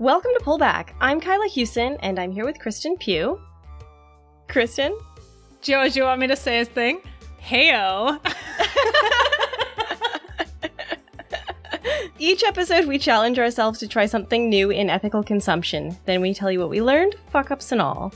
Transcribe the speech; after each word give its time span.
Welcome 0.00 0.30
to 0.38 0.44
Pullback. 0.44 0.90
I'm 1.00 1.20
Kyla 1.20 1.48
Hewson, 1.48 1.96
and 2.02 2.20
I'm 2.20 2.30
here 2.30 2.44
with 2.44 2.60
Kristen 2.60 2.96
Pugh. 2.98 3.40
Kristen? 4.46 4.96
Joe, 5.60 5.88
do 5.88 5.98
you 5.98 6.04
want 6.04 6.20
me 6.20 6.28
to 6.28 6.36
say 6.36 6.58
his 6.58 6.68
thing? 6.68 7.00
Heyo. 7.42 8.20
Each 12.20 12.44
episode, 12.44 12.86
we 12.86 12.96
challenge 12.96 13.40
ourselves 13.40 13.80
to 13.80 13.88
try 13.88 14.06
something 14.06 14.48
new 14.48 14.70
in 14.70 14.88
ethical 14.88 15.24
consumption. 15.24 15.96
Then 16.04 16.20
we 16.20 16.32
tell 16.32 16.52
you 16.52 16.60
what 16.60 16.70
we 16.70 16.80
learned, 16.80 17.16
fuck 17.30 17.50
ups 17.50 17.72
and 17.72 17.82
all. 17.82 18.14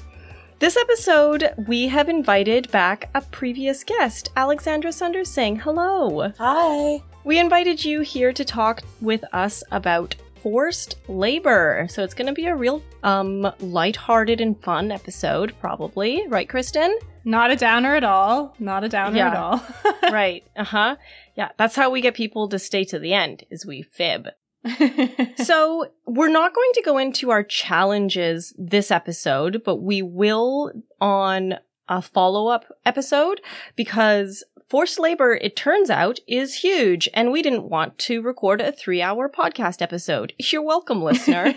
This 0.60 0.76
episode, 0.76 1.52
we 1.66 1.88
have 1.88 2.08
invited 2.08 2.70
back 2.70 3.10
a 3.16 3.22
previous 3.22 3.82
guest, 3.82 4.30
Alexandra 4.36 4.92
Sunders 4.92 5.28
Singh. 5.28 5.56
Hello. 5.56 6.32
Hi. 6.38 7.02
We 7.24 7.40
invited 7.40 7.84
you 7.84 8.02
here 8.02 8.32
to 8.32 8.44
talk 8.44 8.82
with 9.00 9.24
us 9.32 9.64
about 9.72 10.14
forced 10.42 10.96
labor. 11.08 11.86
So 11.88 12.02
it's 12.02 12.14
going 12.14 12.26
to 12.26 12.32
be 12.32 12.46
a 12.46 12.56
real 12.56 12.82
um 13.02 13.50
lighthearted 13.60 14.40
and 14.40 14.60
fun 14.62 14.90
episode 14.90 15.54
probably, 15.60 16.26
right 16.28 16.48
Kristen? 16.48 16.98
Not 17.24 17.50
a 17.52 17.56
downer 17.56 17.94
at 17.94 18.04
all. 18.04 18.54
Not 18.58 18.82
a 18.84 18.88
downer 18.88 19.16
Yeah. 19.16 19.28
at 19.28 19.36
all. 19.36 19.62
right. 20.12 20.44
Uh-huh. 20.56 20.96
Yeah, 21.36 21.50
that's 21.56 21.76
how 21.76 21.90
we 21.90 22.00
get 22.00 22.14
people 22.14 22.48
to 22.48 22.58
stay 22.58 22.84
to 22.84 22.98
the 22.98 23.12
end 23.14 23.44
is 23.50 23.64
we 23.64 23.82
fib. 23.82 24.28
so, 25.36 25.86
we're 26.06 26.28
not 26.28 26.54
going 26.54 26.70
to 26.74 26.82
go 26.84 26.96
into 26.98 27.30
our 27.30 27.42
challenges 27.42 28.54
this 28.56 28.90
episode, 28.92 29.62
but 29.64 29.76
we 29.76 30.02
will 30.02 30.70
on 31.00 31.54
a 31.88 32.00
follow-up 32.00 32.66
episode 32.86 33.40
because 33.74 34.44
forced 34.72 34.98
labor, 34.98 35.34
it 35.34 35.54
turns 35.54 35.90
out, 35.90 36.18
is 36.26 36.54
huge, 36.54 37.06
and 37.12 37.30
we 37.30 37.42
didn't 37.42 37.68
want 37.68 37.98
to 37.98 38.22
record 38.22 38.58
a 38.58 38.72
three-hour 38.72 39.28
podcast 39.28 39.82
episode. 39.82 40.32
You're 40.38 40.62
welcome, 40.62 41.02
listener. 41.04 41.54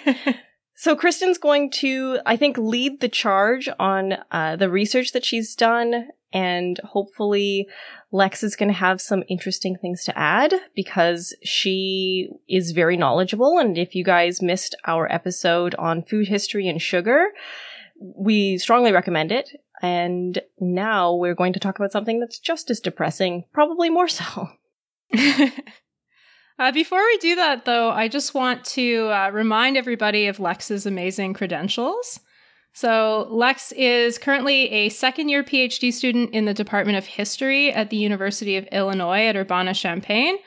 So 0.76 0.98
Kristen's 0.98 1.38
going 1.38 1.72
to, 1.75 2.20
I 2.25 2.36
think, 2.36 2.58
lead 2.58 3.00
the 3.00 3.08
charge 3.08 3.70
on 3.80 4.17
uh, 4.31 4.58
the 4.58 4.70
research 4.70 5.14
that 5.14 5.23
she's 5.23 5.56
done, 5.56 6.09
and 6.34 6.78
hopefully 6.84 7.70
Lex 8.12 8.44
is 8.44 8.58
going 8.58 8.67
to 8.67 8.78
have 8.78 9.00
some 9.00 9.23
interesting 9.30 9.78
things 9.78 10.03
to 10.03 10.20
add 10.20 10.53
because 10.75 11.34
she 11.42 12.28
is 12.50 12.72
very 12.72 12.97
knowledgeable. 12.97 13.59
And 13.59 13.78
if 13.78 13.95
you 13.95 14.03
guys 14.03 14.42
missed 14.42 14.75
our 14.86 15.09
episode 15.09 15.73
on 15.75 16.03
food 16.03 16.28
history 16.28 16.68
and 16.68 16.81
sugar, 16.81 17.28
we 17.97 18.58
strongly 18.58 18.92
recommend 18.92 19.31
it. 19.31 19.52
And 19.81 20.42
now 20.59 21.14
we're 21.14 21.36
going 21.36 21.54
to 21.54 21.59
talk 21.59 21.78
about 21.78 21.92
something 21.92 22.20
that's 22.20 22.40
just 22.40 22.70
as 22.72 22.80
depressing, 22.80 23.45
probably 23.54 23.90
more 23.90 24.08
so. 24.08 24.50
uh, 26.59 26.72
before 26.72 27.04
we 27.04 27.18
do 27.18 27.36
that, 27.36 27.66
though, 27.66 27.92
I 27.92 28.08
just 28.08 28.34
want 28.34 28.64
to 28.66 29.09
uh, 29.09 29.30
remind 29.31 29.78
everybody 29.78 30.28
of 30.28 30.40
Lex's 30.40 30.86
amazing 30.86 31.34
credentials. 31.34 32.20
So, 32.73 33.28
Lex 33.30 33.72
is 33.72 34.18
currently 34.18 34.70
a 34.70 34.90
second 34.90 35.30
year 35.30 35.44
PhD 35.44 35.94
student 35.94 36.31
in 36.34 36.44
the 36.44 36.53
Department 36.53 36.98
of 36.98 37.06
History 37.06 37.72
at 37.72 37.90
the 37.90 37.96
University 37.96 38.58
of 38.58 38.66
Illinois 38.66 39.28
at 39.28 39.38
Urbana 39.38 39.73
Champaign. 39.73 40.38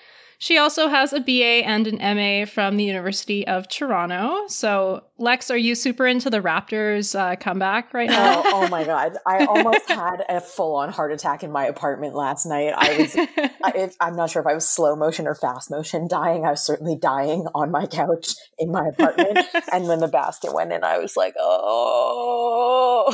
She 0.40 0.56
also 0.56 0.86
has 0.86 1.12
a 1.12 1.18
BA 1.18 1.66
and 1.66 1.88
an 1.88 1.96
MA 1.98 2.46
from 2.46 2.76
the 2.76 2.84
University 2.84 3.44
of 3.44 3.68
Toronto. 3.68 4.46
So, 4.46 5.02
Lex, 5.18 5.50
are 5.50 5.56
you 5.56 5.74
super 5.74 6.06
into 6.06 6.30
the 6.30 6.38
Raptors 6.38 7.18
uh, 7.18 7.34
comeback 7.34 7.92
right 7.92 8.08
now? 8.08 8.42
Oh, 8.44 8.64
oh 8.64 8.68
my 8.68 8.84
god! 8.84 9.16
I 9.26 9.44
almost 9.48 9.88
had 9.88 10.24
a 10.28 10.40
full-on 10.40 10.90
heart 10.90 11.12
attack 11.12 11.42
in 11.42 11.50
my 11.50 11.66
apartment 11.66 12.14
last 12.14 12.46
night. 12.46 12.72
I 12.76 12.98
was, 12.98 13.16
I, 13.64 13.90
I'm 14.00 14.14
not 14.14 14.30
sure 14.30 14.40
if 14.40 14.46
I 14.46 14.54
was 14.54 14.68
slow 14.68 14.94
motion 14.94 15.26
or 15.26 15.34
fast 15.34 15.72
motion 15.72 16.06
dying. 16.06 16.46
I 16.46 16.50
was 16.50 16.64
certainly 16.64 16.96
dying 16.96 17.46
on 17.52 17.72
my 17.72 17.86
couch 17.86 18.34
in 18.60 18.70
my 18.70 18.86
apartment. 18.86 19.40
and 19.72 19.88
when 19.88 19.98
the 19.98 20.06
basket 20.06 20.54
went 20.54 20.72
in, 20.72 20.84
I 20.84 20.98
was 20.98 21.16
like, 21.16 21.34
oh. 21.36 23.12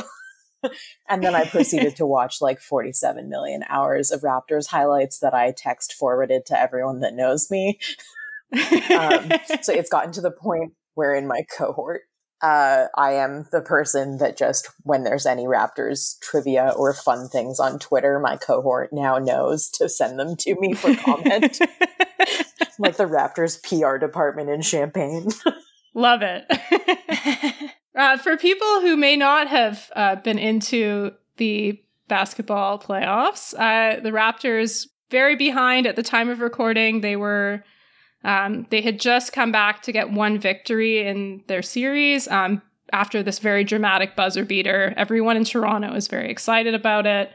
and 1.09 1.23
then 1.23 1.35
I 1.35 1.45
proceeded 1.45 1.95
to 1.97 2.05
watch 2.05 2.41
like 2.41 2.59
47 2.59 3.29
million 3.29 3.63
hours 3.69 4.11
of 4.11 4.21
Raptors 4.21 4.67
highlights 4.67 5.19
that 5.19 5.33
I 5.33 5.53
text 5.55 5.93
forwarded 5.93 6.45
to 6.47 6.59
everyone 6.59 6.99
that 7.01 7.13
knows 7.13 7.49
me. 7.51 7.79
um, 8.53 9.31
so 9.61 9.73
it's 9.73 9.89
gotten 9.89 10.11
to 10.13 10.21
the 10.21 10.31
point 10.31 10.73
where 10.93 11.13
in 11.13 11.27
my 11.27 11.43
cohort, 11.57 12.01
uh, 12.41 12.87
I 12.95 13.13
am 13.13 13.47
the 13.51 13.61
person 13.61 14.17
that 14.17 14.37
just 14.37 14.69
when 14.83 15.03
there's 15.03 15.25
any 15.25 15.45
Raptors 15.45 16.19
trivia 16.19 16.73
or 16.75 16.93
fun 16.93 17.27
things 17.27 17.59
on 17.59 17.79
Twitter, 17.79 18.19
my 18.19 18.37
cohort 18.37 18.89
now 18.91 19.17
knows 19.17 19.69
to 19.71 19.89
send 19.89 20.19
them 20.19 20.35
to 20.37 20.55
me 20.59 20.73
for 20.73 20.95
comment. 20.95 21.59
like 22.79 22.97
the 22.97 23.05
Raptors 23.05 23.61
PR 23.63 23.97
department 23.97 24.49
in 24.49 24.61
Champaign. 24.61 25.29
Love 25.93 26.21
it. 26.21 26.43
Uh, 27.95 28.17
for 28.17 28.37
people 28.37 28.81
who 28.81 28.95
may 28.97 29.15
not 29.15 29.47
have 29.47 29.91
uh, 29.95 30.15
been 30.17 30.37
into 30.39 31.11
the 31.37 31.81
basketball 32.07 32.79
playoffs, 32.79 33.53
uh, 33.53 33.99
the 33.99 34.11
Raptors 34.11 34.87
very 35.09 35.35
behind 35.35 35.87
at 35.87 35.95
the 35.95 36.03
time 36.03 36.29
of 36.29 36.39
recording. 36.39 37.01
They 37.01 37.15
were 37.15 37.63
um, 38.23 38.65
they 38.71 38.81
had 38.81 38.99
just 38.99 39.33
come 39.33 39.51
back 39.51 39.83
to 39.83 39.91
get 39.91 40.11
one 40.11 40.39
victory 40.39 41.05
in 41.05 41.43
their 41.47 41.61
series 41.61 42.27
um, 42.27 42.61
after 42.91 43.21
this 43.21 43.37
very 43.39 43.63
dramatic 43.63 44.15
buzzer 44.15 44.45
beater. 44.45 44.93
Everyone 44.97 45.37
in 45.37 45.43
Toronto 45.43 45.93
is 45.93 46.07
very 46.07 46.29
excited 46.31 46.73
about 46.73 47.05
it. 47.05 47.29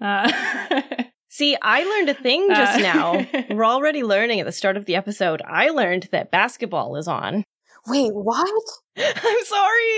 Uh, 0.00 0.30
See, 1.28 1.56
I 1.62 1.84
learned 1.84 2.10
a 2.10 2.14
thing 2.14 2.46
just 2.50 2.78
Uh, 2.78 2.82
now. 2.82 3.26
We're 3.50 3.64
already 3.64 4.02
learning 4.02 4.40
at 4.40 4.46
the 4.46 4.52
start 4.52 4.76
of 4.76 4.84
the 4.84 4.96
episode. 4.96 5.40
I 5.46 5.70
learned 5.70 6.08
that 6.12 6.30
basketball 6.30 6.96
is 6.96 7.08
on. 7.08 7.44
Wait, 7.88 8.14
what? 8.14 8.62
I'm 8.96 9.44
sorry. 9.44 9.92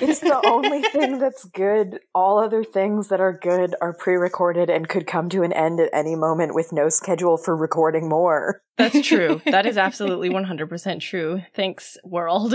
It's 0.00 0.20
the 0.20 0.40
only 0.46 0.82
thing 0.82 1.18
that's 1.20 1.44
good. 1.44 2.00
All 2.14 2.38
other 2.38 2.64
things 2.64 3.08
that 3.08 3.20
are 3.20 3.32
good 3.32 3.74
are 3.80 3.92
pre 3.92 4.14
recorded 4.14 4.68
and 4.68 4.88
could 4.88 5.06
come 5.06 5.28
to 5.30 5.42
an 5.42 5.52
end 5.52 5.78
at 5.78 5.90
any 5.92 6.16
moment 6.16 6.54
with 6.54 6.72
no 6.72 6.88
schedule 6.88 7.36
for 7.36 7.56
recording 7.56 8.08
more. 8.08 8.62
That's 8.78 9.06
true. 9.06 9.40
That 9.44 9.66
is 9.66 9.78
absolutely 9.78 10.28
100% 10.30 11.00
true. 11.00 11.42
Thanks, 11.54 11.96
world. 12.04 12.54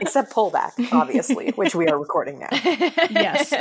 Except 0.00 0.32
pullback, 0.32 0.72
obviously, 0.92 1.50
which 1.52 1.74
we 1.74 1.88
are 1.88 1.98
recording 1.98 2.38
now. 2.38 2.48
yes. 2.52 3.52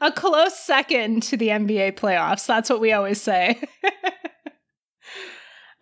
a 0.00 0.12
close 0.12 0.58
second 0.58 1.22
to 1.24 1.36
the 1.36 1.48
NBA 1.48 1.96
playoffs. 1.96 2.46
That's 2.46 2.70
what 2.70 2.80
we 2.80 2.92
always 2.92 3.20
say. 3.20 3.60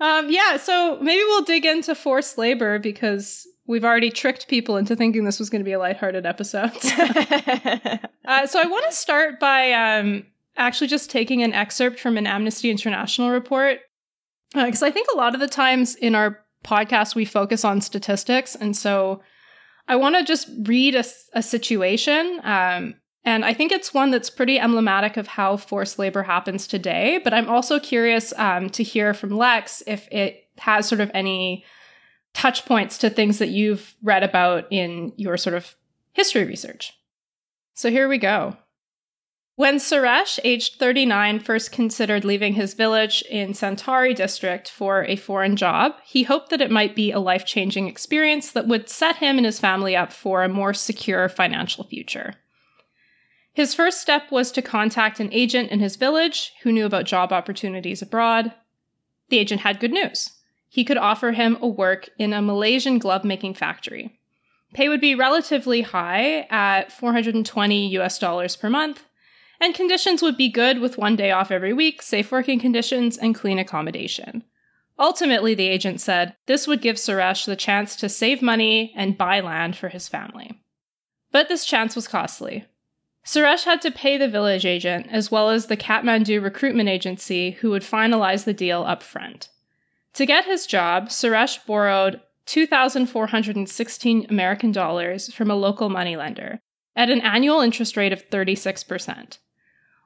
Um, 0.04 0.31
yeah, 0.31 0.59
so 0.59 0.98
maybe 1.00 1.22
we'll 1.25 1.44
dig 1.44 1.65
into 1.65 1.94
forced 1.94 2.37
labor 2.37 2.78
because 2.78 3.47
we've 3.66 3.87
already 3.87 4.10
tricked 4.10 4.48
people 4.48 4.76
into 4.76 4.94
thinking 4.94 5.25
this 5.25 5.38
was 5.38 5.48
going 5.48 5.60
to 5.60 5.65
be 5.65 5.72
a 5.72 5.78
lighthearted 5.78 6.26
episode. 6.26 6.72
uh, 8.26 8.47
so 8.47 8.60
I 8.60 8.66
want 8.66 8.84
to 8.84 8.92
start 8.92 9.41
by 9.41 9.72
um, 9.72 10.26
actually 10.59 10.88
just 10.88 11.09
taking 11.09 11.42
an 11.42 11.54
excerpt 11.54 11.98
from 11.98 12.19
an 12.19 12.26
Amnesty 12.26 12.70
International 12.70 13.31
report 13.31 13.78
because 14.53 14.82
I 14.82 14.91
think 14.91 15.09
a 15.15 15.16
lot 15.16 15.32
of 15.32 15.41
the 15.41 15.48
times 15.48 15.94
in 15.94 16.15
our 16.15 16.44
podcast 16.62 17.15
we 17.15 17.25
focus 17.25 17.65
on 17.65 17.81
statistics, 17.81 18.54
and 18.54 18.76
so 18.76 19.22
I 19.88 19.97
want 19.97 20.16
to 20.16 20.22
just 20.22 20.50
read 20.65 20.94
a 21.32 21.42
situation. 21.42 22.42
Um, 22.44 22.94
and 23.25 23.45
I 23.45 23.55
think 23.55 23.73
it's 23.73 23.95
one 23.95 24.11
that's 24.11 24.29
pretty 24.29 24.59
emblematic 24.59 25.17
of 25.17 25.27
how 25.27 25.57
forced 25.57 25.99
labor 25.99 26.23
happens 26.23 26.67
today. 26.67 27.21
But 27.25 27.33
I'm 27.33 27.49
also 27.49 27.81
curious 27.81 28.35
um, 28.37 28.69
to 28.71 28.83
hear 28.83 29.15
from 29.15 29.31
Lex 29.31 29.83
if 29.87 30.07
it 30.12 30.45
has 30.59 30.87
sort 30.87 31.01
of 31.01 31.11
any 31.15 31.65
touch 32.34 32.67
points 32.67 32.99
to 32.99 33.09
things 33.09 33.39
that 33.39 33.49
you've 33.49 33.95
read 34.03 34.23
about 34.23 34.67
in 34.71 35.13
your 35.17 35.37
sort 35.37 35.55
of 35.55 35.75
history 36.13 36.45
research. 36.45 36.93
So 37.75 37.91
here 37.91 38.09
we 38.09 38.19
go. 38.19 38.57
When 39.57 39.77
Suresh, 39.77 40.41
aged 40.43 40.81
39, 40.81 41.39
first 41.39 41.71
considered 41.71 42.25
leaving 42.25 42.55
his 42.55 42.75
village 42.75 43.23
in 43.31 43.53
Sunsari 43.53 44.15
district 44.15 44.69
for 44.69 45.04
a 45.04 45.15
foreign 45.15 45.54
job, 45.54 45.93
he 46.04 46.25
hoped 46.25 46.51
that 46.51 46.60
it 46.60 46.72
might 46.72 46.97
be 46.97 47.13
a 47.13 47.21
life 47.21 47.47
changing 47.47 47.87
experience 47.87 48.51
that 48.51 48.66
would 48.66 48.89
set 48.89 49.16
him 49.16 49.37
and 49.37 49.47
his 49.47 49.60
family 49.60 49.95
up 49.95 50.13
for 50.13 50.43
a 50.43 50.48
more 50.48 50.75
secure 50.75 51.28
financial 51.28 51.84
future. 51.84 52.34
His 53.54 53.72
first 53.72 54.01
step 54.01 54.33
was 54.33 54.51
to 54.53 54.62
contact 54.62 55.21
an 55.21 55.33
agent 55.33 55.71
in 55.71 55.78
his 55.78 55.95
village 55.95 56.53
who 56.62 56.72
knew 56.72 56.84
about 56.84 57.06
job 57.06 57.33
opportunities 57.33 58.03
abroad. 58.03 58.53
The 59.28 59.39
agent 59.39 59.60
had 59.60 59.78
good 59.78 59.92
news. 59.92 60.33
He 60.68 60.84
could 60.84 60.98
offer 60.98 61.30
him 61.30 61.56
a 61.60 61.68
work 61.68 62.10
in 62.18 62.33
a 62.33 62.42
Malaysian 62.42 62.98
glove 62.98 63.24
making 63.24 63.54
factory. 63.54 64.18
Pay 64.72 64.89
would 64.89 65.01
be 65.01 65.15
relatively 65.15 65.83
high 65.83 66.48
at 66.51 66.91
420 66.91 67.86
US 67.98 68.18
dollars 68.18 68.56
per 68.56 68.68
month, 68.68 69.04
and 69.60 69.72
conditions 69.72 70.21
would 70.21 70.36
be 70.36 70.48
good 70.48 70.80
with 70.80 70.98
one 70.98 71.15
day 71.15 71.30
off 71.30 71.53
every 71.53 71.72
week, 71.72 72.03
safe 72.03 72.33
working 72.33 72.59
conditions, 72.59 73.16
and 73.16 73.36
clean 73.36 73.60
accommodation. 73.60 74.42
Ultimately, 74.98 75.54
the 75.54 75.68
agent 75.68 76.00
said, 76.00 76.34
this 76.47 76.66
would 76.66 76.83
give 76.83 76.97
Suresh 76.97 77.47
the 77.47 77.54
chance 77.54 77.95
to 77.97 78.09
save 78.09 78.42
money 78.42 78.92
and 78.97 79.16
buy 79.16 79.39
land 79.39 79.77
for 79.77 79.89
his 79.89 80.09
family. 80.09 80.60
But 81.30 81.48
this 81.48 81.65
chance 81.65 81.95
was 81.95 82.09
costly. 82.09 82.66
Suresh 83.24 83.65
had 83.65 83.80
to 83.82 83.91
pay 83.91 84.18
the 84.18 84.28
village 84.28 84.66
agent 84.66 85.06
as 85.10 85.30
well 85.30 85.48
as 85.48 85.66
the 85.66 85.76
Kathmandu 85.76 86.42
recruitment 86.42 86.91
agency 86.91 87.53
who 87.53 87.71
would 87.71 87.82
finalize 87.82 88.44
the 88.44 88.53
deal 88.53 88.82
up 88.82 89.03
front. 89.03 89.48
To 90.15 90.26
get 90.26 90.44
his 90.44 90.66
job, 90.66 91.09
Suresh 91.09 91.65
borrowed 91.66 92.21
2,416 92.47 94.26
American 94.28 94.72
dollars 94.72 95.32
from 95.32 95.50
a 95.50 95.56
local 95.56 95.88
moneylender 95.88 96.60
at 96.94 97.10
an 97.10 97.22
annual 97.22 97.60
interest 97.60 97.97
rate 97.97 98.12
of 98.12 98.28
36%. 98.28 99.38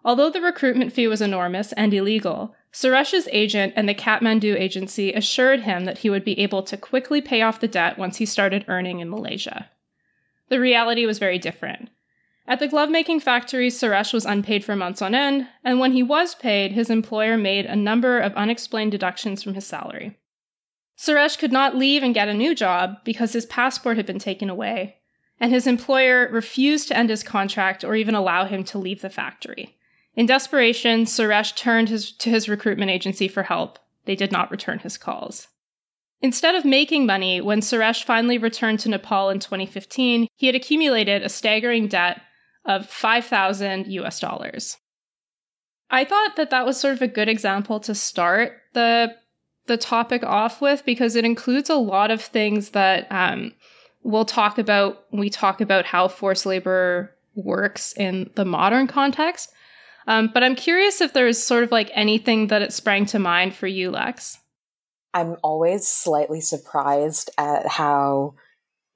Although 0.05 0.31
the 0.31 0.41
recruitment 0.41 0.93
fee 0.93 1.09
was 1.09 1.21
enormous 1.21 1.73
and 1.73 1.93
illegal, 1.93 2.55
Suresh's 2.73 3.29
agent 3.33 3.73
and 3.77 3.89
the 3.89 3.95
Kathmandu 3.95 4.55
agency 4.55 5.13
assured 5.13 5.63
him 5.63 5.85
that 5.85 5.99
he 5.99 6.11
would 6.11 6.25
be 6.25 6.39
able 6.39 6.63
to 6.63 6.77
quickly 6.77 7.21
pay 7.21 7.43
off 7.43 7.61
the 7.61 7.69
debt 7.69 7.99
once 7.99 8.19
he 8.19 8.27
started 8.27 8.65
earning 8.69 9.01
in 9.01 9.11
Malaysia. 9.11 9.69
The 10.49 10.61
reality 10.61 11.05
was 11.05 11.19
very 11.19 11.39
different. 11.39 11.91
At 12.49 12.61
the 12.61 12.67
glove 12.67 12.89
making 12.89 13.21
factory, 13.21 13.69
Suresh 13.69 14.15
was 14.15 14.25
unpaid 14.25 14.65
for 14.65 14.75
months 14.75 15.03
on 15.03 15.15
end, 15.15 15.49
and 15.63 15.79
when 15.79 15.93
he 15.93 16.03
was 16.03 16.35
paid, 16.35 16.73
his 16.73 16.89
employer 16.89 17.37
made 17.37 17.67
a 17.67 17.77
number 17.77 18.19
of 18.19 18.33
unexplained 18.37 18.91
deductions 18.91 19.43
from 19.43 19.53
his 19.53 19.67
salary. 19.67 20.17
Suresh 20.97 21.39
could 21.39 21.53
not 21.53 21.77
leave 21.77 22.03
and 22.03 22.15
get 22.15 22.27
a 22.27 22.33
new 22.33 22.55
job 22.55 23.05
because 23.05 23.35
his 23.35 23.45
passport 23.45 23.99
had 23.99 24.07
been 24.07 24.19
taken 24.19 24.49
away, 24.49 24.97
and 25.39 25.53
his 25.53 25.67
employer 25.67 26.27
refused 26.33 26.89
to 26.89 26.97
end 26.97 27.11
his 27.11 27.23
contract 27.23 27.85
or 27.85 27.95
even 27.95 28.15
allow 28.15 28.47
him 28.47 28.65
to 28.65 28.79
leave 28.79 29.03
the 29.03 29.11
factory. 29.11 29.77
In 30.17 30.25
desperation, 30.25 31.05
Suresh 31.05 31.55
turned 31.55 31.91
his, 31.91 32.13
to 32.13 32.31
his 32.31 32.49
recruitment 32.49 32.91
agency 32.91 33.29
for 33.29 33.43
help. 33.43 33.79
They 34.07 34.17
did 34.17 34.33
not 34.33 34.51
return 34.51 34.79
his 34.79 34.97
calls. 34.97 35.49
Instead 36.23 36.55
of 36.55 36.65
making 36.65 37.05
money, 37.05 37.43
when 37.43 37.61
Suresh 37.61 38.03
finally 38.05 38.39
returned 38.39 38.81
to 38.81 38.89
Nepal 38.89 39.29
in 39.29 39.39
2015, 39.39 40.27
he 40.35 40.47
had 40.47 40.57
accumulated 40.57 41.23
a 41.23 41.29
staggering 41.29 41.89
debt 41.89 42.23
of 42.69 42.87
5,000 42.87 43.87
US 43.89 44.21
dollars. 44.21 44.77
I 45.91 46.05
thought 46.05 46.37
that 46.37 46.51
that 46.51 46.67
was 46.67 46.79
sort 46.79 46.95
of 46.95 47.03
a 47.03 47.09
good 47.09 47.29
example 47.29 47.81
to 47.81 47.95
start 47.95 48.53
the 48.75 49.17
the 49.67 49.77
topic 49.77 50.23
off 50.25 50.63
with 50.63 50.83
because 50.87 51.15
it 51.15 51.27
includes 51.27 51.69
a 51.69 51.75
lot 51.75 52.11
of 52.11 52.23
things 52.23 52.71
that 52.71 53.07
um, 53.11 53.53
we'll 54.03 54.25
talk 54.25 54.59
about 54.59 55.05
when 55.11 55.21
we 55.21 55.29
talk 55.29 55.61
about 55.61 55.85
how 55.85 56.09
forced 56.09 56.47
labor 56.47 57.15
works 57.35 57.93
in 57.99 58.31
the 58.35 58.47
modern 58.47 58.87
context. 58.87 59.53
Um, 60.07 60.31
but 60.33 60.43
I'm 60.43 60.55
curious 60.55 61.03
if 61.03 61.13
there's 61.13 61.43
sort 61.43 61.65
of 61.65 61.71
like 61.71 61.91
anything 61.93 62.47
that 62.47 62.63
it 62.63 62.73
sprang 62.73 63.05
to 63.07 63.19
mind 63.19 63.55
for 63.55 63.67
you, 63.67 63.91
Lex. 63.91 64.39
I'm 65.13 65.37
always 65.43 65.87
slightly 65.87 66.41
surprised 66.41 67.31
at 67.37 67.67
how 67.67 68.37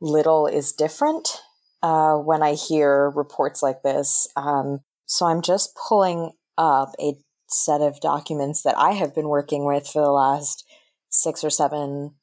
little 0.01 0.47
is 0.47 0.73
different 0.73 1.43
uh, 1.83 2.15
when 2.15 2.43
I 2.43 2.55
hear 2.55 3.11
reports 3.11 3.63
like 3.63 3.83
this. 3.83 4.29
Um, 4.37 4.81
so 5.07 5.27
I'm 5.27 5.43
just 5.43 5.77
pulling 5.77 6.33
up 6.57 6.93
a 7.01 7.15
set 7.49 7.81
of 7.81 8.01
documents 8.01 8.63
that 8.63 8.79
I 8.79 8.93
have 8.93 9.15
been 9.15 9.29
working 9.29 9.65
with 9.65 9.87
for 9.87 10.03
the 10.03 10.11
last 10.11 10.65
six 11.11 11.45
or 11.45 11.51
seven 11.51 12.15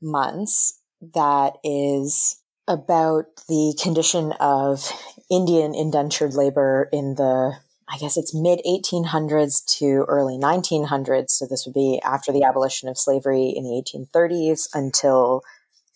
months 0.00 0.80
that 1.14 1.54
is 1.64 2.40
about 2.68 3.24
the 3.48 3.78
condition 3.80 4.32
of 4.40 4.90
Indian 5.30 5.74
indentured 5.74 6.34
labor 6.34 6.88
in 6.92 7.14
the 7.14 7.56
I 7.88 7.98
guess 7.98 8.16
it's 8.16 8.34
mid 8.34 8.60
1800s 8.66 9.64
to 9.78 10.04
early 10.08 10.36
1900s. 10.36 11.30
So 11.30 11.46
this 11.46 11.64
would 11.64 11.74
be 11.74 12.00
after 12.04 12.32
the 12.32 12.42
abolition 12.42 12.88
of 12.88 12.98
slavery 12.98 13.52
in 13.54 13.62
the 13.62 13.80
1830s 13.80 14.68
until 14.74 15.42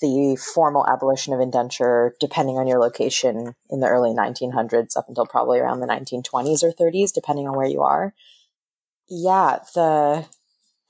the 0.00 0.36
formal 0.54 0.86
abolition 0.86 1.32
of 1.32 1.40
indenture, 1.40 2.14
depending 2.20 2.56
on 2.56 2.66
your 2.66 2.78
location 2.78 3.54
in 3.70 3.80
the 3.80 3.88
early 3.88 4.10
1900s, 4.10 4.96
up 4.96 5.06
until 5.08 5.26
probably 5.26 5.58
around 5.58 5.80
the 5.80 5.86
1920s 5.86 6.62
or 6.62 6.72
30s, 6.72 7.12
depending 7.12 7.46
on 7.46 7.56
where 7.56 7.68
you 7.68 7.82
are. 7.82 8.14
Yeah, 9.08 9.58
the 9.74 10.26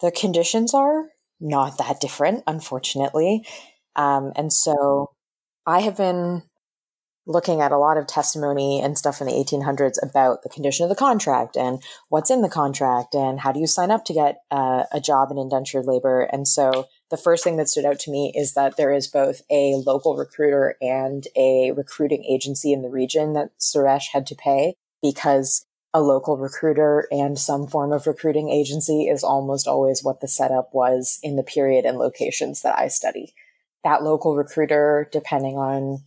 the 0.01 0.11
conditions 0.11 0.75
are 0.75 1.07
not 1.41 1.79
that 1.79 2.01
different, 2.01 2.43
unfortunately. 2.47 3.47
Um, 3.97 4.33
and 4.37 4.53
so 4.53 5.11
I 5.67 5.81
have 5.81 5.97
been 5.97 6.43
looking 7.27 7.61
at 7.61 7.73
a 7.73 7.79
lot 7.79 7.97
of 7.97 8.07
testimony 8.07 8.81
and 8.81 8.97
stuff 8.97 9.21
in 9.21 9.27
the 9.27 9.33
1800s 9.33 10.03
about 10.03 10.43
the 10.43 10.49
condition 10.49 10.85
of 10.85 10.91
the 10.91 10.97
contract 10.97 11.57
and 11.57 11.83
what's 12.09 12.31
in 12.31 12.43
the 12.43 12.49
contract 12.49 13.15
and 13.15 13.41
how 13.41 13.53
do 13.53 13.61
you 13.61 13.67
sign 13.67 13.91
up 13.91 14.05
to 14.05 14.15
get 14.15 14.39
uh, 14.51 14.85
a 14.91 15.01
job 15.01 15.31
in 15.31 15.39
indentured 15.39 15.87
labor. 15.87 16.23
And 16.23 16.49
so 16.49 16.87
the 17.11 17.17
first 17.17 17.43
thing 17.43 17.57
that 17.57 17.69
stood 17.69 17.85
out 17.85 17.99
to 18.01 18.11
me 18.11 18.33
is 18.37 18.55
that 18.55 18.77
there 18.77 18.93
is 18.93 19.09
both 19.09 19.43
a 19.51 19.75
local 19.85 20.17
recruiter 20.17 20.77
and 20.81 21.27
a 21.37 21.73
recruiting 21.73 22.25
agency 22.25 22.73
in 22.73 22.83
the 22.83 22.89
region 22.89 23.33
that 23.33 23.51
Suresh 23.59 24.09
had 24.13 24.27
to 24.29 24.37
pay 24.37 24.75
because 25.03 25.67
a 25.93 26.01
local 26.01 26.37
recruiter 26.37 27.09
and 27.11 27.37
some 27.37 27.67
form 27.67 27.93
of 27.93 28.07
recruiting 28.07 28.49
agency 28.49 29.09
is 29.09 29.25
almost 29.25 29.67
always 29.67 30.05
what 30.05 30.21
the 30.21 30.29
setup 30.29 30.71
was 30.73 31.19
in 31.23 31.35
the 31.35 31.43
period 31.43 31.85
and 31.85 31.99
locations 31.99 32.63
that 32.63 32.79
I 32.79 32.87
study. 32.87 33.35
That 33.83 34.05
local 34.05 34.37
recruiter, 34.37 35.09
depending 35.11 35.57
on 35.57 36.05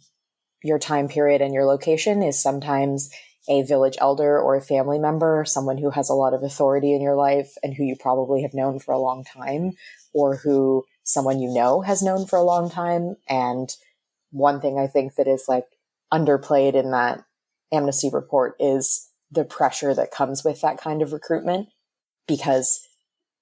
your 0.64 0.80
time 0.80 1.10
period 1.10 1.42
and 1.42 1.54
your 1.54 1.66
location 1.66 2.24
is 2.24 2.42
sometimes 2.42 3.10
a 3.50 3.64
village 3.64 3.98
elder 4.00 4.40
or 4.40 4.56
a 4.56 4.62
family 4.62 5.00
member, 5.00 5.44
someone 5.46 5.78
who 5.78 5.90
has 5.90 6.10
a 6.10 6.14
lot 6.14 6.34
of 6.34 6.44
authority 6.44 6.94
in 6.94 7.02
your 7.02 7.16
life 7.16 7.56
and 7.62 7.74
who 7.74 7.84
you 7.84 7.98
probably 8.00 8.42
have 8.42 8.54
known 8.54 8.80
for 8.80 8.94
a 8.94 9.00
long 9.00 9.26
time, 9.26 9.74
or 10.14 10.38
who 10.38 10.86
someone 11.04 11.40
you 11.40 11.54
know 11.54 11.82
has 11.82 12.02
known 12.02 12.26
for 12.26 12.38
a 12.38 12.44
long 12.44 12.70
time. 12.70 13.16
And 13.30 13.70
one 14.32 14.60
thing 14.62 14.80
I 14.80 14.88
think 14.88 15.16
that 15.16 15.28
is 15.28 15.46
like 15.48 15.66
underplayed 16.12 16.74
in 16.74 16.92
that 16.92 17.24
amnesty 17.72 18.10
report 18.12 18.56
is 18.60 19.10
the 19.32 19.44
pressure 19.44 19.94
that 19.94 20.12
comes 20.12 20.44
with 20.44 20.62
that 20.62 20.78
kind 20.78 21.02
of 21.02 21.14
recruitment. 21.14 21.70
Because 22.28 22.88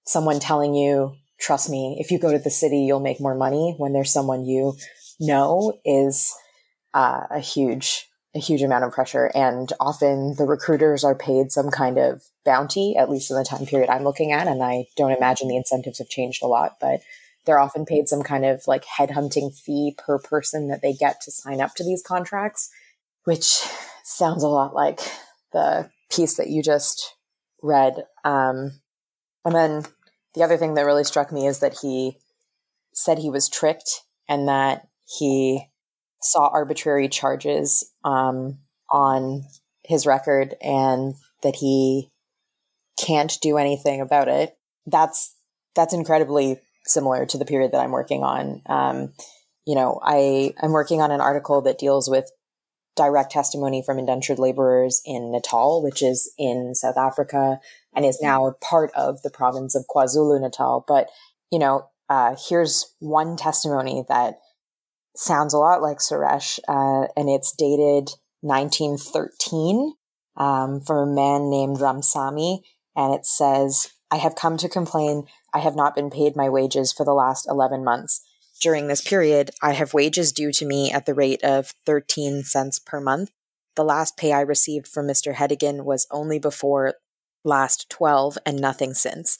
someone 0.06 0.40
telling 0.40 0.74
you, 0.74 1.14
trust 1.40 1.70
me, 1.70 1.98
if 2.00 2.10
you 2.10 2.20
go 2.20 2.32
to 2.32 2.40
the 2.40 2.50
city, 2.50 2.80
you'll 2.80 3.00
make 3.00 3.22
more 3.22 3.36
money 3.36 3.76
when 3.78 3.94
there's 3.94 4.12
someone 4.12 4.46
you 4.46 4.74
know 5.20 5.80
is 5.86 6.34
uh, 6.94 7.22
a 7.30 7.40
huge 7.40 8.08
a 8.34 8.40
huge 8.40 8.62
amount 8.62 8.86
of 8.86 8.94
pressure. 8.94 9.30
And 9.36 9.72
often 9.80 10.36
the 10.38 10.46
recruiters 10.46 11.04
are 11.04 11.16
paid 11.16 11.52
some 11.52 11.70
kind 11.70 11.98
of 11.98 12.24
bounty 12.46 12.96
at 12.98 13.10
least 13.10 13.30
in 13.30 13.38
the 13.38 13.44
time 13.44 13.66
period 13.66 13.90
i'm 13.90 14.04
looking 14.04 14.32
at. 14.32 14.48
And 14.48 14.64
i 14.64 14.86
don't 14.98 15.12
imagine 15.12 15.48
the 15.48 15.58
incentives 15.58 16.00
have 16.00 16.10
changed 16.10 16.42
a 16.42 16.48
lot 16.48 16.78
but 16.80 17.02
they're 17.46 17.60
often 17.60 17.86
paid 17.86 18.08
some 18.08 18.22
kind 18.22 18.46
of 18.46 18.62
like 18.68 18.86
headhunting 18.86 19.56
fee 19.58 19.96
per 19.98 20.20
person 20.20 20.68
that 20.68 20.82
they 20.82 20.94
get 20.94 21.20
to 21.22 21.32
sign 21.32 21.62
up 21.62 21.76
to 21.76 21.84
these 21.84 22.04
contracts 22.04 22.70
which 23.24 23.64
sounds 24.04 24.44
a 24.44 24.48
lot 24.48 24.74
like 24.74 25.00
the 25.54 25.90
piece 26.12 26.36
that 26.36 26.50
you 26.50 26.62
just 26.62 27.16
read 27.62 27.94
um, 28.24 28.72
and 29.46 29.56
then 29.56 29.84
the 30.34 30.44
other 30.44 30.58
thing 30.58 30.76
that 30.76 30.86
really 30.86 31.04
struck 31.04 31.32
me 31.32 31.48
is 31.48 31.60
that 31.60 31.80
he 31.82 32.18
said 32.94 33.20
he 33.20 33.30
was 33.30 33.50
tricked 33.50 34.02
and 34.28 34.48
that 34.48 34.88
he 35.06 35.68
saw 36.22 36.48
arbitrary 36.48 37.10
charges 37.10 37.92
um, 38.04 38.60
on 38.90 39.44
his 39.84 40.06
record 40.06 40.56
and 40.62 41.16
that 41.44 41.56
he 41.56 42.10
can't 43.00 43.38
do 43.42 43.58
anything 43.58 44.02
about 44.02 44.28
it. 44.28 44.56
That's 44.86 45.36
that's 45.76 45.94
incredibly 45.94 46.60
similar 46.86 47.26
to 47.26 47.38
the 47.38 47.46
period 47.46 47.72
that 47.72 47.82
I'm 47.82 47.92
working 47.92 48.24
on. 48.24 48.62
Um, 48.66 49.14
you 49.66 49.76
know, 49.76 50.00
I 50.04 50.54
I'm 50.62 50.72
working 50.72 51.02
on 51.02 51.12
an 51.12 51.22
article 51.22 51.62
that 51.62 51.78
deals 51.78 52.10
with 52.10 52.32
direct 52.96 53.32
testimony 53.32 53.82
from 53.82 54.00
indentured 54.00 54.40
laborers 54.40 55.02
in 55.06 55.32
Natal, 55.32 55.82
which 55.82 56.02
is 56.02 56.34
in 56.38 56.76
South 56.76 56.98
Africa 56.98 57.60
and 57.96 58.06
is 58.06 58.22
now 58.22 58.54
part 58.62 58.92
of 58.96 59.22
the 59.22 59.30
province 59.30 59.76
of 59.76 59.86
KwaZulu 59.94 60.42
Natal. 60.42 60.84
But 60.88 61.10
you 61.52 61.60
know, 61.60 61.90
uh, 62.10 62.36
here's 62.50 62.94
one 63.00 63.38
testimony 63.38 64.04
that 64.10 64.40
sounds 65.16 65.54
a 65.54 65.58
lot 65.58 65.82
like 65.82 66.00
Suresh, 66.00 66.60
uh, 66.68 67.08
and 67.16 67.30
it's 67.30 67.54
dated 67.54 68.12
1913 68.42 69.94
um, 70.38 70.82
from 70.82 71.10
a 71.10 71.14
man 71.14 71.50
named 71.50 71.78
Ramsamy, 71.78 72.62
and 72.96 73.14
it 73.14 73.26
says, 73.26 73.90
"I 74.10 74.18
have 74.18 74.36
come 74.36 74.58
to 74.58 74.70
complain. 74.70 75.28
I 75.54 75.60
have 75.60 75.76
not 75.76 75.96
been 75.96 76.10
paid 76.10 76.36
my 76.36 76.50
wages 76.50 76.92
for 76.92 77.06
the 77.06 77.14
last 77.14 77.48
11 77.50 77.84
months. 77.84 78.22
During 78.62 78.88
this 78.88 79.02
period, 79.02 79.52
I 79.62 79.74
have 79.74 79.94
wages 79.94 80.32
due 80.32 80.52
to 80.54 80.66
me 80.66 80.92
at 80.92 81.06
the 81.06 81.14
rate 81.14 81.44
of 81.44 81.74
13 81.86 82.44
cents 82.44 82.80
per 82.80 83.00
month. 83.00 83.32
The 83.76 83.84
last 83.84 84.18
pay 84.18 84.34
I 84.34 84.42
received 84.42 84.88
from 84.88 85.08
Mr. 85.08 85.34
Hedigan 85.34 85.84
was 85.84 86.08
only 86.12 86.40
before 86.40 86.96
last 87.44 87.90
12 87.90 88.38
and 88.46 88.60
nothing 88.60 88.94
since." 88.94 89.38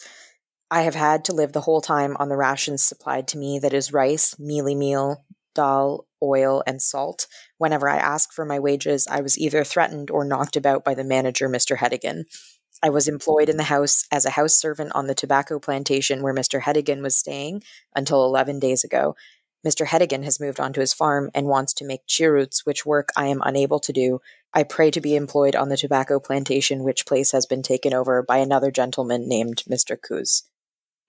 I 0.74 0.84
have 0.84 0.96
had 0.96 1.26
to 1.26 1.34
live 1.34 1.52
the 1.52 1.62
whole 1.62 1.82
time 1.82 2.16
on 2.18 2.30
the 2.30 2.38
rations 2.38 2.82
supplied 2.82 3.28
to 3.30 3.38
me 3.38 3.60
that 3.60 3.74
is 3.74 3.92
rice, 3.92 4.36
mealie 4.36 4.76
meal, 4.76 5.26
dal, 5.54 6.08
oil, 6.24 6.64
and 6.66 6.82
salt. 6.82 7.28
Whenever 7.58 7.90
I 7.90 7.98
asked 7.98 8.34
for 8.34 8.46
my 8.46 8.58
wages, 8.58 9.06
I 9.06 9.20
was 9.20 9.38
either 9.38 9.66
threatened 9.66 10.10
or 10.10 10.24
knocked 10.24 10.56
about 10.56 10.86
by 10.86 10.94
the 10.94 11.04
manager, 11.04 11.50
Mr. 11.50 11.78
Hedigan. 11.78 12.24
I 12.84 12.90
was 12.90 13.08
employed 13.08 13.50
in 13.50 13.58
the 13.58 13.64
house 13.64 14.06
as 14.12 14.26
a 14.26 14.32
house 14.32 14.54
servant 14.54 14.92
on 14.94 15.08
the 15.08 15.16
tobacco 15.16 15.60
plantation 15.60 16.22
where 16.22 16.34
Mr. 16.34 16.62
Hedigan 16.62 17.02
was 17.02 17.16
staying 17.16 17.64
until 17.96 18.26
11 18.26 18.60
days 18.60 18.84
ago. 18.84 19.16
Mr. 19.66 19.86
Hedigan 19.86 20.24
has 20.24 20.40
moved 20.40 20.60
on 20.60 20.74
to 20.74 20.80
his 20.80 20.94
farm 20.94 21.30
and 21.36 21.46
wants 21.46 21.74
to 21.74 21.86
make 21.86 22.08
cheroot, 22.08 22.62
which 22.64 22.86
work 22.86 23.10
I 23.16 23.28
am 23.28 23.42
unable 23.46 23.80
to 23.82 23.94
do. 23.94 24.20
I 24.54 24.64
pray 24.64 24.90
to 24.92 25.02
be 25.02 25.16
employed 25.16 25.56
on 25.56 25.70
the 25.70 25.78
tobacco 25.78 26.20
plantation, 26.20 26.84
which 26.84 27.06
place 27.06 27.32
has 27.32 27.46
been 27.46 27.62
taken 27.62 27.94
over 27.94 28.24
by 28.24 28.38
another 28.38 28.72
gentleman 28.72 29.30
named 29.30 29.64
Mr. 29.70 29.96
Kuz. 29.96 30.44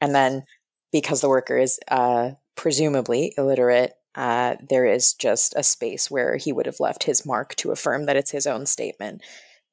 And 0.00 0.14
then, 0.14 0.45
because 0.93 1.23
the 1.23 1.29
worker 1.29 1.57
is 1.57 1.81
uh, 1.88 2.33
presumably 2.55 3.33
illiterate, 3.38 3.95
uh, 4.14 4.57
there 4.69 4.85
is 4.85 5.14
just 5.14 5.55
a 5.57 5.62
space 5.62 6.11
where 6.11 6.37
he 6.37 6.52
would 6.52 6.67
have 6.67 6.81
left 6.81 7.05
his 7.05 7.25
mark 7.25 7.55
to 7.57 7.71
affirm 7.71 8.05
that 8.05 8.17
it's 8.17 8.33
his 8.33 8.47
own 8.47 8.67
statement. 8.67 9.23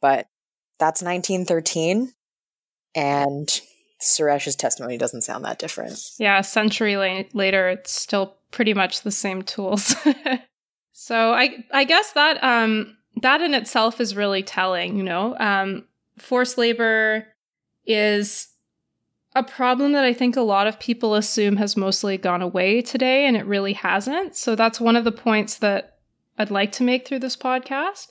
But 0.01 0.27
that's 0.79 1.01
1913, 1.01 2.13
and 2.95 3.61
Suresh's 4.01 4.55
testimony 4.55 4.97
doesn't 4.97 5.21
sound 5.21 5.45
that 5.45 5.59
different. 5.59 5.99
Yeah, 6.17 6.39
a 6.39 6.43
century 6.43 6.97
la- 6.97 7.23
later, 7.33 7.69
it's 7.69 7.91
still 7.91 8.37
pretty 8.51 8.73
much 8.73 9.01
the 9.01 9.11
same 9.11 9.41
tools. 9.41 9.95
so 10.93 11.33
I 11.33 11.65
I 11.71 11.83
guess 11.83 12.13
that 12.13 12.43
um 12.43 12.97
that 13.21 13.41
in 13.41 13.53
itself 13.53 13.99
is 13.99 14.15
really 14.15 14.43
telling. 14.43 14.97
You 14.97 15.03
know, 15.03 15.37
um, 15.37 15.85
forced 16.17 16.57
labor 16.57 17.27
is 17.85 18.47
a 19.35 19.43
problem 19.43 19.91
that 19.91 20.05
I 20.05 20.13
think 20.13 20.35
a 20.35 20.41
lot 20.41 20.67
of 20.67 20.79
people 20.79 21.15
assume 21.15 21.57
has 21.57 21.77
mostly 21.77 22.17
gone 22.17 22.41
away 22.41 22.81
today, 22.81 23.25
and 23.25 23.35
it 23.37 23.45
really 23.45 23.73
hasn't. 23.73 24.35
So 24.35 24.55
that's 24.55 24.79
one 24.79 24.95
of 24.95 25.03
the 25.03 25.11
points 25.11 25.57
that 25.57 25.97
I'd 26.37 26.51
like 26.51 26.71
to 26.73 26.83
make 26.83 27.07
through 27.07 27.19
this 27.19 27.35
podcast. 27.35 28.07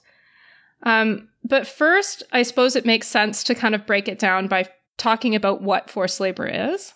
Um, 0.82 1.28
but 1.44 1.66
first, 1.66 2.22
I 2.32 2.42
suppose 2.42 2.76
it 2.76 2.86
makes 2.86 3.08
sense 3.08 3.42
to 3.44 3.54
kind 3.54 3.74
of 3.74 3.86
break 3.86 4.08
it 4.08 4.18
down 4.18 4.48
by 4.48 4.66
talking 4.96 5.34
about 5.34 5.62
what 5.62 5.90
forced 5.90 6.20
labor 6.20 6.46
is. 6.46 6.92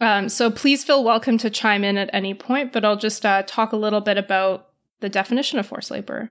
Um, 0.00 0.28
so 0.28 0.50
please 0.50 0.82
feel 0.82 1.04
welcome 1.04 1.38
to 1.38 1.50
chime 1.50 1.84
in 1.84 1.96
at 1.96 2.10
any 2.12 2.34
point, 2.34 2.72
but 2.72 2.84
I'll 2.84 2.96
just 2.96 3.24
uh, 3.24 3.44
talk 3.46 3.72
a 3.72 3.76
little 3.76 4.00
bit 4.00 4.18
about 4.18 4.70
the 5.00 5.08
definition 5.08 5.58
of 5.58 5.66
forced 5.66 5.90
labor. 5.90 6.28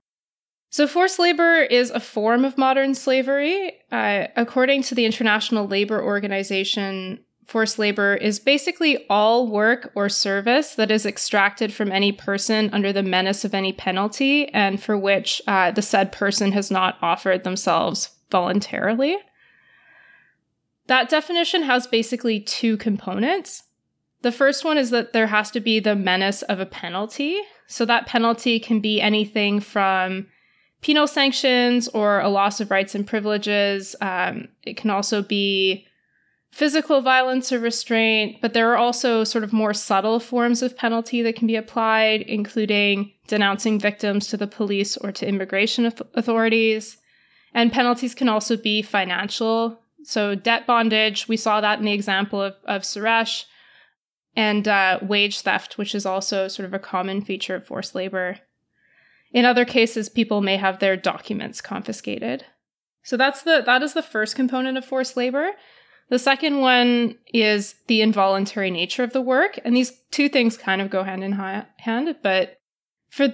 So, 0.70 0.86
forced 0.86 1.18
labor 1.18 1.56
is 1.60 1.90
a 1.90 2.00
form 2.00 2.46
of 2.46 2.56
modern 2.56 2.94
slavery. 2.94 3.74
Uh, 3.90 4.28
according 4.36 4.82
to 4.84 4.94
the 4.94 5.04
International 5.04 5.66
Labor 5.66 6.02
Organization, 6.02 7.20
forced 7.46 7.78
labor 7.78 8.14
is 8.14 8.38
basically 8.38 9.06
all 9.08 9.48
work 9.48 9.92
or 9.94 10.08
service 10.08 10.74
that 10.76 10.90
is 10.90 11.04
extracted 11.04 11.72
from 11.72 11.92
any 11.92 12.12
person 12.12 12.70
under 12.72 12.92
the 12.92 13.02
menace 13.02 13.44
of 13.44 13.54
any 13.54 13.72
penalty 13.72 14.48
and 14.54 14.82
for 14.82 14.96
which 14.96 15.42
uh, 15.46 15.70
the 15.70 15.82
said 15.82 16.12
person 16.12 16.52
has 16.52 16.70
not 16.70 16.96
offered 17.02 17.44
themselves 17.44 18.10
voluntarily. 18.30 19.16
That 20.86 21.08
definition 21.08 21.62
has 21.62 21.86
basically 21.86 22.40
two 22.40 22.76
components. 22.76 23.64
The 24.22 24.32
first 24.32 24.64
one 24.64 24.78
is 24.78 24.90
that 24.90 25.12
there 25.12 25.26
has 25.26 25.50
to 25.52 25.60
be 25.60 25.80
the 25.80 25.96
menace 25.96 26.42
of 26.42 26.60
a 26.60 26.66
penalty. 26.66 27.40
So 27.66 27.84
that 27.86 28.06
penalty 28.06 28.60
can 28.60 28.80
be 28.80 29.00
anything 29.00 29.60
from 29.60 30.26
penal 30.80 31.06
sanctions 31.06 31.88
or 31.88 32.20
a 32.20 32.28
loss 32.28 32.60
of 32.60 32.70
rights 32.70 32.94
and 32.94 33.06
privileges. 33.06 33.96
Um, 34.00 34.48
it 34.62 34.76
can 34.76 34.90
also 34.90 35.22
be 35.22 35.86
physical 36.52 37.00
violence 37.00 37.50
or 37.50 37.58
restraint, 37.58 38.40
but 38.40 38.52
there 38.52 38.70
are 38.70 38.76
also 38.76 39.24
sort 39.24 39.42
of 39.42 39.52
more 39.52 39.74
subtle 39.74 40.20
forms 40.20 40.62
of 40.62 40.76
penalty 40.76 41.22
that 41.22 41.34
can 41.34 41.46
be 41.46 41.56
applied, 41.56 42.20
including 42.22 43.10
denouncing 43.26 43.80
victims 43.80 44.26
to 44.28 44.36
the 44.36 44.46
police 44.46 44.96
or 44.98 45.10
to 45.10 45.26
immigration 45.26 45.90
authorities. 46.14 46.98
And 47.54 47.72
penalties 47.72 48.14
can 48.14 48.28
also 48.28 48.56
be 48.56 48.82
financial, 48.82 49.80
so 50.04 50.34
debt 50.34 50.66
bondage, 50.66 51.28
we 51.28 51.36
saw 51.36 51.60
that 51.60 51.78
in 51.78 51.84
the 51.84 51.92
example 51.92 52.42
of, 52.42 52.54
of 52.64 52.82
Suresh, 52.82 53.44
and 54.34 54.66
uh, 54.66 54.98
wage 55.02 55.40
theft, 55.40 55.76
which 55.78 55.94
is 55.94 56.06
also 56.06 56.48
sort 56.48 56.66
of 56.66 56.74
a 56.74 56.78
common 56.78 57.22
feature 57.22 57.56
of 57.56 57.66
forced 57.66 57.94
labor. 57.94 58.38
In 59.30 59.44
other 59.44 59.64
cases, 59.64 60.08
people 60.08 60.40
may 60.40 60.56
have 60.56 60.78
their 60.78 60.96
documents 60.96 61.60
confiscated. 61.60 62.44
So 63.02 63.16
that's 63.16 63.42
the 63.42 63.62
that 63.66 63.82
is 63.82 63.94
the 63.94 64.02
first 64.02 64.36
component 64.36 64.78
of 64.78 64.84
forced 64.84 65.16
labor. 65.16 65.50
The 66.12 66.18
second 66.18 66.60
one 66.60 67.16
is 67.32 67.74
the 67.86 68.02
involuntary 68.02 68.70
nature 68.70 69.02
of 69.02 69.14
the 69.14 69.22
work, 69.22 69.58
and 69.64 69.74
these 69.74 69.98
two 70.10 70.28
things 70.28 70.58
kind 70.58 70.82
of 70.82 70.90
go 70.90 71.04
hand 71.04 71.24
in 71.24 71.32
hand. 71.32 72.16
But 72.22 72.58
for 73.08 73.28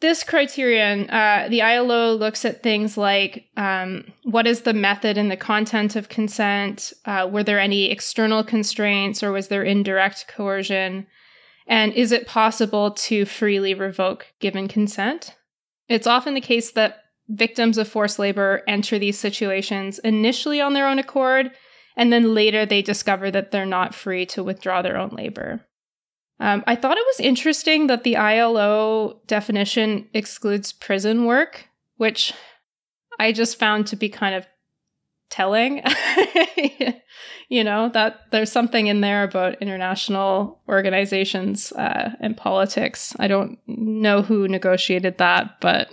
this 0.00 0.22
criterion, 0.22 1.10
uh, 1.10 1.48
the 1.50 1.62
ILO 1.62 2.14
looks 2.14 2.44
at 2.44 2.62
things 2.62 2.96
like 2.96 3.46
um, 3.56 4.04
what 4.22 4.46
is 4.46 4.60
the 4.60 4.72
method 4.72 5.18
and 5.18 5.32
the 5.32 5.36
content 5.36 5.96
of 5.96 6.08
consent? 6.08 6.92
Uh, 7.06 7.28
were 7.28 7.42
there 7.42 7.58
any 7.58 7.90
external 7.90 8.44
constraints 8.44 9.24
or 9.24 9.32
was 9.32 9.48
there 9.48 9.64
indirect 9.64 10.26
coercion? 10.28 11.08
And 11.66 11.92
is 11.92 12.12
it 12.12 12.28
possible 12.28 12.92
to 12.92 13.24
freely 13.24 13.74
revoke 13.74 14.28
given 14.38 14.68
consent? 14.68 15.34
It's 15.88 16.06
often 16.06 16.34
the 16.34 16.40
case 16.40 16.70
that 16.70 16.98
victims 17.28 17.78
of 17.78 17.88
forced 17.88 18.20
labor 18.20 18.62
enter 18.68 18.96
these 18.96 19.18
situations 19.18 19.98
initially 19.98 20.60
on 20.60 20.72
their 20.72 20.86
own 20.86 21.00
accord, 21.00 21.50
and 21.96 22.12
then 22.12 22.34
later 22.34 22.64
they 22.64 22.82
discover 22.82 23.30
that 23.30 23.50
they're 23.50 23.66
not 23.66 23.94
free 23.94 24.26
to 24.26 24.42
withdraw 24.42 24.82
their 24.82 24.96
own 24.96 25.10
labor. 25.10 25.64
Um, 26.40 26.64
I 26.66 26.74
thought 26.74 26.96
it 26.96 27.06
was 27.06 27.20
interesting 27.20 27.86
that 27.86 28.04
the 28.04 28.16
ILO 28.16 29.20
definition 29.26 30.08
excludes 30.12 30.72
prison 30.72 31.24
work, 31.24 31.68
which 31.98 32.32
I 33.18 33.32
just 33.32 33.58
found 33.58 33.86
to 33.88 33.96
be 33.96 34.08
kind 34.08 34.34
of 34.34 34.46
telling. 35.30 35.82
you 37.48 37.62
know, 37.62 37.90
that 37.90 38.22
there's 38.32 38.50
something 38.50 38.88
in 38.88 39.02
there 39.02 39.22
about 39.22 39.60
international 39.62 40.60
organizations 40.68 41.70
uh, 41.72 42.10
and 42.18 42.36
politics. 42.36 43.14
I 43.20 43.28
don't 43.28 43.58
know 43.66 44.22
who 44.22 44.48
negotiated 44.48 45.18
that, 45.18 45.60
but 45.60 45.90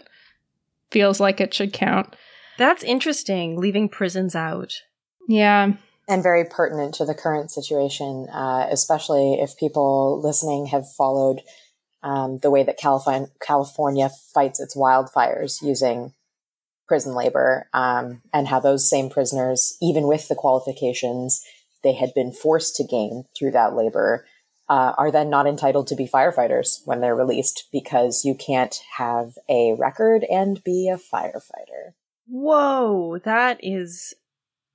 feels 0.89 1.19
like 1.19 1.39
it 1.39 1.53
should 1.53 1.73
count. 1.73 2.15
That's 2.57 2.83
interesting, 2.83 3.57
leaving 3.57 3.87
prisons 3.87 4.35
out. 4.35 4.73
Yeah 5.27 5.73
and 6.09 6.23
very 6.23 6.43
pertinent 6.43 6.95
to 6.95 7.05
the 7.05 7.13
current 7.13 7.51
situation, 7.51 8.27
uh, 8.33 8.67
especially 8.71 9.35
if 9.35 9.55
people 9.55 10.19
listening 10.21 10.65
have 10.65 10.91
followed 10.91 11.41
um, 12.01 12.39
the 12.39 12.49
way 12.49 12.63
that 12.63 12.79
California, 12.79 13.27
California 13.39 14.09
fights 14.33 14.59
its 14.59 14.75
wildfires 14.75 15.61
using 15.61 16.13
prison 16.87 17.13
labor, 17.13 17.69
um, 17.73 18.23
and 18.33 18.47
how 18.47 18.59
those 18.59 18.89
same 18.89 19.11
prisoners, 19.11 19.77
even 19.79 20.07
with 20.07 20.27
the 20.27 20.35
qualifications 20.35 21.45
they 21.83 21.93
had 21.93 22.11
been 22.15 22.31
forced 22.31 22.75
to 22.75 22.83
gain 22.83 23.25
through 23.37 23.51
that 23.51 23.75
labor, 23.75 24.25
uh, 24.67 24.93
are 24.97 25.11
then 25.11 25.29
not 25.29 25.45
entitled 25.45 25.85
to 25.87 25.95
be 25.95 26.07
firefighters 26.07 26.79
when 26.85 27.01
they're 27.01 27.15
released 27.15 27.67
because 27.71 28.25
you 28.25 28.33
can't 28.33 28.81
have 28.97 29.33
a 29.47 29.73
record 29.73 30.23
and 30.31 30.63
be 30.63 30.89
a 30.89 30.97
firefighter. 30.97 31.93
Whoa, 32.27 33.19
that 33.19 33.59
is. 33.61 34.15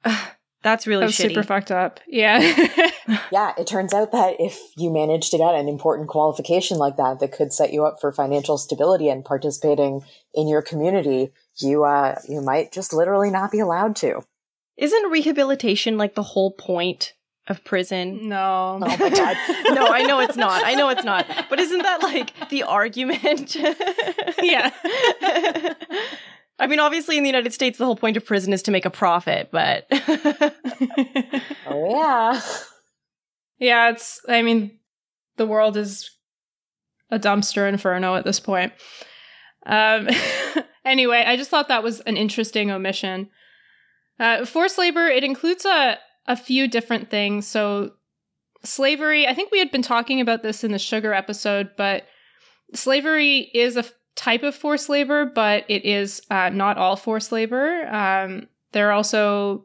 That's 0.64 0.86
really 0.86 1.04
That's 1.04 1.16
super 1.16 1.42
fucked 1.42 1.70
up. 1.70 2.00
Yeah. 2.08 2.40
yeah, 3.30 3.52
it 3.58 3.66
turns 3.66 3.92
out 3.92 4.12
that 4.12 4.36
if 4.40 4.58
you 4.78 4.90
manage 4.90 5.28
to 5.30 5.36
get 5.36 5.54
an 5.54 5.68
important 5.68 6.08
qualification 6.08 6.78
like 6.78 6.96
that 6.96 7.20
that 7.20 7.32
could 7.32 7.52
set 7.52 7.70
you 7.70 7.84
up 7.84 8.00
for 8.00 8.10
financial 8.10 8.56
stability 8.56 9.10
and 9.10 9.22
participating 9.22 10.04
in 10.32 10.48
your 10.48 10.62
community, 10.62 11.32
you 11.58 11.84
uh 11.84 12.18
you 12.26 12.40
might 12.40 12.72
just 12.72 12.94
literally 12.94 13.30
not 13.30 13.52
be 13.52 13.60
allowed 13.60 13.94
to. 13.96 14.22
Isn't 14.78 15.10
rehabilitation 15.10 15.98
like 15.98 16.14
the 16.14 16.22
whole 16.22 16.50
point 16.50 17.12
of 17.46 17.62
prison? 17.62 18.26
No. 18.30 18.78
Oh 18.82 18.96
my 18.96 18.96
god. 18.96 19.36
no, 19.74 19.88
I 19.88 20.02
know 20.06 20.20
it's 20.20 20.36
not. 20.36 20.64
I 20.64 20.72
know 20.72 20.88
it's 20.88 21.04
not. 21.04 21.26
But 21.50 21.60
isn't 21.60 21.82
that 21.82 22.02
like 22.02 22.48
the 22.48 22.62
argument? 22.62 23.54
yeah. 24.42 24.70
I 26.58 26.66
mean, 26.68 26.78
obviously, 26.78 27.16
in 27.16 27.24
the 27.24 27.28
United 27.28 27.52
States, 27.52 27.78
the 27.78 27.84
whole 27.84 27.96
point 27.96 28.16
of 28.16 28.24
prison 28.24 28.52
is 28.52 28.62
to 28.62 28.70
make 28.70 28.84
a 28.84 28.90
profit, 28.90 29.48
but. 29.50 29.86
oh, 31.66 31.90
yeah. 31.90 32.40
Yeah, 33.58 33.90
it's, 33.90 34.20
I 34.28 34.42
mean, 34.42 34.78
the 35.36 35.46
world 35.46 35.76
is 35.76 36.10
a 37.10 37.18
dumpster 37.18 37.68
inferno 37.68 38.14
at 38.14 38.24
this 38.24 38.40
point. 38.40 38.72
Um, 39.66 40.08
anyway, 40.84 41.24
I 41.26 41.36
just 41.36 41.50
thought 41.50 41.68
that 41.68 41.82
was 41.82 42.00
an 42.00 42.16
interesting 42.16 42.70
omission. 42.70 43.30
Uh, 44.20 44.44
forced 44.44 44.78
labor, 44.78 45.06
it 45.06 45.24
includes 45.24 45.64
a, 45.64 45.98
a 46.26 46.36
few 46.36 46.68
different 46.68 47.10
things. 47.10 47.48
So, 47.48 47.92
slavery, 48.62 49.26
I 49.26 49.34
think 49.34 49.50
we 49.50 49.58
had 49.58 49.72
been 49.72 49.82
talking 49.82 50.20
about 50.20 50.42
this 50.42 50.62
in 50.62 50.70
the 50.70 50.78
sugar 50.78 51.12
episode, 51.12 51.70
but 51.76 52.06
slavery 52.74 53.50
is 53.54 53.76
a 53.76 53.84
type 54.16 54.42
of 54.42 54.54
forced 54.54 54.88
labor, 54.88 55.24
but 55.24 55.64
it 55.68 55.84
is 55.84 56.22
uh, 56.30 56.48
not 56.50 56.78
all 56.78 56.96
forced 56.96 57.32
labor. 57.32 57.86
Um, 57.88 58.48
there 58.72 58.88
are 58.88 58.92
also 58.92 59.64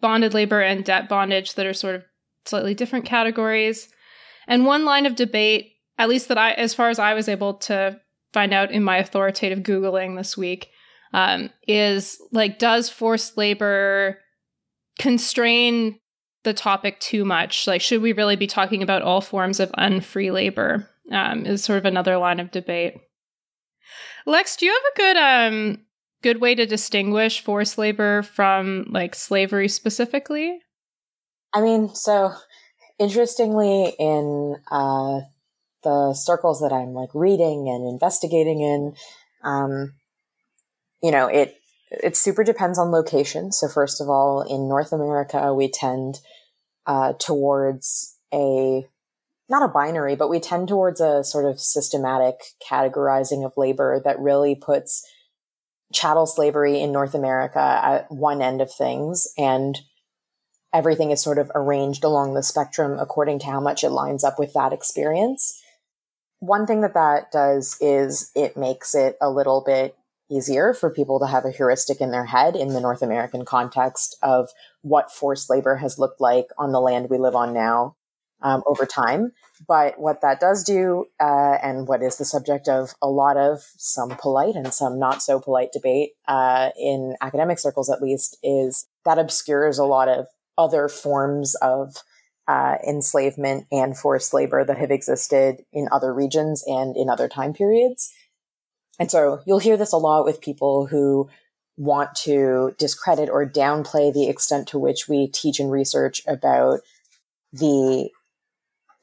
bonded 0.00 0.34
labor 0.34 0.60
and 0.60 0.84
debt 0.84 1.08
bondage 1.08 1.54
that 1.54 1.66
are 1.66 1.74
sort 1.74 1.96
of 1.96 2.04
slightly 2.44 2.74
different 2.74 3.04
categories. 3.04 3.88
And 4.46 4.64
one 4.64 4.84
line 4.84 5.06
of 5.06 5.16
debate, 5.16 5.72
at 5.98 6.08
least 6.08 6.28
that 6.28 6.38
I, 6.38 6.52
as 6.52 6.74
far 6.74 6.90
as 6.90 6.98
I 6.98 7.14
was 7.14 7.28
able 7.28 7.54
to 7.54 8.00
find 8.32 8.52
out 8.52 8.70
in 8.70 8.82
my 8.82 8.98
authoritative 8.98 9.60
Googling 9.60 10.16
this 10.16 10.36
week, 10.36 10.70
um, 11.12 11.50
is 11.66 12.20
like, 12.32 12.58
does 12.58 12.88
forced 12.88 13.36
labor 13.36 14.18
constrain 14.98 15.98
the 16.42 16.52
topic 16.52 17.00
too 17.00 17.24
much? 17.24 17.66
Like, 17.66 17.80
should 17.80 18.02
we 18.02 18.12
really 18.12 18.36
be 18.36 18.46
talking 18.46 18.82
about 18.82 19.02
all 19.02 19.20
forms 19.20 19.60
of 19.60 19.70
unfree 19.76 20.30
labor? 20.30 20.88
Um, 21.10 21.46
is 21.46 21.62
sort 21.62 21.78
of 21.78 21.84
another 21.84 22.16
line 22.16 22.40
of 22.40 22.50
debate. 22.50 22.96
Lex, 24.26 24.56
do 24.56 24.66
you 24.66 24.72
have 24.72 24.82
a 24.92 24.96
good 24.96 25.16
um 25.16 25.78
good 26.22 26.40
way 26.40 26.54
to 26.54 26.66
distinguish 26.66 27.40
forced 27.40 27.78
labor 27.78 28.22
from 28.22 28.86
like 28.90 29.14
slavery 29.14 29.68
specifically? 29.68 30.60
I 31.54 31.60
mean, 31.60 31.94
so 31.94 32.32
interestingly, 32.98 33.94
in 33.98 34.56
uh, 34.70 35.20
the 35.84 36.14
circles 36.14 36.60
that 36.60 36.72
I'm 36.72 36.92
like 36.92 37.10
reading 37.14 37.68
and 37.68 37.86
investigating 37.88 38.60
in, 38.60 38.94
um, 39.44 39.94
you 41.02 41.12
know, 41.12 41.28
it 41.28 41.56
it 41.90 42.16
super 42.16 42.42
depends 42.42 42.78
on 42.78 42.90
location. 42.90 43.52
So 43.52 43.68
first 43.68 44.00
of 44.00 44.08
all, 44.08 44.42
in 44.42 44.68
North 44.68 44.92
America, 44.92 45.54
we 45.54 45.70
tend 45.70 46.18
uh, 46.86 47.12
towards 47.14 48.18
a 48.34 48.84
not 49.48 49.62
a 49.62 49.68
binary, 49.68 50.16
but 50.16 50.30
we 50.30 50.40
tend 50.40 50.68
towards 50.68 51.00
a 51.00 51.22
sort 51.22 51.44
of 51.44 51.60
systematic 51.60 52.40
categorizing 52.68 53.44
of 53.44 53.56
labor 53.56 54.00
that 54.04 54.18
really 54.18 54.54
puts 54.54 55.06
chattel 55.92 56.26
slavery 56.26 56.80
in 56.80 56.92
North 56.92 57.14
America 57.14 57.60
at 57.60 58.10
one 58.10 58.42
end 58.42 58.60
of 58.60 58.72
things 58.72 59.28
and 59.38 59.80
everything 60.74 61.10
is 61.10 61.22
sort 61.22 61.38
of 61.38 61.50
arranged 61.54 62.04
along 62.04 62.34
the 62.34 62.42
spectrum 62.42 62.98
according 62.98 63.38
to 63.38 63.46
how 63.46 63.60
much 63.60 63.84
it 63.84 63.90
lines 63.90 64.24
up 64.24 64.38
with 64.38 64.52
that 64.52 64.72
experience. 64.72 65.62
One 66.40 66.66
thing 66.66 66.80
that 66.82 66.94
that 66.94 67.30
does 67.32 67.76
is 67.80 68.30
it 68.34 68.56
makes 68.56 68.94
it 68.94 69.16
a 69.20 69.30
little 69.30 69.62
bit 69.64 69.96
easier 70.28 70.74
for 70.74 70.90
people 70.90 71.20
to 71.20 71.26
have 71.26 71.44
a 71.44 71.52
heuristic 71.52 72.00
in 72.00 72.10
their 72.10 72.26
head 72.26 72.56
in 72.56 72.74
the 72.74 72.80
North 72.80 73.00
American 73.00 73.44
context 73.44 74.16
of 74.22 74.50
what 74.82 75.12
forced 75.12 75.48
labor 75.48 75.76
has 75.76 75.98
looked 75.98 76.20
like 76.20 76.48
on 76.58 76.72
the 76.72 76.80
land 76.80 77.08
we 77.08 77.16
live 77.16 77.36
on 77.36 77.54
now 77.54 77.95
um, 78.42 78.62
over 78.66 78.86
time. 78.86 79.32
But 79.66 79.98
what 79.98 80.20
that 80.20 80.40
does 80.40 80.62
do, 80.62 81.06
uh, 81.20 81.58
and 81.62 81.88
what 81.88 82.02
is 82.02 82.18
the 82.18 82.24
subject 82.24 82.68
of 82.68 82.94
a 83.00 83.08
lot 83.08 83.36
of 83.36 83.62
some 83.76 84.10
polite 84.10 84.54
and 84.54 84.72
some 84.72 84.98
not 84.98 85.22
so 85.22 85.40
polite 85.40 85.72
debate 85.72 86.10
uh, 86.28 86.70
in 86.78 87.16
academic 87.20 87.58
circles, 87.58 87.88
at 87.88 88.02
least, 88.02 88.36
is 88.42 88.86
that 89.04 89.18
obscures 89.18 89.78
a 89.78 89.84
lot 89.84 90.08
of 90.08 90.26
other 90.58 90.88
forms 90.88 91.54
of 91.56 91.96
uh, 92.48 92.76
enslavement 92.86 93.66
and 93.72 93.96
forced 93.96 94.32
labor 94.32 94.64
that 94.64 94.78
have 94.78 94.90
existed 94.90 95.64
in 95.72 95.88
other 95.90 96.12
regions 96.14 96.62
and 96.66 96.96
in 96.96 97.08
other 97.08 97.28
time 97.28 97.52
periods. 97.52 98.12
And 98.98 99.10
so 99.10 99.40
you'll 99.46 99.58
hear 99.58 99.76
this 99.76 99.92
a 99.92 99.98
lot 99.98 100.24
with 100.24 100.40
people 100.40 100.86
who 100.86 101.28
want 101.76 102.14
to 102.14 102.74
discredit 102.78 103.28
or 103.28 103.48
downplay 103.48 104.12
the 104.12 104.28
extent 104.28 104.68
to 104.68 104.78
which 104.78 105.08
we 105.08 105.26
teach 105.26 105.60
and 105.60 105.70
research 105.70 106.22
about 106.26 106.80
the 107.52 108.10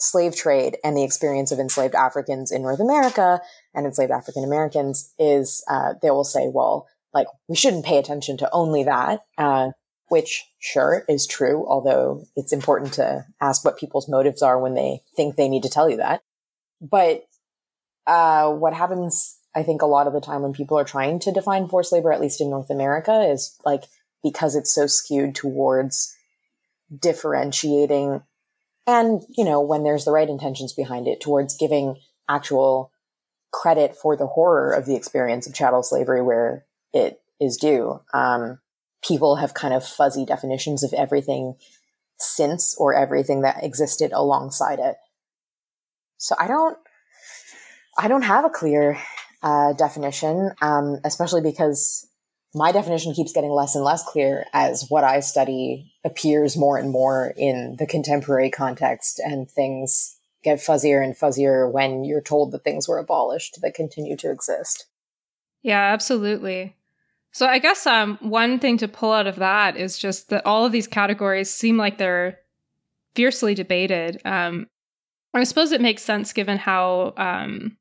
slave 0.03 0.35
trade 0.35 0.77
and 0.83 0.97
the 0.97 1.03
experience 1.03 1.51
of 1.51 1.59
enslaved 1.59 1.95
Africans 1.95 2.51
in 2.51 2.61
North 2.61 2.79
America 2.79 3.41
and 3.73 3.85
enslaved 3.85 4.11
African 4.11 4.43
Americans 4.43 5.13
is 5.17 5.63
uh, 5.69 5.93
they 6.01 6.11
will 6.11 6.25
say, 6.25 6.49
well, 6.53 6.87
like 7.13 7.27
we 7.47 7.55
shouldn't 7.55 7.85
pay 7.85 7.97
attention 7.97 8.37
to 8.37 8.49
only 8.51 8.83
that, 8.83 9.21
uh, 9.37 9.69
which 10.09 10.45
sure 10.59 11.05
is 11.07 11.25
true, 11.25 11.65
although 11.67 12.25
it's 12.35 12.51
important 12.51 12.93
to 12.93 13.25
ask 13.39 13.63
what 13.63 13.77
people's 13.77 14.09
motives 14.09 14.41
are 14.41 14.59
when 14.59 14.73
they 14.73 15.01
think 15.15 15.35
they 15.35 15.47
need 15.47 15.63
to 15.63 15.69
tell 15.69 15.89
you 15.89 15.97
that. 15.97 16.21
But 16.81 17.23
uh, 18.05 18.51
what 18.51 18.73
happens, 18.73 19.37
I 19.55 19.63
think, 19.63 19.81
a 19.81 19.87
lot 19.87 20.07
of 20.07 20.13
the 20.13 20.21
time 20.21 20.41
when 20.41 20.53
people 20.53 20.77
are 20.77 20.83
trying 20.83 21.19
to 21.19 21.31
define 21.31 21.69
forced 21.69 21.93
labor, 21.93 22.11
at 22.11 22.19
least 22.19 22.41
in 22.41 22.49
North 22.49 22.69
America, 22.69 23.21
is 23.21 23.55
like 23.63 23.83
because 24.21 24.55
it's 24.55 24.73
so 24.73 24.85
skewed 24.87 25.33
towards 25.33 26.13
differentiating 26.99 28.21
and 28.85 29.21
you 29.35 29.45
know 29.45 29.61
when 29.61 29.83
there's 29.83 30.05
the 30.05 30.11
right 30.11 30.29
intentions 30.29 30.73
behind 30.73 31.07
it 31.07 31.21
towards 31.21 31.55
giving 31.57 31.97
actual 32.29 32.91
credit 33.51 33.95
for 33.95 34.17
the 34.17 34.27
horror 34.27 34.71
of 34.73 34.85
the 34.85 34.95
experience 34.95 35.47
of 35.47 35.53
chattel 35.53 35.83
slavery 35.83 36.21
where 36.21 36.65
it 36.93 37.21
is 37.39 37.57
due 37.57 37.99
um, 38.13 38.59
people 39.03 39.35
have 39.35 39.53
kind 39.53 39.73
of 39.73 39.85
fuzzy 39.85 40.25
definitions 40.25 40.83
of 40.83 40.93
everything 40.93 41.55
since 42.19 42.75
or 42.77 42.93
everything 42.93 43.41
that 43.41 43.63
existed 43.63 44.11
alongside 44.13 44.79
it. 44.79 44.95
So 46.17 46.35
i 46.39 46.47
don't 46.47 46.77
i 47.97 48.07
don't 48.07 48.21
have 48.23 48.45
a 48.45 48.49
clear 48.49 48.97
uh, 49.41 49.73
definition 49.73 50.51
um, 50.61 50.99
especially 51.03 51.41
because 51.41 52.07
my 52.53 52.71
definition 52.71 53.13
keeps 53.13 53.33
getting 53.33 53.51
less 53.51 53.75
and 53.75 53.83
less 53.83 54.03
clear 54.03 54.45
as 54.53 54.85
what 54.89 55.03
I 55.03 55.21
study 55.21 55.91
appears 56.03 56.55
more 56.55 56.77
and 56.77 56.91
more 56.91 57.33
in 57.35 57.75
the 57.79 57.87
contemporary 57.87 58.51
context 58.51 59.19
and 59.19 59.49
things 59.49 60.17
get 60.43 60.59
fuzzier 60.59 61.03
and 61.03 61.15
fuzzier 61.15 61.71
when 61.71 62.03
you're 62.03 62.21
told 62.21 62.51
that 62.51 62.63
things 62.63 62.87
were 62.87 62.99
abolished 62.99 63.59
that 63.61 63.73
continue 63.73 64.15
to 64.17 64.29
exist. 64.29 64.85
Yeah, 65.63 65.81
absolutely. 65.81 66.75
So 67.31 67.47
I 67.47 67.57
guess 67.57 67.87
um, 67.87 68.17
one 68.21 68.59
thing 68.59 68.77
to 68.77 68.87
pull 68.87 69.11
out 69.11 69.25
of 69.25 69.37
that 69.37 69.75
is 69.75 69.97
just 69.97 70.29
that 70.29 70.45
all 70.45 70.65
of 70.65 70.71
these 70.71 70.87
categories 70.87 71.49
seem 71.49 71.77
like 71.77 71.97
they're 71.97 72.37
fiercely 73.15 73.55
debated. 73.55 74.21
Um, 74.25 74.67
I 75.33 75.43
suppose 75.43 75.71
it 75.71 75.81
makes 75.81 76.03
sense 76.03 76.31
given 76.33 76.59
how 76.59 77.13
um, 77.17 77.77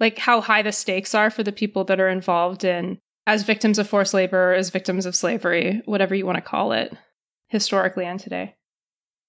like 0.00 0.18
how 0.18 0.40
high 0.40 0.62
the 0.62 0.72
stakes 0.72 1.14
are 1.14 1.30
for 1.30 1.44
the 1.44 1.52
people 1.52 1.84
that 1.84 2.00
are 2.00 2.08
involved 2.08 2.64
in 2.64 2.98
as 3.26 3.42
victims 3.42 3.78
of 3.78 3.88
forced 3.88 4.14
labor, 4.14 4.52
as 4.52 4.70
victims 4.70 5.06
of 5.06 5.16
slavery, 5.16 5.82
whatever 5.86 6.14
you 6.14 6.26
want 6.26 6.36
to 6.36 6.42
call 6.42 6.72
it, 6.72 6.94
historically 7.48 8.04
and 8.04 8.20
today. 8.20 8.54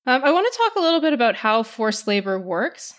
Um, 0.05 0.23
I 0.23 0.31
want 0.31 0.51
to 0.51 0.57
talk 0.57 0.75
a 0.75 0.81
little 0.81 1.01
bit 1.01 1.13
about 1.13 1.35
how 1.35 1.63
forced 1.63 2.07
labor 2.07 2.39
works. 2.39 2.93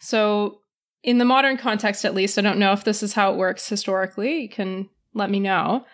So, 0.00 0.60
in 1.04 1.18
the 1.18 1.24
modern 1.24 1.56
context, 1.56 2.04
at 2.04 2.14
least, 2.14 2.38
I 2.38 2.42
don't 2.42 2.58
know 2.58 2.72
if 2.72 2.84
this 2.84 3.02
is 3.02 3.12
how 3.12 3.32
it 3.32 3.38
works 3.38 3.68
historically. 3.68 4.40
You 4.42 4.48
can 4.48 4.88
let 5.14 5.30
me 5.30 5.38
know. 5.38 5.84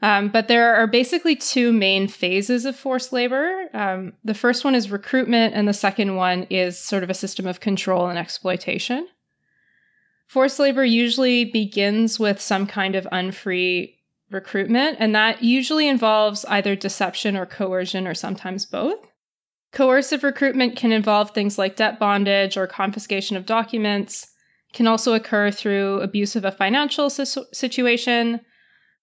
Um, 0.00 0.28
but 0.28 0.48
there 0.48 0.74
are 0.74 0.86
basically 0.86 1.34
two 1.36 1.72
main 1.72 2.08
phases 2.08 2.64
of 2.64 2.76
forced 2.76 3.12
labor. 3.12 3.68
Um, 3.74 4.12
the 4.24 4.34
first 4.34 4.64
one 4.64 4.74
is 4.74 4.90
recruitment, 4.90 5.54
and 5.54 5.66
the 5.66 5.72
second 5.72 6.16
one 6.16 6.44
is 6.44 6.78
sort 6.78 7.02
of 7.02 7.10
a 7.10 7.14
system 7.14 7.46
of 7.46 7.60
control 7.60 8.08
and 8.08 8.18
exploitation. 8.18 9.08
Forced 10.28 10.58
labor 10.58 10.84
usually 10.84 11.46
begins 11.46 12.18
with 12.18 12.40
some 12.40 12.66
kind 12.66 12.94
of 12.94 13.08
unfree 13.10 13.97
recruitment, 14.30 14.96
and 15.00 15.14
that 15.14 15.42
usually 15.42 15.88
involves 15.88 16.44
either 16.46 16.76
deception 16.76 17.36
or 17.36 17.46
coercion, 17.46 18.06
or 18.06 18.14
sometimes 18.14 18.66
both. 18.66 18.98
Coercive 19.72 20.24
recruitment 20.24 20.76
can 20.76 20.92
involve 20.92 21.30
things 21.30 21.58
like 21.58 21.76
debt 21.76 21.98
bondage 21.98 22.56
or 22.56 22.66
confiscation 22.66 23.36
of 23.36 23.46
documents, 23.46 24.26
can 24.72 24.86
also 24.86 25.14
occur 25.14 25.50
through 25.50 26.00
abuse 26.00 26.36
of 26.36 26.44
a 26.44 26.52
financial 26.52 27.10
situation, 27.10 28.40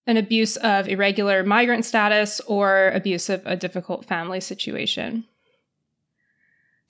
an 0.07 0.17
abuse 0.17 0.57
of 0.57 0.87
irregular 0.87 1.43
migrant 1.43 1.85
status, 1.85 2.39
or 2.41 2.89
abuse 2.89 3.29
of 3.29 3.41
a 3.45 3.55
difficult 3.55 4.05
family 4.05 4.39
situation. 4.39 5.25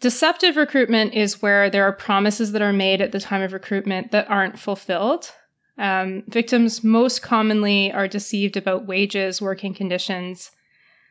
Deceptive 0.01 0.57
recruitment 0.57 1.13
is 1.13 1.41
where 1.41 1.69
there 1.69 1.85
are 1.85 1.93
promises 1.93 2.51
that 2.51 2.61
are 2.61 2.73
made 2.73 2.99
at 2.99 3.13
the 3.13 3.19
time 3.19 3.41
of 3.41 3.53
recruitment 3.53 4.11
that 4.11 4.29
aren't 4.29 4.59
fulfilled, 4.59 5.31
um, 5.77 6.23
victims 6.27 6.83
most 6.83 7.21
commonly 7.21 7.91
are 7.91 8.07
deceived 8.07 8.55
about 8.55 8.87
wages, 8.87 9.41
working 9.41 9.73
conditions, 9.73 10.51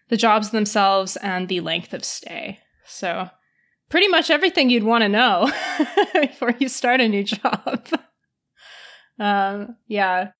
the 0.09 0.16
jobs 0.16 0.50
themselves, 0.50 1.16
and 1.16 1.48
the 1.48 1.61
length 1.61 1.92
of 1.92 2.05
stay. 2.05 2.61
So, 2.87 3.29
pretty 3.90 4.09
much 4.09 4.31
everything 4.31 4.70
you'd 4.70 4.85
want 4.85 5.03
to 5.03 5.09
know 5.09 5.50
before 6.14 6.55
you 6.59 6.68
start 6.68 7.00
a 7.00 7.09
new 7.09 7.24
job. 7.24 7.87
um, 9.18 9.77
yeah. 9.87 10.31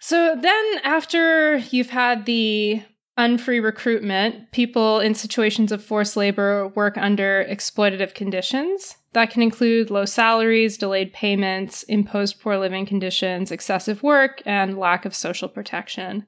So, 0.00 0.36
then 0.40 0.64
after 0.84 1.56
you've 1.56 1.90
had 1.90 2.26
the 2.26 2.82
unfree 3.16 3.60
recruitment, 3.60 4.50
people 4.50 5.00
in 5.00 5.14
situations 5.14 5.70
of 5.70 5.84
forced 5.84 6.16
labor 6.16 6.68
work 6.68 6.96
under 6.98 7.46
exploitative 7.48 8.14
conditions. 8.14 8.96
That 9.12 9.30
can 9.30 9.42
include 9.42 9.90
low 9.90 10.04
salaries, 10.04 10.76
delayed 10.76 11.12
payments, 11.12 11.84
imposed 11.84 12.40
poor 12.40 12.58
living 12.58 12.86
conditions, 12.86 13.52
excessive 13.52 14.02
work, 14.02 14.42
and 14.44 14.78
lack 14.78 15.04
of 15.04 15.14
social 15.14 15.48
protection. 15.48 16.26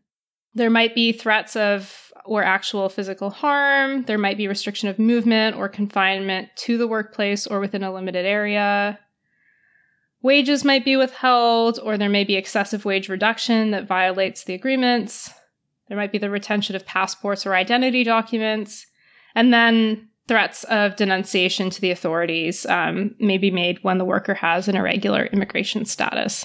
There 0.54 0.70
might 0.70 0.94
be 0.94 1.12
threats 1.12 1.56
of 1.56 2.12
or 2.24 2.42
actual 2.42 2.88
physical 2.88 3.30
harm. 3.30 4.02
There 4.04 4.18
might 4.18 4.36
be 4.36 4.48
restriction 4.48 4.88
of 4.88 4.98
movement 4.98 5.56
or 5.56 5.68
confinement 5.68 6.48
to 6.56 6.78
the 6.78 6.86
workplace 6.86 7.46
or 7.46 7.60
within 7.60 7.82
a 7.82 7.92
limited 7.92 8.26
area. 8.26 8.98
Wages 10.22 10.64
might 10.64 10.84
be 10.84 10.96
withheld, 10.96 11.78
or 11.80 11.96
there 11.96 12.08
may 12.08 12.24
be 12.24 12.34
excessive 12.34 12.84
wage 12.84 13.08
reduction 13.08 13.70
that 13.70 13.86
violates 13.86 14.44
the 14.44 14.54
agreements. 14.54 15.30
There 15.88 15.96
might 15.96 16.12
be 16.12 16.18
the 16.18 16.30
retention 16.30 16.76
of 16.76 16.86
passports 16.86 17.46
or 17.46 17.54
identity 17.54 18.04
documents. 18.04 18.86
And 19.34 19.52
then 19.52 20.08
threats 20.28 20.64
of 20.64 20.96
denunciation 20.96 21.70
to 21.70 21.80
the 21.80 21.90
authorities 21.90 22.66
um, 22.66 23.14
may 23.20 23.38
be 23.38 23.50
made 23.50 23.82
when 23.82 23.98
the 23.98 24.04
worker 24.04 24.34
has 24.34 24.66
an 24.66 24.76
irregular 24.76 25.26
immigration 25.26 25.84
status. 25.84 26.44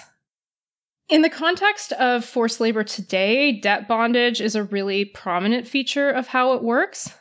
In 1.09 1.23
the 1.23 1.29
context 1.29 1.91
of 1.93 2.23
forced 2.23 2.61
labor 2.61 2.83
today, 2.83 3.59
debt 3.59 3.87
bondage 3.87 4.39
is 4.39 4.55
a 4.55 4.63
really 4.63 5.05
prominent 5.05 5.67
feature 5.67 6.09
of 6.09 6.27
how 6.27 6.53
it 6.53 6.63
works. 6.63 7.13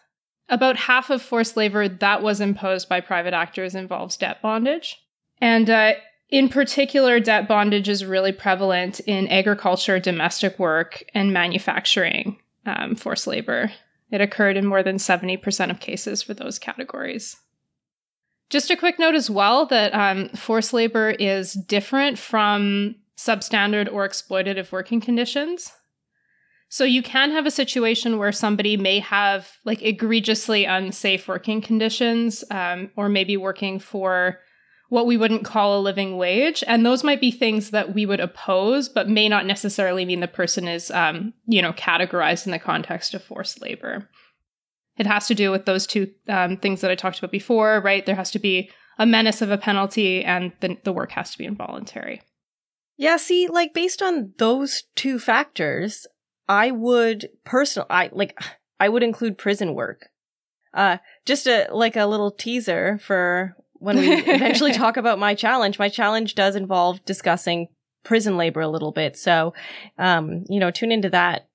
About 0.48 0.76
half 0.76 1.10
of 1.10 1.22
forced 1.22 1.56
labor 1.56 1.88
that 1.88 2.22
was 2.22 2.40
imposed 2.40 2.88
by 2.88 3.00
private 3.00 3.34
actors 3.34 3.74
involves 3.74 4.16
debt 4.16 4.42
bondage. 4.42 4.96
And 5.40 5.70
uh, 5.70 5.94
in 6.30 6.48
particular, 6.48 7.18
debt 7.18 7.48
bondage 7.48 7.88
is 7.88 8.04
really 8.04 8.32
prevalent 8.32 9.00
in 9.00 9.26
agriculture, 9.28 9.98
domestic 9.98 10.58
work, 10.58 11.04
and 11.14 11.32
manufacturing 11.32 12.38
um, 12.66 12.94
forced 12.94 13.26
labor. 13.26 13.72
It 14.10 14.20
occurred 14.20 14.56
in 14.56 14.66
more 14.66 14.82
than 14.82 14.96
70% 14.96 15.70
of 15.70 15.80
cases 15.80 16.22
for 16.22 16.34
those 16.34 16.58
categories. 16.58 17.36
Just 18.48 18.70
a 18.70 18.76
quick 18.76 18.98
note 18.98 19.14
as 19.14 19.30
well 19.30 19.66
that 19.66 19.94
um, 19.94 20.28
forced 20.30 20.72
labor 20.72 21.10
is 21.10 21.52
different 21.52 22.18
from 22.18 22.96
substandard 23.16 23.92
or 23.92 24.08
exploitative 24.08 24.72
working 24.72 25.00
conditions. 25.00 25.72
So 26.68 26.84
you 26.84 27.02
can 27.02 27.32
have 27.32 27.46
a 27.46 27.50
situation 27.50 28.18
where 28.18 28.32
somebody 28.32 28.76
may 28.76 29.00
have 29.00 29.50
like 29.64 29.82
egregiously 29.82 30.64
unsafe 30.64 31.26
working 31.26 31.60
conditions, 31.60 32.44
um, 32.50 32.90
or 32.96 33.08
maybe 33.08 33.36
working 33.36 33.80
for 33.80 34.38
what 34.90 35.06
we 35.06 35.16
wouldn't 35.16 35.44
call 35.44 35.78
a 35.78 35.80
living 35.80 36.18
wage, 36.18 36.62
and 36.66 36.84
those 36.84 37.02
might 37.04 37.20
be 37.20 37.30
things 37.30 37.70
that 37.70 37.94
we 37.94 38.04
would 38.04 38.20
oppose, 38.20 38.88
but 38.88 39.08
may 39.08 39.28
not 39.28 39.46
necessarily 39.46 40.04
mean 40.04 40.20
the 40.20 40.28
person 40.28 40.68
is, 40.68 40.90
um, 40.90 41.32
you 41.46 41.62
know, 41.62 41.72
categorized 41.72 42.44
in 42.44 42.52
the 42.52 42.58
context 42.58 43.14
of 43.14 43.22
forced 43.22 43.62
labor. 43.62 44.08
It 44.98 45.06
has 45.06 45.28
to 45.28 45.34
do 45.34 45.50
with 45.52 45.64
those 45.64 45.86
two 45.86 46.10
um, 46.28 46.56
things 46.56 46.80
that 46.80 46.90
I 46.90 46.96
talked 46.96 47.18
about 47.18 47.30
before, 47.30 47.80
right? 47.80 48.04
There 48.04 48.16
has 48.16 48.32
to 48.32 48.40
be 48.40 48.70
a 48.98 49.06
menace 49.06 49.40
of 49.40 49.50
a 49.50 49.56
penalty, 49.56 50.24
and 50.24 50.52
the, 50.60 50.76
the 50.84 50.92
work 50.92 51.12
has 51.12 51.30
to 51.30 51.38
be 51.38 51.46
involuntary. 51.46 52.20
Yeah, 52.96 53.16
see, 53.16 53.46
like 53.48 53.72
based 53.72 54.02
on 54.02 54.34
those 54.38 54.82
two 54.96 55.18
factors, 55.18 56.06
I 56.48 56.72
would 56.72 57.30
personal 57.44 57.86
I 57.88 58.10
like 58.12 58.38
I 58.80 58.88
would 58.88 59.04
include 59.04 59.38
prison 59.38 59.74
work. 59.74 60.08
Uh 60.74 60.98
just 61.24 61.46
a 61.46 61.68
like 61.72 61.94
a 61.96 62.06
little 62.06 62.32
teaser 62.32 62.98
for 62.98 63.56
when 63.80 63.98
we 63.98 64.12
eventually 64.12 64.72
talk 64.84 64.96
about 64.96 65.18
my 65.18 65.34
challenge. 65.34 65.78
My 65.78 65.88
challenge 65.88 66.34
does 66.34 66.54
involve 66.54 67.04
discussing 67.04 67.68
prison 68.04 68.36
labor 68.36 68.60
a 68.60 68.68
little 68.68 68.92
bit. 68.92 69.16
So 69.16 69.52
um 69.98 70.44
you 70.48 70.60
know, 70.60 70.70
tune 70.70 70.92
into 70.92 71.10
that 71.10 71.50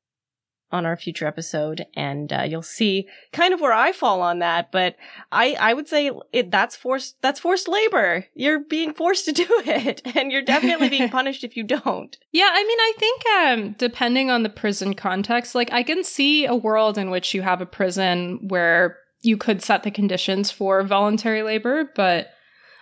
on 0.72 0.86
our 0.86 0.98
future 0.98 1.26
episode 1.28 1.86
and 1.96 2.34
uh, 2.34 2.42
you'll 2.42 2.62
see 2.62 3.08
kind 3.32 3.54
of 3.54 3.62
where 3.62 3.72
I 3.74 3.92
fall 3.92 4.22
on 4.22 4.40
that 4.40 4.72
but 4.72 4.96
I 5.32 5.56
I 5.60 5.74
would 5.74 5.88
say 5.88 6.12
it 6.34 6.52
that's 6.52 6.76
forced 6.76 7.22
that's 7.22 7.40
forced 7.40 7.68
labor 7.68 8.26
you're 8.34 8.60
being 8.60 8.94
forced 8.94 9.26
to 9.26 9.32
do 9.44 9.48
it 9.66 10.02
and 10.16 10.32
you're 10.32 10.42
definitely 10.42 10.90
being 10.90 11.10
punished 11.20 11.44
if 11.44 11.56
you 11.56 11.64
don't 11.64 12.18
yeah 12.32 12.50
I 12.52 12.64
mean 12.64 12.80
I 12.80 12.94
think 12.98 13.26
um 13.28 13.76
depending 13.78 14.30
on 14.30 14.44
the 14.44 14.50
prison 14.50 14.96
context 14.96 15.56
like 15.56 15.72
I 15.72 15.84
can 15.84 16.04
see 16.04 16.46
a 16.46 16.56
world 16.56 16.98
in 16.98 17.10
which 17.10 17.34
you 17.34 17.42
have 17.42 17.62
a 17.62 17.66
prison 17.66 18.48
where 18.48 18.98
you 19.26 19.38
could 19.38 19.62
set 19.62 19.84
the 19.84 19.92
conditions 19.92 20.52
for 20.52 20.84
voluntary 20.84 21.44
labor 21.44 21.90
but 21.96 22.30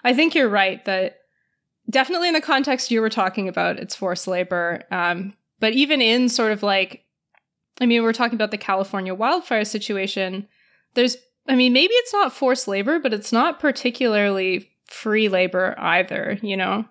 I 0.04 0.14
think 0.14 0.36
you're 0.36 0.50
right 0.50 0.84
that 0.86 1.18
definitely 1.90 2.28
in 2.28 2.34
the 2.34 2.42
context 2.42 2.92
you 2.92 3.02
were 3.02 3.10
talking 3.10 3.48
about 3.48 3.80
it's 3.80 3.96
forced 3.96 4.28
labor 4.28 4.84
um 4.92 5.34
but 5.60 5.74
even 5.74 6.02
in 6.02 6.30
sort 6.30 6.52
of 6.52 6.64
like 6.64 7.04
I 7.82 7.86
mean, 7.86 8.04
we're 8.04 8.14
talking 8.14 8.36
about 8.36 8.52
the 8.52 8.58
California 8.58 9.14
wildfire 9.14 9.66
situation. 9.66 10.48
There's, 10.94 11.18
I 11.48 11.56
mean, 11.56 11.74
maybe 11.74 11.94
it's 11.94 12.14
not 12.14 12.34
forced 12.34 12.68
labor, 12.68 13.00
but 13.00 13.14
it's 13.14 13.32
not 13.32 13.60
particularly 13.60 14.70
free 14.86 15.28
labor 15.28 15.76
either, 15.78 16.38
you 16.42 16.56
know? 16.56 16.86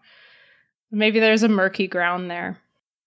Maybe 0.91 1.21
there's 1.21 1.43
a 1.43 1.49
murky 1.49 1.87
ground 1.87 2.31
there. 2.31 2.59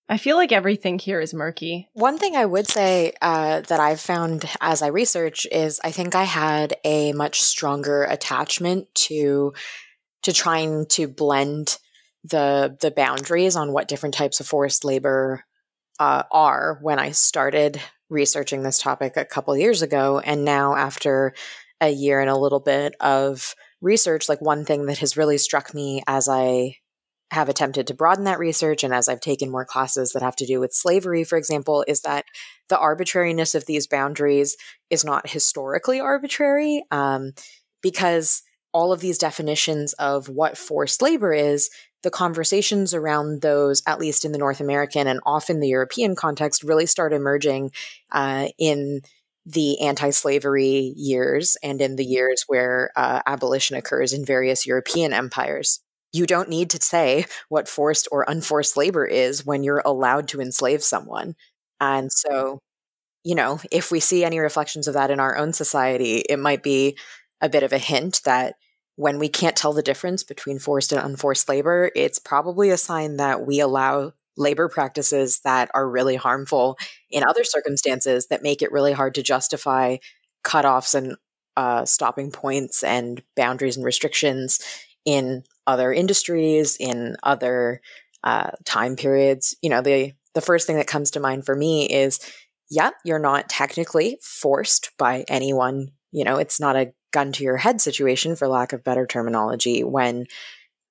I 0.08 0.18
feel 0.18 0.36
like 0.36 0.52
everything 0.52 1.00
here 1.00 1.20
is 1.20 1.34
murky. 1.34 1.89
One 1.94 2.20
thing 2.20 2.36
I 2.36 2.46
would 2.46 2.68
say 2.68 3.13
uh, 3.22 3.62
that 3.62 3.80
I've 3.80 4.00
found 4.00 4.46
as 4.62 4.84
I 4.84 4.88
research 4.88 5.48
is 5.52 5.80
I 5.84 5.91
think 5.91 6.13
I 6.13 6.24
had 6.24 6.76
a 6.84 7.12
much 7.13 7.41
stronger 7.41 8.04
attachment 8.04 8.94
to 8.96 9.54
to 10.24 10.34
trying 10.34 10.86
to 10.88 11.08
blend 11.08 11.78
the 12.24 12.78
the 12.82 12.91
boundaries 12.91 13.56
on 13.56 13.74
what 13.74 13.88
different 13.88 14.13
types 14.13 14.39
of 14.39 14.48
forced 14.48 14.86
labor 14.86 15.44
uh, 16.00 16.24
are 16.32 16.78
when 16.82 17.00
I 17.00 17.12
started 17.12 17.82
researching 18.10 18.62
this 18.62 18.80
topic 18.80 19.18
a 19.18 19.26
couple 19.26 19.58
years 19.58 19.82
ago. 19.82 20.20
And 20.20 20.46
now, 20.46 20.76
after 20.76 21.34
a 21.82 21.89
year 21.89 22.22
and 22.22 22.30
a 22.30 22.38
little 22.38 22.60
bit 22.60 22.96
of 23.00 23.56
research, 23.82 24.30
like 24.30 24.41
one 24.41 24.65
thing 24.65 24.86
that 24.86 25.00
has 25.00 25.18
really 25.18 25.38
struck 25.38 25.74
me 25.74 26.04
as 26.08 26.30
I 26.30 26.78
have 27.32 27.50
attempted 27.50 27.88
to 27.88 27.94
broaden 27.94 28.26
that 28.26 28.40
research 28.40 28.84
and 28.84 28.94
as 28.94 29.10
I've 29.10 29.20
taken 29.20 29.52
more 29.52 29.66
classes 29.66 30.12
that 30.12 30.22
have 30.22 30.36
to 30.38 30.46
do 30.46 30.60
with 30.60 30.74
slavery, 30.74 31.24
for 31.24 31.38
example, 31.38 31.84
is 31.88 32.02
that 32.02 32.26
the 32.70 32.80
arbitrariness 32.80 33.56
of 33.56 33.66
these 33.66 33.88
boundaries 33.88 34.56
is 34.90 35.04
not 35.04 35.30
historically 35.30 36.00
arbitrary 36.00 36.84
um, 36.92 37.34
because 37.82 38.44
all 38.74 38.92
of 38.92 39.00
these 39.00 39.18
definitions 39.18 39.94
of 39.94 40.28
what 40.28 40.58
forced 40.58 41.02
labor 41.02 41.34
is 41.34 41.70
the 42.04 42.12
conversations 42.12 42.94
around 42.94 43.42
those, 43.42 43.82
at 43.88 44.00
least 44.00 44.26
in 44.26 44.32
the 44.32 44.38
North 44.38 44.60
American 44.60 45.08
and 45.08 45.20
often 45.26 45.60
the 45.60 45.70
European 45.70 46.16
context, 46.16 46.64
really 46.64 46.86
start 46.86 47.14
emerging 47.14 47.72
uh, 48.12 48.48
in 48.60 49.02
the 49.46 49.80
anti 49.82 50.10
slavery 50.10 50.94
years 50.96 51.56
and 51.64 51.82
in 51.82 51.96
the 51.96 52.06
years 52.06 52.44
where 52.48 52.92
uh, 52.96 53.22
abolition 53.26 53.76
occurs 53.76 54.14
in 54.14 54.26
various 54.26 54.66
European 54.66 55.14
empires. 55.14 55.82
You 56.15 56.25
don't 56.25 56.49
need 56.49 56.69
to 56.71 56.82
say 56.82 57.25
what 57.49 57.67
forced 57.67 58.08
or 58.12 58.23
unforced 58.28 58.78
labor 58.78 59.06
is 59.06 59.45
when 59.45 59.63
you're 59.63 59.82
allowed 59.86 60.30
to 60.30 60.39
enslave 60.41 60.82
someone. 60.84 61.36
And 61.82 62.10
so, 62.12 62.60
you 63.23 63.36
know, 63.36 63.60
if 63.71 63.91
we 63.91 63.99
see 63.99 64.23
any 64.23 64.39
reflections 64.39 64.88
of 64.88 64.93
that 64.93 65.12
in 65.12 65.19
our 65.19 65.38
own 65.38 65.54
society, 65.54 66.23
it 66.30 66.39
might 66.39 66.63
be 66.63 66.97
a 67.41 67.49
bit 67.49 67.63
of 67.63 67.73
a 67.73 67.78
hint 67.78 68.21
that 68.25 68.56
when 68.95 69.19
we 69.19 69.28
can't 69.28 69.58
tell 69.58 69.73
the 69.73 69.84
difference 69.84 70.23
between 70.23 70.60
forced 70.60 70.93
and 70.93 71.01
unforced 71.04 71.49
labor, 71.49 71.91
it's 71.95 72.19
probably 72.19 72.69
a 72.69 72.78
sign 72.78 73.17
that 73.17 73.45
we 73.45 73.60
allow 73.60 74.13
labor 74.38 74.69
practices 74.69 75.41
that 75.41 75.69
are 75.73 75.89
really 75.89 76.15
harmful 76.15 76.78
in 77.10 77.23
other 77.28 77.43
circumstances 77.43 78.28
that 78.28 78.43
make 78.43 78.62
it 78.62 78.71
really 78.71 78.93
hard 78.93 79.15
to 79.15 79.23
justify 79.23 79.97
cutoffs 80.45 80.95
and 80.95 81.15
uh, 81.58 81.86
stopping 81.86 82.32
points 82.32 82.84
and 82.84 83.21
boundaries 83.36 83.78
and 83.78 83.86
restrictions 83.86 84.60
in 85.06 85.43
other 85.67 85.91
industries, 85.91 86.78
in 86.80 87.15
other 87.23 87.82
uh, 88.23 88.51
time 88.65 88.95
periods. 88.95 89.56
You 89.62 89.69
know, 89.69 89.82
the 89.82 90.13
the 90.34 90.41
first 90.41 90.67
thing 90.67 90.78
that 90.78 90.88
comes 90.88 91.12
to 91.12 91.19
mind 91.19 91.45
for 91.45 91.56
me 91.56 91.88
is, 91.88 92.19
yeah, 92.69 92.91
you're 93.04 93.19
not 93.19 93.49
technically 93.49 94.17
forced 94.21 94.91
by 94.97 95.23
anyone. 95.28 95.89
You 96.12 96.23
know, 96.23 96.38
it's 96.38 96.60
not 96.60 96.75
a 96.75 96.93
gun 97.12 97.32
to 97.34 97.43
your 97.43 97.58
head 97.58 97.80
situation, 97.82 98.36
for 98.36 98.47
lack 98.47 98.73
of 98.73 98.84
better 98.84 99.06
terminology, 99.06 99.84
when 99.84 100.25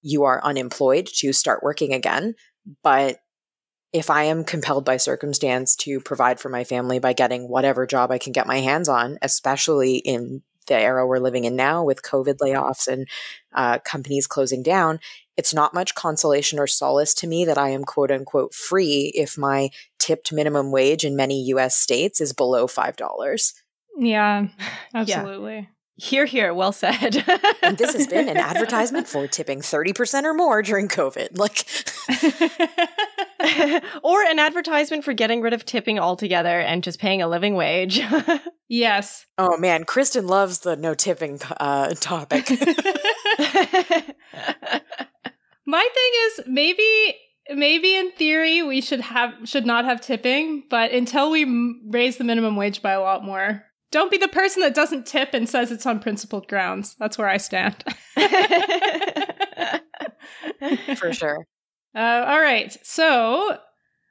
you 0.03 0.25
are 0.25 0.45
unemployed 0.45 1.07
to 1.07 1.33
start 1.33 1.63
working 1.63 1.93
again. 1.93 2.35
But 2.83 3.19
if 3.93 4.11
I 4.11 4.25
am 4.25 4.43
compelled 4.43 4.85
by 4.85 4.97
circumstance 4.97 5.77
to 5.77 6.01
provide 6.01 6.41
for 6.41 6.49
my 6.49 6.65
family 6.65 6.99
by 6.99 7.13
getting 7.13 7.49
whatever 7.49 7.87
job 7.87 8.11
I 8.11 8.19
can 8.19 8.33
get 8.33 8.47
my 8.47 8.59
hands 8.59 8.89
on, 8.89 9.19
especially 9.23 9.97
in 9.97 10.43
the 10.67 10.75
era 10.75 11.07
we're 11.07 11.19
living 11.19 11.45
in 11.45 11.57
now 11.57 11.85
with 11.85 12.03
COVID 12.03 12.37
layoffs 12.39 12.89
and 12.89 13.09
uh, 13.55 13.79
companies 13.81 14.27
closing 14.27 14.63
down, 14.63 15.01
it's 15.37 15.55
not 15.55 15.75
much 15.75 15.95
consolation 15.95 16.59
or 16.59 16.67
solace 16.67 17.15
to 17.15 17.27
me 17.27 17.45
that 17.45 17.59
I 17.59 17.71
am 17.71 17.85
quote 17.85 18.11
unquote 18.11 18.55
free 18.55 19.13
if 19.15 19.37
my 19.37 19.71
tipped 19.99 20.33
minimum 20.33 20.71
wage 20.71 21.05
in 21.05 21.17
many 21.17 21.43
US 21.45 21.75
states 21.75 22.21
is 22.21 22.33
below 22.33 22.67
$5. 22.67 23.53
Yeah, 23.99 24.49
absolutely. 24.95 25.55
Yeah. 25.55 25.65
Here, 25.97 26.25
here, 26.25 26.53
well 26.53 26.73
said. 26.73 27.25
and 27.63 27.79
this 27.79 27.93
has 27.93 28.09
been 28.09 28.29
an 28.29 28.37
advertisement 28.37 29.07
for 29.07 29.29
tipping 29.29 29.61
30% 29.61 30.25
or 30.25 30.35
more 30.35 30.61
during 30.61 30.89
COVID. 30.89 31.39
Like 31.39 31.65
or 34.03 34.23
an 34.23 34.39
advertisement 34.39 35.05
for 35.05 35.13
getting 35.13 35.41
rid 35.41 35.53
of 35.53 35.65
tipping 35.65 35.99
altogether 35.99 36.61
and 36.61 36.83
just 36.83 36.99
paying 36.99 37.23
a 37.23 37.29
living 37.29 37.55
wage. 37.55 38.01
yes. 38.69 39.27
Oh 39.39 39.57
man, 39.57 39.85
Kristen 39.85 40.27
loves 40.27 40.61
the 40.61 40.77
no 40.77 40.95
tipping 40.95 41.41
uh, 41.59 41.95
topic. 42.01 42.51
My 45.67 45.89
thing 45.95 46.13
is 46.27 46.41
maybe 46.47 47.17
maybe 47.51 47.97
in 47.97 48.13
theory 48.13 48.63
we 48.63 48.81
should 48.81 49.01
have 49.01 49.33
should 49.45 49.67
not 49.67 49.85
have 49.85 50.01
tipping, 50.01 50.65
but 50.71 50.93
until 50.93 51.31
we 51.31 51.43
m- 51.43 51.83
raise 51.91 52.17
the 52.17 52.25
minimum 52.25 52.57
wage 52.57 52.83
by 52.83 52.93
a 52.93 53.01
lot 53.01 53.25
more, 53.25 53.65
don't 53.91 54.11
be 54.11 54.19
the 54.19 54.29
person 54.29 54.63
that 54.63 54.75
doesn't 54.75 55.07
tip 55.07 55.35
and 55.35 55.49
says 55.49 55.71
it's 55.71 55.87
on 55.87 56.01
principled 56.01 56.49
grounds. 56.49 56.97
That's 56.99 57.19
where 57.19 57.29
I 57.29 57.37
stand. 57.39 57.83
For 60.97 61.13
sure. 61.13 61.47
Uh, 61.95 62.25
all 62.27 62.41
right. 62.41 62.77
So 62.83 63.59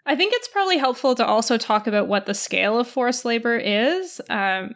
I 0.06 0.16
think 0.16 0.34
it's 0.34 0.48
probably 0.48 0.78
helpful 0.78 1.16
to 1.16 1.26
also 1.26 1.58
talk 1.58 1.88
about 1.88 2.08
what 2.08 2.26
the 2.26 2.34
scale 2.34 2.80
of 2.80 2.88
forced 2.88 3.26
labor 3.26 3.58
is. 3.58 4.22
Um, 4.30 4.76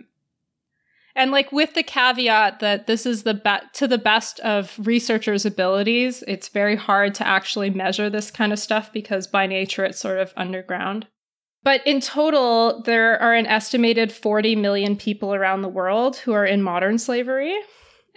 and 1.16 1.32
like 1.32 1.52
with 1.52 1.74
the 1.74 1.84
caveat 1.84 2.60
that 2.60 2.86
this 2.86 3.06
is 3.06 3.24
the 3.24 3.34
be- 3.34 3.68
to 3.74 3.88
the 3.88 3.98
best 3.98 4.40
of 4.42 4.76
researchers' 4.78 5.46
abilities, 5.46 6.24
it's 6.28 6.50
very 6.50 6.76
hard 6.76 7.16
to 7.16 7.28
actually 7.28 7.72
measure 7.72 8.10
this 8.10 8.30
kind 8.30 8.54
of 8.54 8.60
stuff 8.60 8.94
because 8.94 9.26
by 9.26 9.48
nature 9.48 9.84
it's 9.84 10.00
sort 10.00 10.20
of 10.20 10.32
underground. 10.38 11.08
But 11.64 11.86
in 11.88 12.02
total, 12.02 12.84
there 12.84 13.20
are 13.22 13.34
an 13.34 13.48
estimated 13.48 14.12
40 14.12 14.56
million 14.56 14.96
people 14.96 15.34
around 15.34 15.64
the 15.64 15.68
world 15.68 16.18
who 16.18 16.34
are 16.34 16.46
in 16.46 16.62
modern 16.62 17.00
slavery. 17.00 17.56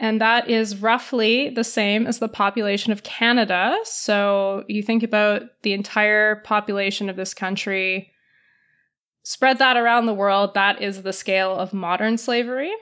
And 0.00 0.18
that 0.22 0.48
is 0.48 0.80
roughly 0.80 1.50
the 1.50 1.62
same 1.62 2.06
as 2.06 2.18
the 2.18 2.28
population 2.28 2.90
of 2.90 3.02
Canada. 3.02 3.76
So 3.84 4.64
you 4.66 4.82
think 4.82 5.02
about 5.02 5.42
the 5.62 5.74
entire 5.74 6.36
population 6.36 7.10
of 7.10 7.16
this 7.16 7.34
country, 7.34 8.10
spread 9.22 9.58
that 9.58 9.76
around 9.76 10.06
the 10.06 10.14
world, 10.14 10.54
that 10.54 10.80
is 10.80 11.02
the 11.02 11.12
scale 11.12 11.54
of 11.54 11.74
modern 11.74 12.16
slavery. 12.16 12.72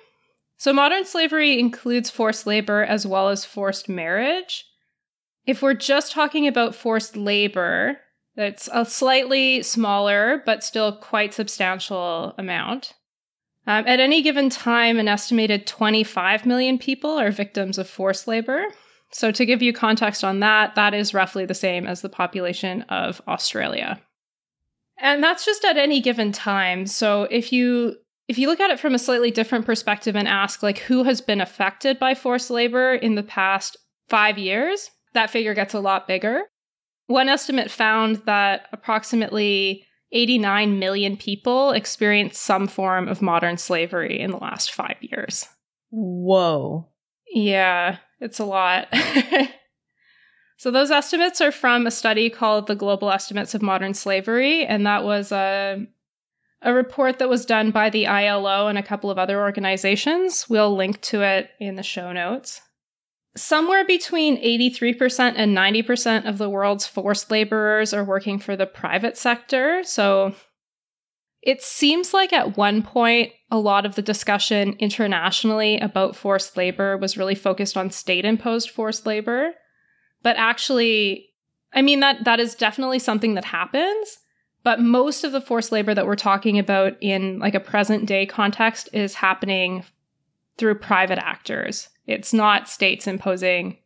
So, 0.61 0.72
modern 0.72 1.04
slavery 1.04 1.59
includes 1.59 2.11
forced 2.11 2.46
labor 2.46 2.83
as 2.83 3.07
well 3.07 3.28
as 3.28 3.44
forced 3.44 3.88
marriage. 3.88 4.64
If 5.44 5.62
we're 5.62 5.74
just 5.74 6.12
talking 6.12 6.46
about 6.46 6.74
forced 6.74 7.16
labor, 7.16 7.98
that's 8.37 8.68
a 8.72 8.85
slightly 8.85 9.62
smaller 9.62 10.42
but 10.46 10.64
still 10.64 10.92
quite 10.92 11.35
substantial 11.35 12.35
amount. 12.38 12.94
Um, 13.68 13.87
at 13.87 14.00
any 14.00 14.22
given 14.22 14.48
time, 14.48 14.98
an 14.98 15.09
estimated 15.09 15.66
25 15.66 16.46
million 16.46 16.78
people 16.78 17.11
are 17.11 17.31
victims 17.31 17.76
of 17.76 17.87
forced 17.87 18.26
labor. 18.26 18.64
So, 19.12 19.31
to 19.31 19.44
give 19.44 19.61
you 19.61 19.74
context 19.74 20.24
on 20.24 20.40
that, 20.40 20.74
that 20.74 20.94
is 20.94 21.12
roughly 21.12 21.44
the 21.44 21.54
same 21.54 21.87
as 21.87 22.00
the 22.00 22.09
population 22.09 22.83
of 22.88 23.20
Australia. 23.28 24.00
And 24.98 25.22
that's 25.22 25.44
just 25.44 25.66
at 25.66 25.76
any 25.76 26.00
given 26.00 26.33
time. 26.33 26.87
So, 26.87 27.24
if 27.24 27.52
you 27.52 27.96
if 28.26 28.38
you 28.38 28.48
look 28.48 28.61
at 28.61 28.70
it 28.70 28.81
from 28.81 28.94
a 28.94 28.98
slightly 28.98 29.31
different 29.31 29.66
perspective 29.66 30.16
and 30.16 30.26
ask 30.26 30.62
like 30.62 30.78
who 30.78 31.04
has 31.04 31.20
been 31.20 31.40
affected 31.42 31.98
by 31.98 32.14
forced 32.14 32.50
labor 32.50 32.94
in 32.94 33.16
the 33.16 33.22
past 33.22 33.76
5 34.09 34.38
years, 34.38 34.90
that 35.12 35.31
figure 35.31 35.52
gets 35.52 35.74
a 35.74 35.81
lot 35.81 36.09
bigger. 36.09 36.44
One 37.07 37.28
estimate 37.28 37.70
found 37.70 38.16
that 38.24 38.66
approximately 38.72 39.85
89 40.12 40.79
million 40.79 41.16
people 41.16 41.73
experienced 41.73 42.42
some 42.42 42.66
form 42.66 43.09
of 43.09 43.23
modern 43.23 43.57
slavery 43.59 44.18
in 44.18 44.31
the 44.31 44.38
last 44.38 44.73
5 44.73 44.97
years. 45.01 45.47
Whoa. 45.90 46.88
Yeah, 47.31 47.99
it's 48.21 48.38
a 48.38 48.44
lot. 48.44 48.88
so 50.57 50.71
those 50.71 50.90
estimates 50.90 51.40
are 51.40 51.53
from 51.53 51.87
a 51.87 51.90
study 51.90 52.31
called 52.31 52.66
the 52.66 52.75
Global 52.75 53.11
Estimates 53.11 53.55
of 53.55 53.62
Modern 53.62 53.94
Slavery 53.94 54.64
and 54.64 54.87
that 54.87 55.05
was 55.05 55.33
a 55.33 55.87
a 56.62 56.75
report 56.75 57.18
that 57.18 57.29
was 57.29 57.47
done 57.47 57.71
by 57.71 57.88
the 57.88 58.07
ILO 58.07 58.66
and 58.66 58.79
a 58.79 58.83
couple 58.83 59.11
of 59.11 59.18
other 59.18 59.40
organizations. 59.40 60.49
We'll 60.49 60.75
link 60.75 61.01
to 61.03 61.23
it 61.23 61.51
in 61.61 61.77
the 61.77 61.83
show 61.83 62.12
notes. 62.12 62.61
Somewhere 63.38 63.85
between 63.85 64.42
83% 64.42 65.35
and 65.37 65.57
90% 65.57 66.29
of 66.29 66.38
the 66.38 66.51
world's 66.51 66.88
forced 66.88 67.31
laborers 67.31 67.94
are 67.94 68.05
working 68.05 68.40
for 68.40 68.57
the 68.57 68.66
private 68.66 69.16
sector. 69.16 69.85
So 69.85 70.35
it 71.40 71.62
seems 71.62 72.12
like 72.12 72.33
at 72.33 72.57
one 72.57 72.83
point, 72.83 73.33
a 73.48 73.59
lot 73.59 73.87
of 73.87 73.94
the 73.94 74.03
discussion 74.03 74.74
internationally 74.81 75.79
about 75.79 76.16
forced 76.16 76.57
labor 76.57 76.96
was 76.96 77.16
really 77.16 77.37
focused 77.37 77.77
on 77.77 77.90
state 77.90 78.24
imposed 78.24 78.70
forced 78.70 79.07
labor. 79.07 79.53
But 80.24 80.37
actually, 80.37 81.29
I 81.72 81.81
mean, 81.83 82.01
that, 82.01 82.24
that 82.24 82.40
is 82.40 82.57
definitely 82.57 82.98
something 82.98 83.35
that 83.35 83.44
happens. 83.44 84.18
But 84.64 84.81
most 84.81 85.22
of 85.22 85.31
the 85.31 85.40
forced 85.40 85.70
labor 85.70 85.94
that 85.94 86.07
we're 86.07 86.16
talking 86.16 86.59
about 86.59 86.94
in 87.01 87.38
like 87.38 87.55
a 87.55 87.61
present 87.61 88.07
day 88.07 88.27
context 88.27 88.88
is 88.92 89.14
happening 89.14 89.85
through 90.59 90.75
private 90.77 91.18
actors. 91.18 91.88
It's 92.07 92.33
not 92.33 92.68
states 92.68 93.07
imposing 93.07 93.79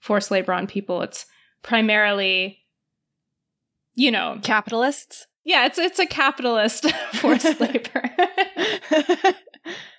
forced 0.00 0.30
labor 0.30 0.52
on 0.52 0.66
people. 0.66 1.02
It's 1.02 1.26
primarily, 1.62 2.58
you 3.94 4.10
know, 4.10 4.38
capitalists. 4.42 5.26
Yeah, 5.44 5.66
it's 5.66 5.78
it's 5.78 5.98
a 5.98 6.06
capitalist 6.06 6.90
forced 7.14 7.60
labor. 7.60 8.02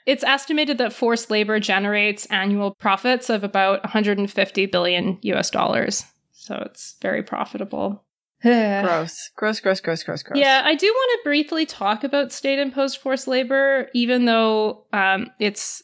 it's 0.06 0.24
estimated 0.24 0.78
that 0.78 0.94
forced 0.94 1.32
labor 1.32 1.60
generates 1.60 2.26
annual 2.28 2.76
profits 2.76 3.30
of 3.30 3.44
about 3.44 3.84
150 3.84 4.66
billion 4.68 5.18
US 5.24 5.50
dollars. 5.50 6.06
So 6.32 6.56
it's 6.66 6.96
very 7.02 7.24
profitable. 7.24 8.04
gross. 8.42 9.32
Gross, 9.36 9.60
gross, 9.60 9.82
gross, 9.82 10.04
gross, 10.04 10.24
gross. 10.24 10.40
Yeah, 10.40 10.62
I 10.64 10.76
do 10.76 10.88
want 10.88 11.20
to 11.20 11.24
briefly 11.24 11.66
talk 11.66 12.04
about 12.04 12.32
state 12.32 12.60
imposed 12.60 13.00
forced 13.00 13.28
labor, 13.28 13.90
even 13.94 14.26
though 14.26 14.86
um, 14.94 15.30
it's 15.40 15.84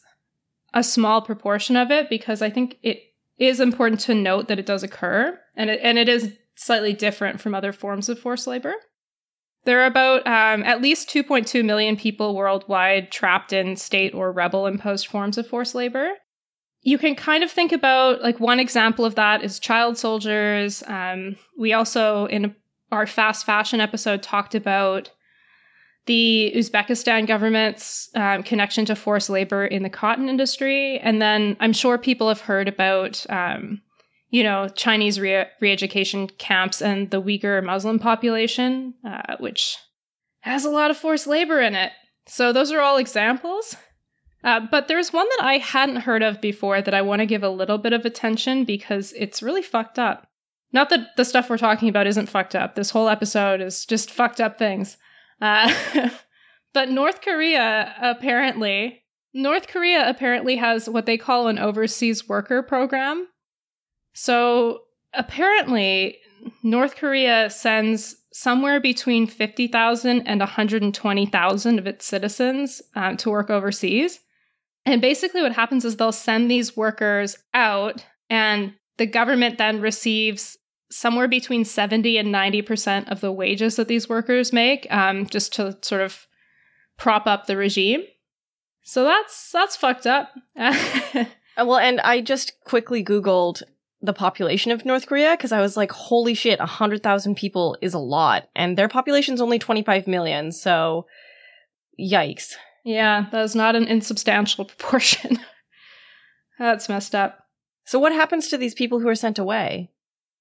a 0.75 0.83
small 0.83 1.21
proportion 1.21 1.75
of 1.75 1.89
it, 1.89 2.09
because 2.09 2.41
I 2.41 2.51
think 2.51 2.77
it 2.83 3.01
is 3.39 3.59
important 3.59 4.01
to 4.01 4.13
note 4.13 4.47
that 4.49 4.59
it 4.59 4.65
does 4.65 4.83
occur, 4.83 5.39
and 5.55 5.69
it, 5.69 5.79
and 5.81 5.97
it 5.97 6.07
is 6.07 6.33
slightly 6.55 6.93
different 6.93 7.41
from 7.41 7.55
other 7.55 7.71
forms 7.73 8.09
of 8.09 8.19
forced 8.19 8.45
labor. 8.45 8.75
There 9.63 9.81
are 9.81 9.87
about 9.87 10.27
um, 10.27 10.63
at 10.63 10.81
least 10.81 11.09
2.2 11.09 11.65
million 11.65 11.97
people 11.97 12.35
worldwide 12.35 13.11
trapped 13.11 13.51
in 13.51 13.75
state 13.75 14.13
or 14.13 14.31
rebel 14.31 14.67
imposed 14.67 15.07
forms 15.07 15.37
of 15.37 15.47
forced 15.47 15.73
labor. 15.73 16.09
You 16.81 16.99
can 16.99 17.15
kind 17.15 17.43
of 17.43 17.49
think 17.49 17.71
about 17.71 18.21
like 18.21 18.39
one 18.39 18.59
example 18.59 19.05
of 19.05 19.15
that 19.15 19.43
is 19.43 19.57
child 19.57 19.97
soldiers. 19.97 20.83
Um, 20.85 21.35
we 21.57 21.73
also, 21.73 22.27
in 22.27 22.55
our 22.91 23.07
fast 23.07 23.45
fashion 23.45 23.81
episode, 23.81 24.21
talked 24.21 24.53
about 24.53 25.09
the 26.05 26.53
Uzbekistan 26.55 27.27
government's 27.27 28.09
um, 28.15 28.43
connection 28.43 28.85
to 28.85 28.95
forced 28.95 29.29
labor 29.29 29.65
in 29.65 29.83
the 29.83 29.89
cotton 29.89 30.29
industry. 30.29 30.99
And 30.99 31.21
then 31.21 31.57
I'm 31.59 31.73
sure 31.73 31.97
people 31.97 32.27
have 32.27 32.41
heard 32.41 32.67
about 32.67 33.25
um, 33.29 33.81
you 34.29 34.43
know, 34.43 34.67
Chinese 34.67 35.19
re- 35.19 35.47
education 35.61 36.27
camps 36.27 36.81
and 36.81 37.09
the 37.09 37.21
Uyghur 37.21 37.63
Muslim 37.63 37.99
population, 37.99 38.93
uh, 39.07 39.37
which 39.39 39.77
has 40.41 40.65
a 40.65 40.69
lot 40.69 40.91
of 40.91 40.97
forced 40.97 41.25
labor 41.25 41.61
in 41.61 41.73
it. 41.73 41.93
So 42.27 42.51
those 42.51 42.71
are 42.71 42.81
all 42.81 42.97
examples. 42.97 43.77
Uh, 44.43 44.59
but 44.69 44.87
there's 44.87 45.13
one 45.13 45.27
that 45.37 45.45
I 45.45 45.57
hadn't 45.57 46.01
heard 46.01 46.21
of 46.21 46.41
before 46.41 46.81
that 46.81 46.93
I 46.93 47.01
want 47.01 47.21
to 47.21 47.25
give 47.25 47.43
a 47.43 47.49
little 47.49 47.77
bit 47.77 47.93
of 47.93 48.05
attention 48.05 48.65
because 48.65 49.13
it's 49.13 49.41
really 49.41 49.61
fucked 49.61 49.97
up. 49.97 50.27
Not 50.73 50.89
that 50.89 51.15
the 51.15 51.25
stuff 51.25 51.49
we're 51.49 51.57
talking 51.57 51.87
about 51.87 52.05
isn't 52.05 52.27
fucked 52.27 52.55
up. 52.55 52.75
This 52.75 52.89
whole 52.89 53.07
episode 53.07 53.61
is 53.61 53.85
just 53.85 54.11
fucked 54.11 54.41
up 54.41 54.59
things. 54.59 54.97
Uh, 55.45 56.09
but 56.73 56.89
North 56.89 57.21
Korea 57.21 57.93
apparently, 58.01 59.03
North 59.33 59.67
Korea 59.67 60.09
apparently 60.09 60.55
has 60.55 60.89
what 60.89 61.05
they 61.05 61.17
call 61.17 61.47
an 61.47 61.59
overseas 61.59 62.27
worker 62.27 62.63
program, 62.63 63.27
so 64.15 64.83
apparently, 65.13 66.17
North 66.63 66.95
Korea 66.95 67.49
sends 67.49 68.15
somewhere 68.31 68.79
between 68.79 69.27
50,000 69.27 70.21
and 70.21 70.39
120,000 70.39 71.79
of 71.79 71.87
its 71.87 72.05
citizens 72.05 72.81
um, 72.95 73.17
to 73.17 73.29
work 73.29 73.49
overseas. 73.49 74.19
And 74.85 75.01
basically, 75.01 75.41
what 75.41 75.51
happens 75.51 75.83
is 75.83 75.97
they'll 75.97 76.13
send 76.13 76.49
these 76.49 76.77
workers 76.77 77.37
out, 77.53 78.05
and 78.29 78.73
the 78.97 79.05
government 79.05 79.57
then 79.57 79.81
receives 79.81 80.57
somewhere 80.95 81.27
between 81.27 81.65
70 81.65 82.17
and 82.17 82.33
90% 82.33 83.11
of 83.11 83.19
the 83.19 83.31
wages 83.31 83.75
that 83.75 83.89
these 83.89 84.07
workers 84.07 84.53
make 84.53 84.87
um, 84.89 85.25
just 85.25 85.53
to 85.55 85.77
sort 85.81 86.01
of 86.01 86.25
prop 86.97 87.27
up 87.27 87.47
the 87.47 87.57
regime. 87.57 88.03
So 88.83 89.03
that's 89.03 89.51
that's 89.51 89.75
fucked 89.75 90.07
up. 90.07 90.31
well, 91.57 91.77
and 91.77 91.99
I 91.99 92.21
just 92.21 92.53
quickly 92.63 93.03
googled 93.03 93.61
the 94.01 94.13
population 94.13 94.71
of 94.71 94.85
North 94.85 95.07
Korea 95.07 95.31
because 95.31 95.51
I 95.51 95.59
was 95.59 95.75
like, 95.75 95.91
holy 95.91 96.33
shit, 96.33 96.59
100,000 96.59 97.35
people 97.35 97.77
is 97.81 97.93
a 97.93 97.99
lot. 97.99 98.47
And 98.55 98.77
their 98.77 98.87
population's 98.87 99.41
only 99.41 99.59
25 99.59 100.07
million. 100.07 100.51
So, 100.51 101.07
yikes. 101.99 102.53
Yeah, 102.85 103.25
that 103.31 103.43
is 103.43 103.55
not 103.55 103.75
an 103.75 103.87
insubstantial 103.87 104.65
proportion. 104.77 105.39
That's 106.57 106.87
messed 106.87 107.15
up. 107.15 107.39
So, 107.83 107.99
what 107.99 108.13
happens 108.13 108.47
to 108.47 108.57
these 108.57 108.75
people 108.75 108.99
who 108.99 109.09
are 109.09 109.15
sent 109.15 109.39
away? 109.39 109.89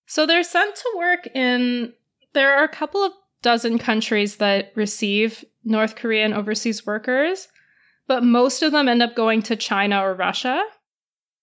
So, 0.07 0.27
they're 0.27 0.43
sent 0.43 0.77
to 0.77 0.95
work 0.97 1.27
in. 1.35 1.93
There 2.33 2.57
are 2.59 2.65
a 2.65 2.69
couple 2.69 3.03
of 3.03 3.13
dozen 3.43 3.79
countries 3.79 4.37
that 4.37 4.73
receive 4.75 5.45
North 5.65 5.97
Korean 5.97 6.33
overseas 6.33 6.85
workers, 6.85 7.49
but 8.07 8.25
most 8.25 8.63
of 8.63 8.73
them 8.73 8.89
end 8.89 9.03
up 9.03 9.15
going 9.15 9.43
to 9.43 9.57
China 9.57 10.01
or 10.03 10.15
Russia. 10.15 10.65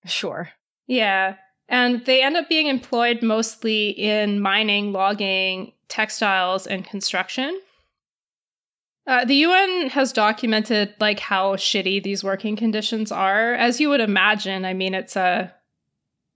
Sure. 0.05 0.49
Yeah. 0.87 1.35
And 1.69 2.03
they 2.05 2.21
end 2.21 2.35
up 2.35 2.49
being 2.49 2.67
employed 2.67 3.21
mostly 3.21 3.91
in 3.91 4.41
mining, 4.41 4.91
logging, 4.91 5.71
textiles, 5.87 6.67
and 6.67 6.85
construction. 6.85 7.59
Uh, 9.07 9.25
the 9.25 9.35
UN 9.35 9.89
has 9.89 10.13
documented 10.13 10.93
like 10.99 11.19
how 11.19 11.55
shitty 11.55 12.03
these 12.03 12.23
working 12.23 12.55
conditions 12.55 13.11
are. 13.11 13.53
As 13.53 13.79
you 13.79 13.89
would 13.89 14.01
imagine, 14.01 14.65
I 14.65 14.73
mean, 14.73 14.93
it's 14.93 15.15
a 15.15 15.53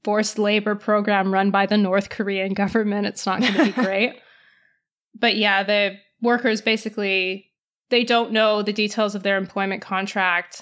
forced 0.06 0.38
labor 0.38 0.76
program 0.76 1.34
run 1.34 1.50
by 1.50 1.66
the 1.66 1.78
North 1.78 2.10
Korean 2.10 2.54
government. 2.54 3.08
It's 3.08 3.26
not 3.26 3.42
going 3.42 3.54
to 3.56 3.66
be 3.66 3.72
great. 3.84 4.22
but 5.20 5.36
yeah, 5.36 5.64
the 5.64 5.98
workers 6.22 6.62
basically 6.62 7.52
they 7.90 8.04
don't 8.04 8.32
know 8.32 8.62
the 8.62 8.74
details 8.74 9.16
of 9.16 9.24
their 9.24 9.38
employment 9.38 9.82
contract. 9.82 10.62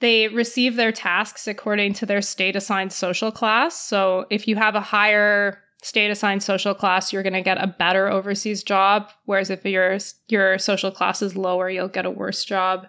They 0.00 0.28
receive 0.28 0.76
their 0.76 0.92
tasks 0.92 1.46
according 1.46 1.94
to 1.94 2.06
their 2.06 2.20
state 2.20 2.56
assigned 2.56 2.92
social 2.92 3.30
class. 3.32 3.80
So 3.80 4.26
if 4.30 4.46
you 4.46 4.56
have 4.56 4.74
a 4.74 4.80
higher 4.80 5.60
state 5.82 6.10
assigned 6.10 6.42
social 6.42 6.74
class, 6.74 7.12
you're 7.12 7.22
going 7.22 7.32
to 7.34 7.42
get 7.42 7.62
a 7.62 7.66
better 7.66 8.08
overseas 8.08 8.62
job. 8.62 9.10
Whereas 9.24 9.50
if 9.50 9.64
your 9.64 9.98
your 10.28 10.58
social 10.58 10.90
class 10.90 11.22
is 11.22 11.36
lower, 11.36 11.70
you'll 11.70 11.88
get 11.88 12.06
a 12.06 12.10
worse 12.10 12.44
job. 12.44 12.88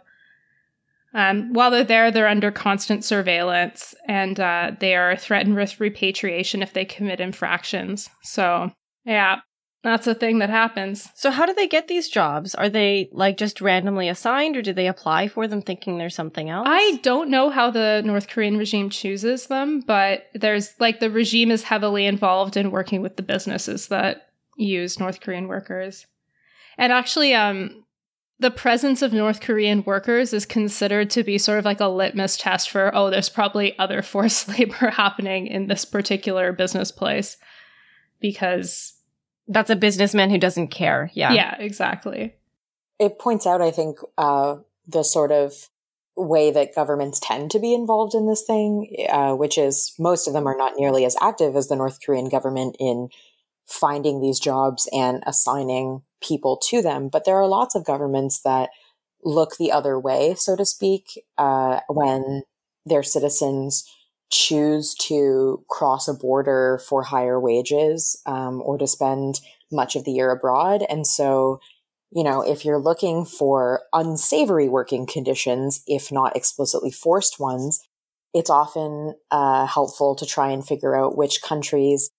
Um, 1.16 1.54
while 1.54 1.72
they're 1.72 1.86
there, 1.86 2.12
they're 2.12 2.28
under 2.28 2.52
constant 2.52 3.06
surveillance 3.06 3.96
and 4.06 4.38
uh, 4.38 4.74
they 4.80 4.96
are 4.96 5.16
threatened 5.16 5.56
with 5.56 5.80
repatriation 5.80 6.62
if 6.62 6.74
they 6.74 6.84
commit 6.84 7.22
infractions. 7.22 8.10
So, 8.22 8.72
yeah. 9.06 9.40
That's 9.82 10.08
a 10.08 10.16
thing 10.16 10.40
that 10.40 10.50
happens. 10.50 11.10
So 11.14 11.30
how 11.30 11.46
do 11.46 11.54
they 11.54 11.68
get 11.68 11.88
these 11.88 12.10
jobs? 12.10 12.56
Are 12.56 12.70
they 12.70 13.08
like 13.12 13.38
just 13.38 13.62
randomly 13.62 14.10
assigned 14.10 14.58
or 14.58 14.64
do 14.64 14.74
they 14.74 14.88
apply 14.88 15.28
for 15.28 15.48
them 15.48 15.62
thinking 15.62 16.00
there's 16.00 16.16
something 16.16 16.50
else? 16.50 16.66
I 16.68 17.00
don't 17.04 17.30
know 17.30 17.52
how 17.52 17.70
the 17.70 18.02
North 18.04 18.28
Korean 18.28 18.58
regime 18.58 18.90
chooses 18.90 19.46
them, 19.46 19.82
but 19.82 20.26
there's 20.34 20.74
like 20.80 21.00
the 21.00 21.12
regime 21.12 21.52
is 21.52 21.62
heavily 21.62 22.08
involved 22.08 22.58
in 22.58 22.72
working 22.72 23.04
with 23.04 23.16
the 23.16 23.22
businesses 23.22 23.90
that 23.90 24.30
use 24.58 25.00
North 25.00 25.22
Korean 25.22 25.48
workers. 25.48 26.08
And 26.80 26.92
actually 26.92 27.36
um 27.36 27.85
the 28.40 28.52
presence 28.52 29.02
of 29.02 29.14
North 29.14 29.40
Korean 29.40 29.84
workers 29.86 30.34
is 30.34 30.46
considered 30.46 31.10
to 31.12 31.24
be 31.24 31.38
sort 31.38 31.60
of 31.60 31.66
like 31.66 31.80
a 31.80 31.88
litmus 31.88 32.38
test 32.38 32.70
for 32.70 32.94
oh 32.94 33.10
there's 33.10 33.30
probably 33.30 33.78
other 33.80 34.02
forced 34.04 34.48
labor 34.50 34.90
happening 34.90 35.48
in 35.48 35.68
this 35.68 35.86
particular 35.86 36.52
business 36.52 36.92
place 36.92 37.38
because 38.20 38.96
that's 39.48 39.70
a 39.70 39.76
businessman 39.76 40.30
who 40.30 40.38
doesn't 40.38 40.70
care. 40.70 41.12
Yeah. 41.14 41.34
Yeah, 41.34 41.56
exactly. 41.60 42.36
It 43.00 43.20
points 43.20 43.46
out, 43.46 43.62
I 43.62 43.72
think, 43.72 44.00
uh, 44.18 44.58
the 44.88 45.04
sort 45.04 45.32
of 45.32 45.70
way 46.16 46.50
that 46.52 46.74
governments 46.74 47.20
tend 47.22 47.52
to 47.52 47.60
be 47.60 47.74
involved 47.74 48.16
in 48.16 48.28
this 48.28 48.44
thing, 48.44 49.08
uh, 49.10 49.34
which 49.34 49.58
is 49.58 49.94
most 50.00 50.28
of 50.28 50.34
them 50.34 50.48
are 50.48 50.58
not 50.58 50.74
nearly 50.78 51.06
as 51.06 51.18
active 51.22 51.56
as 51.56 51.68
the 51.68 51.76
North 51.76 52.00
Korean 52.04 52.30
government 52.30 52.78
in 52.80 53.10
finding 53.66 54.22
these 54.22 54.40
jobs 54.40 54.88
and 54.94 55.22
assigning 55.28 56.04
people 56.26 56.58
to 56.70 56.82
them. 56.82 57.10
But 57.10 57.26
there 57.26 57.38
are 57.38 57.48
lots 57.48 57.76
of 57.76 57.86
governments 57.86 58.42
that 58.44 58.70
look 59.24 59.58
the 59.58 59.72
other 59.72 60.00
way, 60.00 60.36
so 60.36 60.56
to 60.56 60.66
speak, 60.66 61.24
uh, 61.38 61.80
when 61.90 62.44
their 62.86 63.04
citizens 63.04 63.84
choose 64.32 64.96
to 64.96 65.64
cross 65.70 66.08
a 66.08 66.14
border 66.14 66.82
for 66.88 67.04
higher 67.04 67.40
wages 67.40 68.22
um, 68.26 68.62
or 68.64 68.78
to 68.78 68.88
spend 68.88 69.40
much 69.72 69.96
of 69.96 70.04
the 70.04 70.12
year 70.12 70.32
abroad. 70.32 70.84
And 70.90 71.06
so, 71.06 71.60
you 72.12 72.24
know, 72.24 72.42
if 72.42 72.66
you're 72.66 72.80
looking 72.80 73.26
for 73.26 73.82
unsavory 73.94 74.68
working 74.68 75.06
conditions, 75.06 75.82
if 75.88 76.12
not 76.12 76.36
explicitly 76.36 76.92
forced 76.92 77.40
ones, 77.40 77.80
it's 78.34 78.50
often 78.50 79.16
uh, 79.32 79.66
helpful 79.66 80.16
to 80.16 80.26
try 80.26 80.50
and 80.50 80.66
figure 80.66 80.96
out 80.96 81.18
which 81.18 81.42
countries 81.42 82.10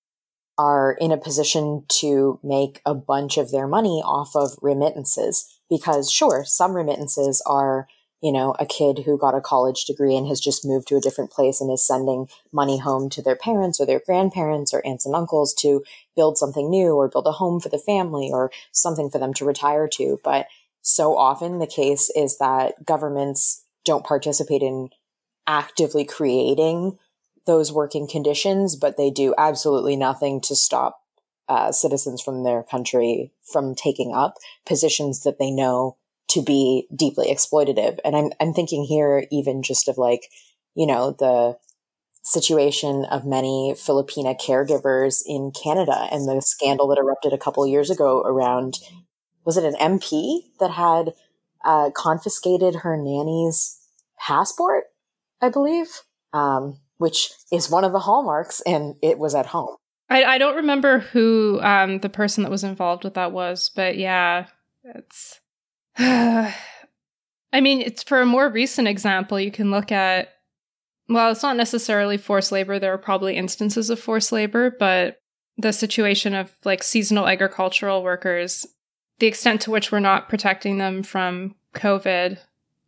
are 0.58 0.96
in 1.00 1.12
a 1.12 1.18
position 1.18 1.84
to 1.88 2.40
make 2.42 2.80
a 2.86 2.94
bunch 2.94 3.36
of 3.36 3.50
their 3.50 3.66
money 3.66 4.02
off 4.04 4.34
of 4.34 4.56
remittances. 4.62 5.46
Because 5.68 6.10
sure, 6.10 6.44
some 6.44 6.74
remittances 6.74 7.42
are 7.46 7.88
you 8.22 8.32
know, 8.32 8.54
a 8.58 8.66
kid 8.66 9.00
who 9.04 9.18
got 9.18 9.34
a 9.34 9.40
college 9.40 9.84
degree 9.84 10.16
and 10.16 10.26
has 10.26 10.40
just 10.40 10.64
moved 10.64 10.88
to 10.88 10.96
a 10.96 11.00
different 11.00 11.30
place 11.30 11.60
and 11.60 11.70
is 11.70 11.86
sending 11.86 12.28
money 12.52 12.78
home 12.78 13.10
to 13.10 13.22
their 13.22 13.36
parents 13.36 13.78
or 13.78 13.86
their 13.86 14.00
grandparents 14.04 14.72
or 14.72 14.84
aunts 14.86 15.04
and 15.04 15.14
uncles 15.14 15.52
to 15.54 15.84
build 16.14 16.38
something 16.38 16.70
new 16.70 16.94
or 16.94 17.08
build 17.08 17.26
a 17.26 17.32
home 17.32 17.60
for 17.60 17.68
the 17.68 17.78
family 17.78 18.30
or 18.32 18.50
something 18.72 19.10
for 19.10 19.18
them 19.18 19.34
to 19.34 19.44
retire 19.44 19.86
to. 19.86 20.18
But 20.24 20.46
so 20.80 21.16
often 21.16 21.58
the 21.58 21.66
case 21.66 22.10
is 22.16 22.38
that 22.38 22.84
governments 22.84 23.64
don't 23.84 24.04
participate 24.04 24.62
in 24.62 24.90
actively 25.46 26.04
creating 26.04 26.98
those 27.46 27.72
working 27.72 28.08
conditions, 28.08 28.76
but 28.76 28.96
they 28.96 29.10
do 29.10 29.34
absolutely 29.38 29.96
nothing 29.96 30.40
to 30.42 30.56
stop 30.56 31.00
uh, 31.48 31.70
citizens 31.70 32.20
from 32.20 32.42
their 32.42 32.62
country 32.64 33.32
from 33.52 33.74
taking 33.74 34.12
up 34.14 34.34
positions 34.66 35.22
that 35.22 35.38
they 35.38 35.50
know 35.50 35.96
to 36.28 36.42
be 36.42 36.88
deeply 36.94 37.28
exploitative. 37.32 37.98
And 38.04 38.16
I'm, 38.16 38.30
I'm 38.40 38.52
thinking 38.52 38.84
here 38.84 39.26
even 39.30 39.62
just 39.62 39.88
of 39.88 39.96
like, 39.96 40.22
you 40.74 40.86
know, 40.86 41.12
the 41.12 41.56
situation 42.22 43.04
of 43.04 43.24
many 43.24 43.72
Filipina 43.76 44.36
caregivers 44.38 45.22
in 45.24 45.52
Canada 45.52 46.08
and 46.10 46.28
the 46.28 46.42
scandal 46.42 46.88
that 46.88 46.98
erupted 46.98 47.32
a 47.32 47.38
couple 47.38 47.64
years 47.64 47.88
ago 47.88 48.22
around, 48.22 48.78
was 49.44 49.56
it 49.56 49.64
an 49.64 49.76
MP 49.80 50.40
that 50.58 50.72
had 50.72 51.14
uh, 51.64 51.90
confiscated 51.94 52.76
her 52.76 52.96
nanny's 52.96 53.78
passport, 54.18 54.84
I 55.40 55.50
believe, 55.50 56.02
um, 56.32 56.80
which 56.98 57.30
is 57.52 57.70
one 57.70 57.84
of 57.84 57.92
the 57.92 58.00
hallmarks, 58.00 58.60
and 58.62 58.96
it 59.02 59.18
was 59.18 59.34
at 59.34 59.46
home. 59.46 59.76
I, 60.08 60.24
I 60.24 60.38
don't 60.38 60.56
remember 60.56 61.00
who 61.00 61.60
um, 61.62 61.98
the 61.98 62.08
person 62.08 62.42
that 62.44 62.50
was 62.50 62.64
involved 62.64 63.04
with 63.04 63.14
that 63.14 63.32
was, 63.32 63.70
but 63.74 63.96
yeah, 63.96 64.46
it's 64.84 65.40
I 65.98 67.60
mean, 67.60 67.80
it's 67.80 68.02
for 68.02 68.20
a 68.20 68.26
more 68.26 68.48
recent 68.48 68.88
example, 68.88 69.40
you 69.40 69.50
can 69.50 69.70
look 69.70 69.90
at 69.90 70.28
well, 71.08 71.30
it's 71.30 71.42
not 71.42 71.56
necessarily 71.56 72.16
forced 72.16 72.50
labor. 72.50 72.78
There 72.78 72.92
are 72.92 72.98
probably 72.98 73.36
instances 73.36 73.90
of 73.90 74.00
forced 74.00 74.32
labor, 74.32 74.74
but 74.76 75.20
the 75.56 75.72
situation 75.72 76.34
of 76.34 76.52
like 76.64 76.82
seasonal 76.82 77.28
agricultural 77.28 78.02
workers, 78.02 78.66
the 79.20 79.26
extent 79.26 79.60
to 79.62 79.70
which 79.70 79.92
we're 79.92 80.00
not 80.00 80.28
protecting 80.28 80.78
them 80.78 81.02
from 81.02 81.54
COVID, 81.74 82.38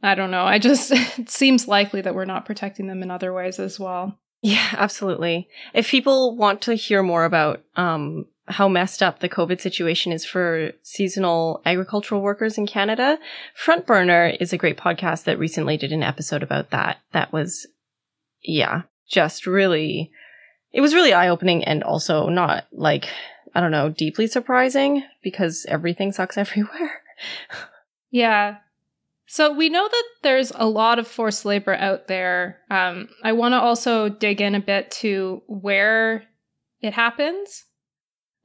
I 0.03 0.15
don't 0.15 0.31
know. 0.31 0.45
I 0.45 0.59
just, 0.59 0.91
it 1.19 1.31
seems 1.31 1.69
likely 1.69 2.01
that 2.01 2.15
we're 2.15 2.25
not 2.25 2.47
protecting 2.47 2.87
them 2.87 3.03
in 3.03 3.11
other 3.11 3.33
ways 3.33 3.59
as 3.59 3.79
well. 3.79 4.19
Yeah, 4.41 4.69
absolutely. 4.73 5.49
If 5.75 5.89
people 5.89 6.37
want 6.37 6.63
to 6.63 6.75
hear 6.75 7.03
more 7.03 7.25
about 7.25 7.63
um, 7.77 8.27
how 8.47 8.69
messed 8.69 9.03
up 9.03 9.19
the 9.19 9.29
COVID 9.29 9.61
situation 9.61 10.13
is 10.13 10.25
for 10.25 10.73
seasonal 10.83 11.61
agricultural 11.67 12.23
workers 12.23 12.57
in 12.57 12.67
Canada, 12.67 13.19
Front 13.55 13.87
Burner 13.87 14.33
is 14.41 14.53
a 14.53 14.59
great 14.59 14.77
podcast 14.77 15.25
that 15.25 15.39
recently 15.39 15.77
did 15.77 15.93
an 15.93 16.05
episode 16.05 16.43
about 16.43 16.71
that. 16.71 16.99
That 17.13 17.33
was, 17.33 17.67
yeah, 18.43 18.83
just 19.09 19.47
really, 19.47 20.13
it 20.73 20.81
was 20.81 20.95
really 20.95 21.13
eye 21.13 21.29
opening 21.29 21.65
and 21.65 21.83
also 21.83 22.29
not 22.29 22.67
like, 22.71 23.09
I 23.57 23.61
don't 23.61 23.73
know, 23.73 23.89
deeply 23.89 24.29
surprising 24.29 25.03
because 25.23 25.67
everything 25.69 26.13
sucks 26.13 26.39
everywhere. 26.39 27.03
yeah. 28.13 28.59
So 29.31 29.53
we 29.53 29.69
know 29.69 29.87
that 29.87 30.05
there's 30.23 30.53
a 30.55 30.67
lot 30.67 30.99
of 30.99 31.07
forced 31.07 31.45
labor 31.45 31.75
out 31.75 32.07
there. 32.09 32.61
Um, 32.71 33.11
I 33.23 33.33
want 33.33 33.53
to 33.53 33.61
also 33.61 34.09
dig 34.09 34.41
in 34.41 34.55
a 34.55 34.61
bit 34.61 34.91
to 35.03 35.43
where 35.47 36.25
it 36.81 36.95
happens. 36.95 37.67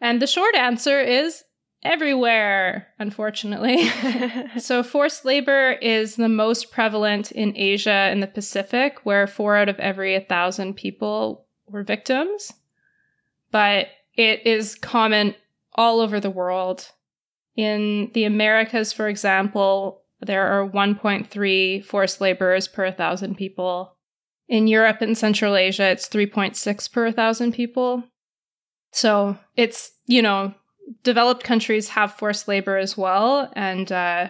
And 0.01 0.21
the 0.21 0.27
short 0.27 0.55
answer 0.55 0.99
is 0.99 1.41
everywhere, 1.83 2.89
unfortunately. 2.99 3.87
so, 4.59 4.83
forced 4.83 5.23
labor 5.23 5.71
is 5.81 6.17
the 6.17 6.27
most 6.27 6.69
prevalent 6.69 7.31
in 7.31 7.55
Asia 7.55 7.89
and 7.89 8.21
the 8.21 8.27
Pacific, 8.27 8.99
where 9.05 9.25
four 9.25 9.55
out 9.55 9.69
of 9.69 9.79
every 9.79 10.13
1,000 10.17 10.73
people 10.73 11.45
were 11.65 11.83
victims. 11.83 12.51
But 13.51 13.87
it 14.15 14.45
is 14.45 14.75
common 14.75 15.35
all 15.75 16.01
over 16.01 16.19
the 16.19 16.29
world. 16.29 16.91
In 17.55 18.11
the 18.13 18.25
Americas, 18.25 18.91
for 18.91 19.07
example, 19.07 20.02
there 20.23 20.47
are 20.47 20.69
1.3 20.69 21.85
forced 21.85 22.21
laborers 22.21 22.67
per 22.67 22.85
1,000 22.85 23.35
people. 23.35 23.95
In 24.47 24.67
Europe 24.67 25.01
and 25.01 25.17
Central 25.17 25.55
Asia, 25.55 25.89
it's 25.89 26.09
3.6 26.09 26.91
per 26.91 27.05
1,000 27.05 27.53
people. 27.53 28.03
So 28.91 29.37
it's, 29.55 29.91
you 30.05 30.21
know, 30.21 30.53
developed 31.03 31.43
countries 31.43 31.89
have 31.89 32.13
forced 32.13 32.47
labor 32.47 32.77
as 32.77 32.97
well. 32.97 33.51
And 33.53 33.91
uh, 33.91 34.29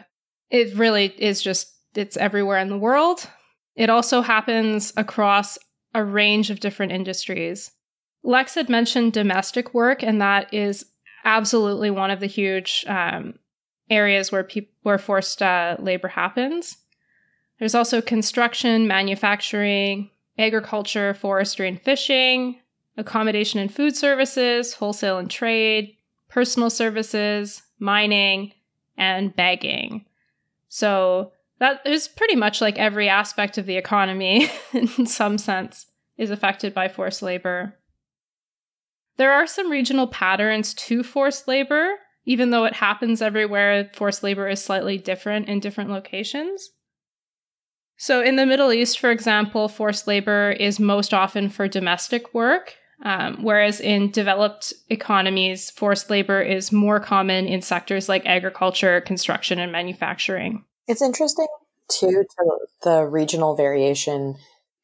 it 0.49 0.75
really 0.75 1.08
is 1.17 1.41
just, 1.41 1.73
it's 1.95 2.17
everywhere 2.17 2.60
in 2.60 2.69
the 2.69 2.77
world. 2.77 3.27
It 3.75 3.89
also 3.89 4.21
happens 4.21 4.93
across 4.95 5.58
a 5.93 6.03
range 6.03 6.49
of 6.49 6.60
different 6.60 6.91
industries. 6.91 7.71
Lex 8.23 8.56
had 8.56 8.69
mentioned 8.69 9.13
domestic 9.13 9.73
work, 9.73 10.01
and 10.01 10.21
that 10.21 10.53
is 10.53 10.86
absolutely 11.25 11.89
one 11.89 12.12
of 12.12 12.19
the 12.19 12.27
huge 12.27 12.86
um, 12.88 13.36
areas 13.89 14.31
where 14.31 14.43
people 14.43 14.71
where 14.83 14.97
forced 14.97 15.41
uh, 15.41 15.75
labor 15.79 16.07
happens. 16.07 16.77
There's 17.59 17.75
also 17.75 18.01
construction, 18.01 18.87
manufacturing, 18.87 20.09
agriculture, 20.37 21.13
forestry, 21.13 21.67
and 21.67 21.81
fishing, 21.81 22.59
accommodation 22.97 23.59
and 23.59 23.73
food 23.73 23.95
services, 23.95 24.73
wholesale 24.73 25.17
and 25.17 25.29
trade, 25.29 25.95
personal 26.29 26.69
services, 26.69 27.61
mining, 27.79 28.53
and 28.97 29.35
begging. 29.35 30.05
So 30.67 31.31
that 31.59 31.86
is 31.86 32.07
pretty 32.07 32.36
much 32.36 32.61
like 32.61 32.77
every 32.77 33.07
aspect 33.09 33.57
of 33.57 33.65
the 33.65 33.77
economy, 33.77 34.49
in 34.73 35.05
some 35.05 35.38
sense, 35.38 35.86
is 36.17 36.31
affected 36.31 36.73
by 36.73 36.88
forced 36.88 37.21
labor. 37.21 37.77
There 39.17 39.31
are 39.31 39.47
some 39.47 39.69
regional 39.69 40.07
patterns 40.07 40.73
to 40.73 41.03
forced 41.03 41.47
labor, 41.47 41.93
even 42.26 42.51
though 42.51 42.65
it 42.65 42.74
happens 42.74 43.21
everywhere, 43.21 43.89
forced 43.93 44.24
labor 44.24 44.47
is 44.47 44.63
slightly 44.63 44.97
different 44.97 45.47
in 45.47 45.59
different 45.59 45.89
locations. 45.89 46.69
So, 47.97 48.21
in 48.21 48.36
the 48.38 48.45
Middle 48.45 48.74
East, 48.74 48.99
for 48.99 49.11
example, 49.11 49.67
forced 49.67 50.07
labor 50.07 50.51
is 50.51 50.80
most 50.80 51.13
often 51.13 51.49
for 51.49 51.67
domestic 51.67 52.34
work, 52.34 52.76
um, 53.03 53.43
whereas 53.43 53.80
in 53.80 54.11
developed 54.11 54.74
economies, 54.89 55.69
forced 55.69 56.09
labor 56.09 56.41
is 56.41 56.71
more 56.71 56.99
common 56.99 57.45
in 57.45 57.61
sectors 57.61 58.09
like 58.09 58.26
agriculture, 58.26 59.01
construction, 59.01 59.59
and 59.59 59.71
manufacturing. 59.71 60.65
It's 60.88 61.01
interesting 61.01 61.47
too 61.89 62.24
to 62.38 62.59
the 62.84 63.05
regional 63.05 63.55
variation, 63.55 64.36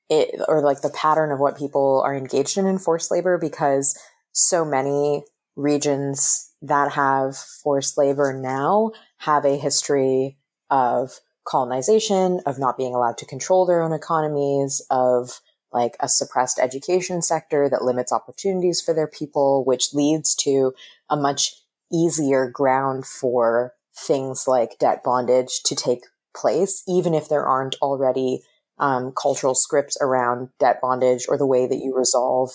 it, 0.09 0.39
or 0.47 0.61
like 0.61 0.81
the 0.81 0.91
pattern 0.91 1.31
of 1.31 1.39
what 1.39 1.57
people 1.57 2.01
are 2.05 2.15
engaged 2.15 2.57
in 2.57 2.67
in 2.67 2.77
forced 2.77 3.11
labor, 3.11 3.37
because 3.37 3.97
so 4.33 4.63
many 4.63 5.23
regions 5.55 6.48
that 6.61 6.91
have 6.91 7.37
forced 7.37 7.97
labor 7.97 8.33
now 8.33 8.91
have 9.17 9.45
a 9.45 9.57
history 9.57 10.37
of 10.69 11.19
colonization, 11.45 12.41
of 12.45 12.59
not 12.59 12.77
being 12.77 12.93
allowed 12.93 13.17
to 13.17 13.25
control 13.25 13.65
their 13.65 13.81
own 13.81 13.93
economies, 13.93 14.81
of 14.89 15.41
like 15.71 15.95
a 15.99 16.09
suppressed 16.09 16.59
education 16.59 17.21
sector 17.21 17.69
that 17.69 17.83
limits 17.83 18.11
opportunities 18.11 18.81
for 18.81 18.93
their 18.93 19.07
people, 19.07 19.63
which 19.65 19.93
leads 19.93 20.35
to 20.35 20.73
a 21.09 21.15
much 21.15 21.55
easier 21.91 22.49
ground 22.49 23.05
for 23.05 23.73
things 23.95 24.47
like 24.47 24.79
debt 24.79 25.03
bondage 25.03 25.61
to 25.63 25.75
take 25.75 26.01
place, 26.35 26.83
even 26.87 27.13
if 27.13 27.29
there 27.29 27.45
aren't 27.45 27.75
already 27.81 28.41
um, 28.77 29.11
cultural 29.11 29.55
scripts 29.55 29.97
around 30.01 30.49
debt 30.59 30.79
bondage 30.81 31.25
or 31.27 31.37
the 31.37 31.45
way 31.45 31.67
that 31.67 31.79
you 31.79 31.95
resolve 31.95 32.51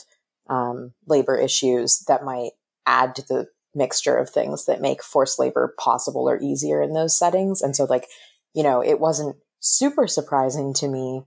um, 0.48 0.92
labor 1.06 1.36
issues 1.36 2.04
that 2.08 2.24
might 2.24 2.52
add 2.86 3.14
to 3.14 3.22
the 3.22 3.46
mixture 3.74 4.16
of 4.16 4.30
things 4.30 4.66
that 4.66 4.80
make 4.80 5.02
forced 5.02 5.38
labor 5.38 5.74
possible 5.78 6.28
or 6.28 6.40
easier 6.40 6.82
in 6.82 6.92
those 6.92 7.16
settings. 7.16 7.60
And 7.62 7.74
so, 7.74 7.84
like, 7.84 8.06
you 8.54 8.62
know, 8.62 8.82
it 8.82 9.00
wasn't 9.00 9.36
super 9.60 10.06
surprising 10.06 10.74
to 10.74 10.88
me 10.88 11.22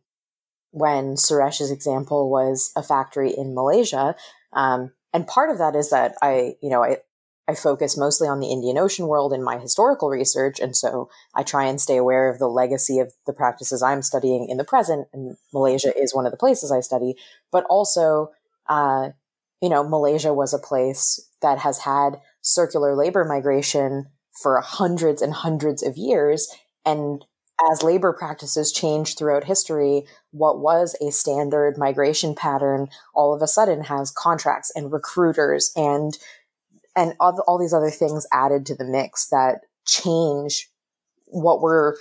when 0.71 1.15
Suresh's 1.15 1.71
example 1.71 2.29
was 2.29 2.71
a 2.75 2.83
factory 2.83 3.33
in 3.35 3.55
Malaysia. 3.55 4.15
Um, 4.53 4.91
and 5.13 5.27
part 5.27 5.49
of 5.49 5.57
that 5.57 5.75
is 5.75 5.89
that 5.89 6.15
I, 6.21 6.55
you 6.61 6.69
know, 6.69 6.83
I, 6.83 6.97
I 7.47 7.55
focus 7.55 7.97
mostly 7.97 8.27
on 8.27 8.39
the 8.39 8.51
Indian 8.51 8.77
Ocean 8.77 9.07
world 9.07 9.31
in 9.33 9.41
my 9.41 9.57
historical 9.57 10.09
research. 10.09 10.59
And 10.59 10.75
so 10.75 11.09
I 11.33 11.43
try 11.43 11.65
and 11.65 11.79
stay 11.79 11.97
aware 11.97 12.29
of 12.29 12.39
the 12.39 12.49
legacy 12.49 12.99
of 12.99 13.13
the 13.25 13.33
practices 13.33 13.81
I'm 13.81 14.01
studying 14.01 14.47
in 14.49 14.57
the 14.57 14.65
present. 14.65 15.07
And 15.13 15.37
Malaysia 15.53 15.97
is 15.97 16.13
one 16.13 16.25
of 16.25 16.31
the 16.31 16.37
places 16.37 16.71
I 16.71 16.81
study. 16.81 17.15
But 17.51 17.63
also, 17.69 18.31
uh, 18.67 19.09
you 19.61 19.69
know, 19.69 19.87
Malaysia 19.87 20.33
was 20.33 20.53
a 20.53 20.59
place 20.59 21.25
that 21.41 21.59
has 21.59 21.79
had 21.79 22.19
circular 22.47 22.95
labor 22.95 23.25
migration 23.25 24.05
for 24.41 24.61
hundreds 24.61 25.21
and 25.21 25.33
hundreds 25.33 25.83
of 25.83 25.97
years. 25.97 26.47
And 26.85 27.25
as 27.71 27.83
labor 27.83 28.13
practices 28.13 28.71
change 28.71 29.15
throughout 29.15 29.43
history, 29.43 30.03
what 30.31 30.59
was 30.59 30.95
a 31.01 31.11
standard 31.11 31.77
migration 31.77 32.35
pattern 32.35 32.87
all 33.13 33.33
of 33.33 33.41
a 33.41 33.47
sudden 33.47 33.83
has 33.85 34.11
contracts 34.11 34.71
and 34.75 34.91
recruiters 34.91 35.71
and 35.75 36.17
and 36.95 37.13
all, 37.19 37.39
all 37.47 37.59
these 37.59 37.73
other 37.73 37.91
things 37.91 38.25
added 38.31 38.65
to 38.65 38.75
the 38.75 38.85
mix 38.85 39.27
that 39.27 39.61
change 39.85 40.67
what 41.25 41.61
were 41.61 41.97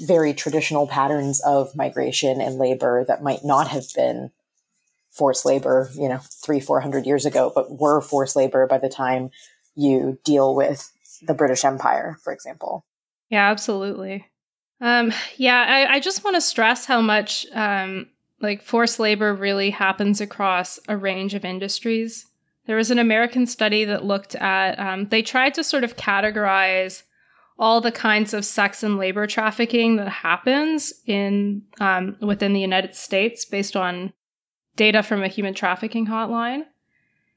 very 0.00 0.34
traditional 0.34 0.86
patterns 0.86 1.40
of 1.46 1.74
migration 1.74 2.40
and 2.42 2.56
labor 2.56 3.04
that 3.06 3.22
might 3.22 3.42
not 3.44 3.68
have 3.68 3.84
been 3.94 4.30
forced 5.12 5.46
labor, 5.46 5.88
you 5.94 6.08
know, 6.08 6.20
three, 6.44 6.60
four 6.60 6.80
hundred 6.80 7.06
years 7.06 7.24
ago, 7.24 7.52
but 7.54 7.78
were 7.78 8.00
forced 8.00 8.34
labor 8.34 8.66
by 8.66 8.78
the 8.78 8.88
time 8.88 9.30
you 9.74 10.18
deal 10.24 10.54
with 10.54 10.90
the 11.26 11.34
British 11.34 11.64
Empire, 11.64 12.18
for 12.22 12.32
example. 12.32 12.84
Yeah, 13.30 13.50
absolutely. 13.50 14.26
Um, 14.80 15.12
yeah, 15.36 15.64
I, 15.66 15.94
I 15.94 16.00
just 16.00 16.24
want 16.24 16.36
to 16.36 16.40
stress 16.40 16.84
how 16.84 17.00
much 17.00 17.46
um, 17.52 18.08
like 18.40 18.62
forced 18.62 18.98
labor 18.98 19.34
really 19.34 19.70
happens 19.70 20.20
across 20.20 20.78
a 20.88 20.96
range 20.96 21.34
of 21.34 21.44
industries. 21.44 22.26
There 22.66 22.76
was 22.76 22.90
an 22.90 22.98
American 22.98 23.46
study 23.46 23.84
that 23.84 24.04
looked 24.04 24.34
at, 24.34 24.78
um, 24.78 25.08
they 25.08 25.22
tried 25.22 25.54
to 25.54 25.64
sort 25.64 25.84
of 25.84 25.96
categorize 25.96 27.02
all 27.58 27.80
the 27.80 27.92
kinds 27.92 28.34
of 28.34 28.44
sex 28.44 28.82
and 28.82 28.98
labor 28.98 29.26
trafficking 29.26 29.96
that 29.96 30.08
happens 30.08 30.92
in 31.06 31.62
um, 31.80 32.16
within 32.20 32.52
the 32.52 32.60
United 32.60 32.94
States 32.94 33.44
based 33.44 33.76
on 33.76 34.12
data 34.76 35.02
from 35.02 35.22
a 35.22 35.28
human 35.28 35.54
trafficking 35.54 36.06
hotline. 36.06 36.64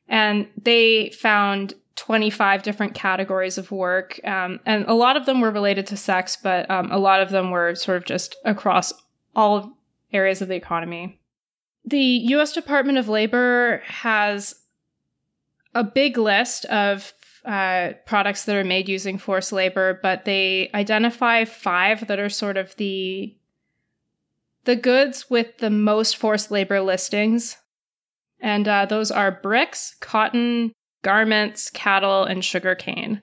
And 0.07 0.47
they 0.61 1.11
found 1.11 1.75
25 1.97 2.63
different 2.63 2.93
categories 2.93 3.57
of 3.57 3.71
work. 3.71 4.19
Um, 4.23 4.59
and 4.65 4.85
a 4.87 4.93
lot 4.93 5.17
of 5.17 5.25
them 5.25 5.41
were 5.41 5.51
related 5.51 5.87
to 5.87 5.97
sex, 5.97 6.37
but 6.41 6.69
um, 6.69 6.91
a 6.91 6.97
lot 6.97 7.21
of 7.21 7.29
them 7.29 7.51
were 7.51 7.75
sort 7.75 7.97
of 7.97 8.05
just 8.05 8.35
across 8.45 8.93
all 9.35 9.77
areas 10.13 10.41
of 10.41 10.47
the 10.47 10.55
economy. 10.55 11.19
The 11.83 11.99
US 11.99 12.53
Department 12.53 12.97
of 12.97 13.09
Labor 13.09 13.81
has 13.85 14.55
a 15.73 15.83
big 15.83 16.17
list 16.17 16.65
of 16.65 17.13
uh, 17.45 17.93
products 18.05 18.45
that 18.45 18.55
are 18.55 18.63
made 18.63 18.89
using 18.89 19.17
forced 19.17 19.51
labor, 19.51 19.99
but 20.03 20.25
they 20.25 20.69
identify 20.73 21.45
five 21.45 22.07
that 22.07 22.19
are 22.19 22.29
sort 22.29 22.57
of 22.57 22.75
the 22.75 23.33
the 24.65 24.75
goods 24.75 25.29
with 25.29 25.59
the 25.59 25.69
most 25.69 26.17
forced 26.17 26.51
labor 26.51 26.81
listings, 26.81 27.55
and 28.41 28.67
uh, 28.67 28.85
those 28.85 29.11
are 29.11 29.31
bricks, 29.31 29.95
cotton, 30.01 30.73
garments, 31.07 31.69
cattle, 31.69 32.25
and 32.25 32.43
sugarcane. 32.43 33.21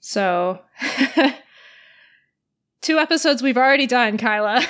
So, 0.00 0.58
two 2.82 2.98
episodes 2.98 3.44
we've 3.44 3.56
already 3.56 3.86
done, 3.86 4.18
Kyla. 4.18 4.60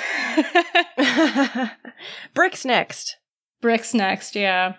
bricks 2.35 2.63
next. 2.63 3.17
Bricks 3.59 3.95
next, 3.95 4.35
yeah. 4.35 4.75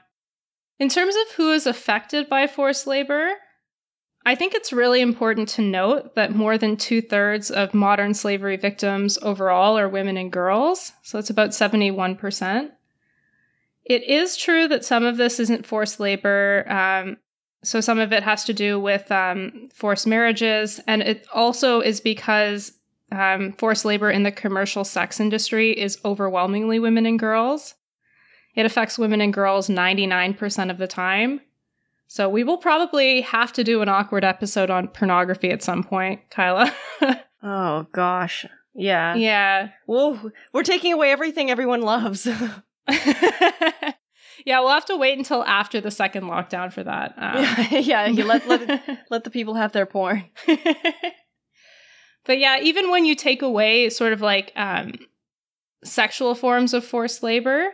In 0.79 0.89
terms 0.89 1.17
of 1.17 1.33
who 1.33 1.53
is 1.53 1.67
affected 1.67 2.29
by 2.29 2.47
forced 2.47 2.87
labor, 2.87 3.33
I 4.25 4.37
think 4.37 4.55
it's 4.55 4.73
really 4.73 5.01
important 5.01 5.49
to 5.51 5.63
note 5.63 6.15
that 6.15 6.33
more 6.33 6.57
than 6.57 6.77
two 6.77 7.03
thirds 7.03 7.51
of 7.51 7.75
modern 7.75 8.15
slavery 8.15 8.57
victims 8.57 9.19
overall 9.21 9.77
are 9.77 9.89
women 9.89 10.17
and 10.17 10.31
girls. 10.31 10.93
So 11.03 11.19
it's 11.19 11.31
about 11.31 11.51
71%. 11.51 12.71
It 13.85 14.05
is 14.05 14.37
true 14.37 14.69
that 14.69 14.85
some 14.85 15.05
of 15.05 15.17
this 15.17 15.41
isn't 15.41 15.67
forced 15.67 15.99
labor. 15.99 16.65
Um, 16.71 17.17
so 17.63 17.81
some 17.81 17.99
of 17.99 18.13
it 18.13 18.23
has 18.23 18.45
to 18.45 18.53
do 18.53 18.79
with 18.81 19.11
um, 19.13 19.69
forced 19.73 20.07
marriages. 20.07 20.81
And 20.87 21.03
it 21.03 21.27
also 21.33 21.81
is 21.81 22.01
because 22.01 22.73
um, 23.13 23.53
forced 23.53 23.85
labor 23.85 24.11
in 24.11 24.25
the 24.25 24.33
commercial 24.33 24.85
sex 24.85 25.21
industry 25.21 25.71
is 25.71 25.99
overwhelmingly 26.05 26.79
women 26.79 27.07
and 27.07 27.19
girls. 27.19 27.75
It 28.55 28.67
affects 28.67 28.99
women 28.99 29.21
and 29.21 29.33
girls 29.33 29.69
99% 29.69 30.71
of 30.71 30.79
the 30.79 30.89
time. 30.89 31.41
So 32.09 32.29
we 32.29 32.45
will 32.45 32.59
probably 32.59 33.23
have 33.23 33.53
to 33.55 33.65
do 33.65 33.81
an 33.81 33.89
awkward 33.89 34.25
episode 34.25 34.69
on 34.69 34.89
pornography 34.89 35.51
at 35.51 35.63
some 35.63 35.83
point, 35.83 36.21
Kyla. 36.31 36.75
oh 37.43 37.87
gosh. 37.93 38.45
Yeah. 38.75 39.15
Yeah. 39.15 39.69
Well, 39.87 40.33
we're 40.53 40.63
taking 40.63 40.93
away 40.93 41.11
everything 41.11 41.51
everyone 41.51 41.81
loves. 41.81 42.29
yeah, 44.45 44.61
we'll 44.61 44.71
have 44.71 44.87
to 44.87 44.97
wait 44.97 45.19
until 45.19 45.45
after 45.45 45.81
the 45.81 45.91
second 45.91 46.25
lockdown 46.25 46.73
for 46.73 46.83
that. 46.83 47.15
Um. 47.17 47.43
yeah, 47.71 48.07
yeah, 48.07 48.25
let 48.25 48.47
let 48.49 49.01
let 49.11 49.25
the 49.25 49.31
people 49.31 49.55
have 49.55 49.73
their 49.73 49.87
porn. 49.87 50.25
but 52.25 52.39
yeah, 52.39 52.59
even 52.61 52.91
when 52.91 53.05
you 53.05 53.15
take 53.15 53.43
away 53.43 53.89
sort 53.91 54.13
of 54.13 54.21
like 54.21 54.53
um, 54.57 54.95
sexual 55.85 56.35
forms 56.35 56.75
of 56.75 56.85
forced 56.85 57.23
labor, 57.23 57.73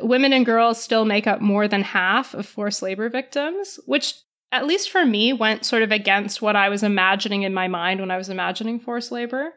women 0.00 0.32
and 0.32 0.46
girls 0.46 0.82
still 0.82 1.04
make 1.04 1.26
up 1.26 1.40
more 1.40 1.68
than 1.68 1.82
half 1.82 2.34
of 2.34 2.46
forced 2.46 2.82
labor 2.82 3.08
victims, 3.08 3.78
which, 3.86 4.14
at 4.50 4.66
least 4.66 4.90
for 4.90 5.04
me, 5.04 5.32
went 5.32 5.64
sort 5.64 5.82
of 5.82 5.92
against 5.92 6.42
what 6.42 6.56
I 6.56 6.68
was 6.68 6.82
imagining 6.82 7.42
in 7.42 7.54
my 7.54 7.68
mind 7.68 8.00
when 8.00 8.10
I 8.10 8.16
was 8.16 8.28
imagining 8.28 8.78
forced 8.78 9.12
labor. 9.12 9.54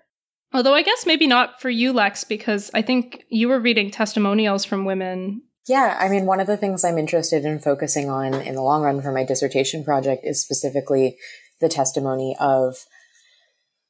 Although 0.53 0.73
I 0.73 0.83
guess 0.83 1.05
maybe 1.05 1.27
not 1.27 1.59
for 1.59 1.69
you, 1.69 1.91
Lex, 1.91 2.23
because 2.23 2.71
I 2.73 2.81
think 2.81 3.25
you 3.29 3.49
were 3.49 3.59
reading 3.59 3.91
testimonials 3.91 4.63
from 4.63 4.85
women. 4.85 5.41
Yeah, 5.67 5.97
I 5.99 6.09
mean, 6.09 6.25
one 6.25 6.39
of 6.39 6.47
the 6.47 6.57
things 6.57 6.83
I'm 6.83 6.97
interested 6.97 7.43
in 7.43 7.59
focusing 7.59 8.09
on 8.09 8.35
in 8.35 8.55
the 8.55 8.61
long 8.61 8.83
run 8.83 9.01
for 9.01 9.11
my 9.11 9.23
dissertation 9.23 9.83
project 9.83 10.23
is 10.23 10.41
specifically 10.41 11.17
the 11.59 11.69
testimony 11.69 12.35
of 12.39 12.77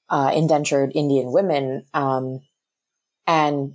uh, 0.09 0.31
indentured 0.33 0.91
Indian 0.95 1.31
women. 1.31 1.85
Um, 1.93 2.41
and 3.27 3.73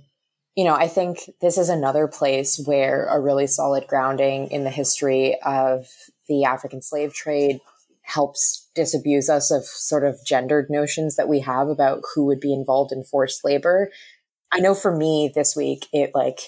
you 0.55 0.65
know, 0.65 0.75
I 0.75 0.87
think 0.87 1.19
this 1.39 1.57
is 1.57 1.69
another 1.69 2.07
place 2.07 2.61
where 2.65 3.05
a 3.05 3.19
really 3.19 3.47
solid 3.47 3.87
grounding 3.87 4.47
in 4.51 4.63
the 4.63 4.69
history 4.69 5.37
of 5.45 5.87
the 6.27 6.43
African 6.43 6.81
slave 6.81 7.13
trade 7.13 7.59
helps 8.01 8.69
disabuse 8.75 9.29
us 9.29 9.51
of 9.51 9.63
sort 9.63 10.03
of 10.03 10.19
gendered 10.25 10.69
notions 10.69 11.15
that 11.15 11.29
we 11.29 11.39
have 11.39 11.69
about 11.69 12.01
who 12.13 12.25
would 12.25 12.41
be 12.41 12.53
involved 12.53 12.91
in 12.91 13.03
forced 13.03 13.45
labor. 13.45 13.89
I 14.51 14.59
know 14.59 14.75
for 14.75 14.95
me 14.95 15.31
this 15.33 15.55
week, 15.55 15.87
it 15.93 16.11
like, 16.13 16.39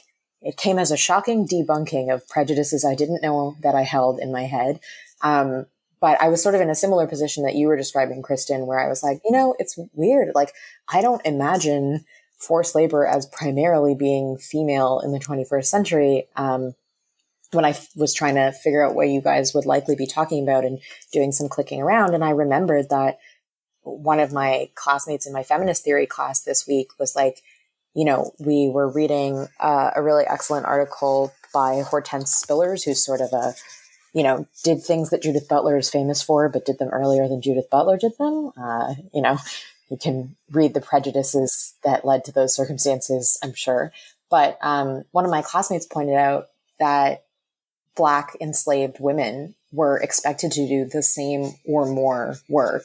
it 0.44 0.58
came 0.58 0.78
as 0.78 0.91
a 0.91 0.98
shocking 0.98 1.48
debunking 1.48 2.14
of 2.14 2.28
prejudices 2.28 2.86
I 2.86 2.96
didn't 2.96 3.24
know 3.24 3.56
that 3.62 3.76
I 3.76 3.84
held 3.84 4.20
in 4.20 4.32
my 4.32 4.44
head. 4.44 4.80
Um, 5.22 5.66
but 6.02 6.22
I 6.22 6.28
was 6.28 6.44
sort 6.44 6.54
of 6.54 6.60
in 6.60 6.70
a 6.70 6.76
similar 6.76 7.08
position 7.08 7.44
that 7.46 7.56
you 7.56 7.68
were 7.68 7.78
describing, 7.78 8.22
Kristen, 8.22 8.68
where 8.68 8.78
I 8.78 8.89
was 8.89 9.02
like, 9.02 9.22
you 9.24 9.32
know, 9.32 9.56
it's 9.58 9.80
weird. 9.94 10.34
Like, 10.36 10.54
I 10.89 11.02
don't 11.02 11.26
imagine 11.26 12.04
forced 12.38 12.76
labor 12.76 13.06
as 13.06 13.26
primarily 13.26 13.96
being 13.96 14.38
female 14.38 15.00
in 15.00 15.14
the 15.14 15.20
21st 15.20 15.66
century. 15.66 16.28
Um, 16.36 16.76
when 17.52 17.64
I 17.64 17.70
f- 17.70 17.88
was 17.96 18.14
trying 18.14 18.36
to 18.36 18.52
figure 18.52 18.86
out 18.86 18.96
what 18.96 19.08
you 19.08 19.22
guys 19.22 19.54
would 19.54 19.66
likely 19.66 19.96
be 19.96 20.08
talking 20.08 20.44
about 20.44 20.66
and 20.66 20.80
doing 21.14 21.32
some 21.32 21.48
clicking 21.48 21.82
around, 21.82 22.14
and 22.14 22.24
I 22.24 22.32
remembered 22.32 22.89
that 22.89 23.20
one 23.84 24.20
of 24.20 24.34
my 24.34 24.70
classmates 24.76 25.26
in 25.26 25.32
my 25.32 25.44
feminist 25.44 25.86
theory 25.86 26.06
class 26.06 26.41
this 26.41 26.68
week 26.68 26.89
was 27.00 27.16
like, 27.16 27.41
you 27.96 28.06
know, 28.06 28.32
we 28.39 28.70
were 28.70 28.89
reading 28.89 29.48
uh, 29.60 29.91
a 29.96 30.02
really 30.02 30.26
excellent 30.28 30.66
article 30.66 31.34
by 31.54 31.82
Hortense 31.82 32.44
Spillers, 32.44 32.84
who's 32.84 33.04
sort 33.04 33.22
of 33.22 33.32
a 33.34 33.54
you 34.14 34.22
know, 34.22 34.48
did 34.64 34.82
things 34.82 35.10
that 35.10 35.24
Judith 35.24 35.48
Butler 35.50 35.76
is 35.78 35.89
famous 35.89 36.22
for, 36.22 36.48
but 36.48 36.66
did 36.66 36.78
them 36.78 36.89
earlier 36.89 37.28
than 37.28 37.41
Judith 37.41 37.70
Butler 37.72 37.98
did 37.98 38.12
them. 38.20 38.52
Uh, 38.56 38.94
you 39.12 39.22
know, 39.22 39.39
you 39.89 39.98
can 39.98 40.36
read 40.52 40.74
the 40.74 40.82
prejudices 40.82 41.74
that 41.84 42.06
led 42.06 42.24
to 42.26 42.32
those 42.32 42.56
circumstances, 42.56 43.39
I'm 43.44 43.56
sure. 43.56 43.91
But 44.30 44.58
um, 44.62 45.04
one 45.12 45.26
of 45.26 45.32
my 45.32 45.41
classmates 45.41 45.88
pointed 45.88 46.16
out 46.16 46.48
that 46.80 47.26
Black 47.96 48.38
enslaved 48.39 49.00
women 49.00 49.56
were 49.72 49.98
expected 49.98 50.52
to 50.54 50.68
do 50.68 50.86
the 50.86 51.04
same 51.04 51.54
or 51.66 51.86
more 51.86 52.36
work 52.48 52.84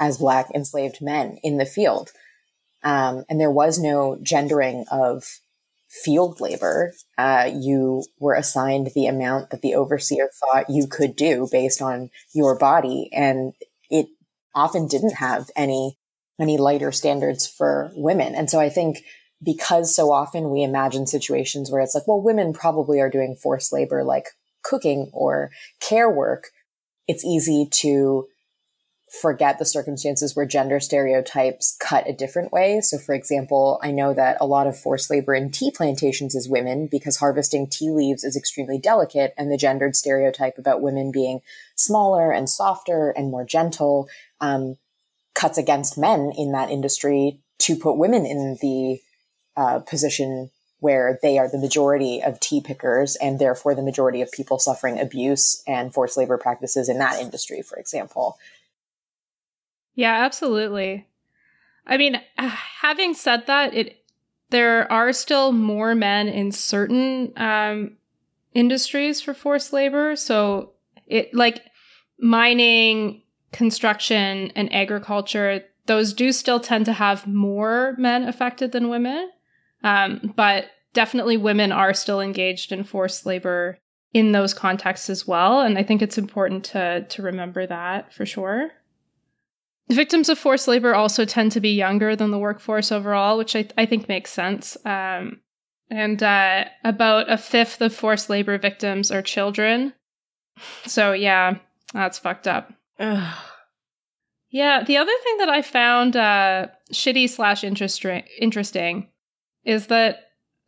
as 0.00 0.18
Black 0.18 0.50
enslaved 0.54 1.00
men 1.00 1.38
in 1.42 1.58
the 1.58 1.66
field. 1.66 2.12
Um, 2.82 3.24
and 3.28 3.40
there 3.40 3.50
was 3.50 3.78
no 3.78 4.18
gendering 4.22 4.84
of 4.90 5.24
field 5.88 6.40
labor. 6.40 6.94
Uh, 7.18 7.50
you 7.54 8.02
were 8.18 8.34
assigned 8.34 8.90
the 8.94 9.06
amount 9.06 9.50
that 9.50 9.60
the 9.62 9.74
overseer 9.74 10.30
thought 10.40 10.70
you 10.70 10.86
could 10.86 11.14
do 11.14 11.46
based 11.52 11.82
on 11.82 12.10
your 12.32 12.58
body. 12.58 13.10
And 13.12 13.52
it 13.90 14.06
often 14.54 14.86
didn't 14.88 15.16
have 15.16 15.50
any, 15.54 15.98
any 16.40 16.56
lighter 16.56 16.92
standards 16.92 17.46
for 17.46 17.92
women. 17.94 18.34
And 18.34 18.48
so 18.48 18.58
I 18.58 18.70
think 18.70 19.04
because 19.42 19.94
so 19.94 20.10
often 20.12 20.50
we 20.50 20.62
imagine 20.62 21.06
situations 21.06 21.70
where 21.70 21.82
it's 21.82 21.94
like, 21.94 22.08
well, 22.08 22.22
women 22.22 22.52
probably 22.52 23.00
are 23.00 23.10
doing 23.10 23.34
forced 23.34 23.72
labor 23.72 24.02
like 24.02 24.28
cooking 24.62 25.10
or 25.12 25.50
care 25.80 26.08
work, 26.08 26.50
it's 27.08 27.24
easy 27.24 27.66
to 27.70 28.28
forget 29.20 29.58
the 29.58 29.64
circumstances 29.64 30.34
where 30.34 30.46
gender 30.46 30.80
stereotypes 30.80 31.76
cut 31.78 32.08
a 32.08 32.14
different 32.14 32.50
way. 32.50 32.80
So, 32.80 32.96
for 32.96 33.14
example, 33.14 33.78
I 33.82 33.90
know 33.90 34.14
that 34.14 34.38
a 34.40 34.46
lot 34.46 34.66
of 34.66 34.78
forced 34.78 35.10
labor 35.10 35.34
in 35.34 35.50
tea 35.50 35.70
plantations 35.70 36.34
is 36.34 36.48
women 36.48 36.86
because 36.86 37.18
harvesting 37.18 37.66
tea 37.66 37.90
leaves 37.90 38.24
is 38.24 38.36
extremely 38.36 38.78
delicate, 38.78 39.34
and 39.36 39.52
the 39.52 39.58
gendered 39.58 39.96
stereotype 39.96 40.56
about 40.56 40.80
women 40.80 41.12
being 41.12 41.42
smaller 41.74 42.32
and 42.32 42.48
softer 42.48 43.10
and 43.10 43.30
more 43.30 43.44
gentle 43.44 44.08
um, 44.40 44.78
cuts 45.34 45.58
against 45.58 45.98
men 45.98 46.32
in 46.36 46.52
that 46.52 46.70
industry 46.70 47.38
to 47.58 47.76
put 47.76 47.98
women 47.98 48.24
in 48.24 48.56
the 48.62 48.98
uh, 49.56 49.80
position 49.80 50.50
where 50.80 51.18
they 51.22 51.38
are 51.38 51.48
the 51.48 51.58
majority 51.58 52.22
of 52.22 52.40
tea 52.40 52.60
pickers 52.60 53.14
and 53.16 53.38
therefore 53.38 53.74
the 53.74 53.82
majority 53.82 54.22
of 54.22 54.32
people 54.32 54.58
suffering 54.58 54.98
abuse 54.98 55.62
and 55.66 55.92
forced 55.92 56.16
labor 56.16 56.38
practices 56.38 56.88
in 56.88 56.98
that 56.98 57.20
industry, 57.20 57.60
for 57.60 57.76
example. 57.76 58.38
Yeah, 59.94 60.24
absolutely. 60.24 61.06
I 61.86 61.96
mean, 61.96 62.20
having 62.36 63.14
said 63.14 63.46
that, 63.46 63.74
it 63.74 63.98
there 64.50 64.90
are 64.92 65.12
still 65.14 65.50
more 65.52 65.94
men 65.94 66.28
in 66.28 66.52
certain 66.52 67.32
um, 67.36 67.96
industries 68.54 69.20
for 69.20 69.32
forced 69.32 69.72
labor. 69.72 70.14
So 70.14 70.72
it 71.06 71.34
like 71.34 71.64
mining, 72.18 73.22
construction, 73.50 74.52
and 74.54 74.72
agriculture. 74.74 75.64
Those 75.86 76.12
do 76.12 76.32
still 76.32 76.60
tend 76.60 76.84
to 76.84 76.92
have 76.92 77.26
more 77.26 77.94
men 77.98 78.28
affected 78.28 78.72
than 78.72 78.90
women. 78.90 79.30
Um, 79.82 80.32
but 80.36 80.66
definitely 80.92 81.36
women 81.36 81.72
are 81.72 81.94
still 81.94 82.20
engaged 82.20 82.72
in 82.72 82.84
forced 82.84 83.26
labor 83.26 83.78
in 84.12 84.32
those 84.32 84.52
contexts 84.52 85.08
as 85.08 85.26
well. 85.26 85.62
And 85.62 85.78
I 85.78 85.82
think 85.82 86.02
it's 86.02 86.18
important 86.18 86.64
to, 86.66 87.06
to 87.08 87.22
remember 87.22 87.66
that 87.66 88.12
for 88.12 88.26
sure. 88.26 88.70
Victims 89.90 90.28
of 90.28 90.38
forced 90.38 90.68
labor 90.68 90.94
also 90.94 91.24
tend 91.24 91.52
to 91.52 91.60
be 91.60 91.74
younger 91.74 92.16
than 92.16 92.30
the 92.30 92.38
workforce 92.38 92.92
overall, 92.92 93.36
which 93.36 93.54
I, 93.56 93.68
I 93.76 93.86
think 93.86 94.08
makes 94.08 94.30
sense. 94.30 94.76
Um, 94.84 95.40
and 95.90 96.22
uh, 96.22 96.64
about 96.84 97.30
a 97.30 97.36
fifth 97.36 97.80
of 97.82 97.94
forced 97.94 98.30
labor 98.30 98.56
victims 98.58 99.10
are 99.10 99.22
children. 99.22 99.92
So, 100.86 101.12
yeah, 101.12 101.58
that's 101.92 102.18
fucked 102.18 102.48
up. 102.48 102.72
Ugh. 102.98 103.38
Yeah, 104.50 104.84
the 104.84 104.98
other 104.98 105.12
thing 105.24 105.38
that 105.38 105.48
I 105.48 105.62
found 105.62 106.14
uh, 106.14 106.68
shitty 106.92 107.28
slash 107.30 107.64
interesting 107.64 109.08
is 109.64 109.86
that 109.86 110.18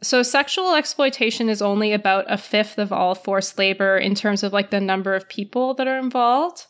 so 0.02 0.22
sexual 0.22 0.74
exploitation 0.74 1.48
is 1.48 1.62
only 1.62 1.92
about 1.92 2.24
a 2.28 2.38
fifth 2.38 2.78
of 2.78 2.92
all 2.92 3.14
forced 3.14 3.58
labor 3.58 3.96
in 3.96 4.14
terms 4.14 4.42
of 4.42 4.52
like 4.52 4.70
the 4.70 4.80
number 4.80 5.14
of 5.14 5.28
people 5.28 5.74
that 5.74 5.86
are 5.86 5.98
involved. 5.98 6.66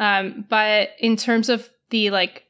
Um, 0.00 0.44
but 0.48 0.90
in 0.98 1.16
terms 1.16 1.48
of 1.48 1.70
the 1.90 2.10
like 2.10 2.46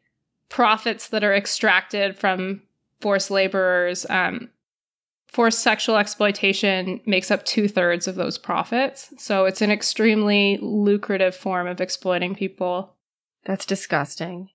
profits 0.49 1.09
that 1.09 1.23
are 1.23 1.35
extracted 1.35 2.17
from 2.17 2.63
forced 3.01 3.31
laborers, 3.31 4.07
um, 4.09 4.49
forced 5.27 5.61
sexual 5.61 5.97
exploitation 5.97 7.03
makes 7.05 7.31
up 7.31 7.45
two 7.45 7.69
thirds 7.69 8.09
of 8.09 8.15
those 8.15 8.39
profits. 8.39 9.13
So 9.19 9.45
it's 9.45 9.61
an 9.61 9.71
extremely 9.71 10.59
lucrative 10.63 11.37
form 11.37 11.67
of 11.67 11.83
exploiting 11.83 12.35
people. 12.35 12.95
That's 13.45 13.67
disgusting. 13.67 14.49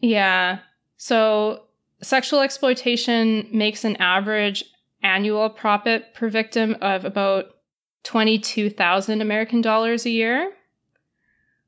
Yeah. 0.00 0.58
So 0.96 1.66
Sexual 2.02 2.40
exploitation 2.40 3.46
makes 3.52 3.84
an 3.84 3.96
average 3.96 4.64
annual 5.02 5.50
profit 5.50 6.14
per 6.14 6.30
victim 6.30 6.76
of 6.80 7.04
about 7.04 7.46
22,000 8.04 9.20
American 9.20 9.60
dollars 9.60 10.06
a 10.06 10.10
year. 10.10 10.52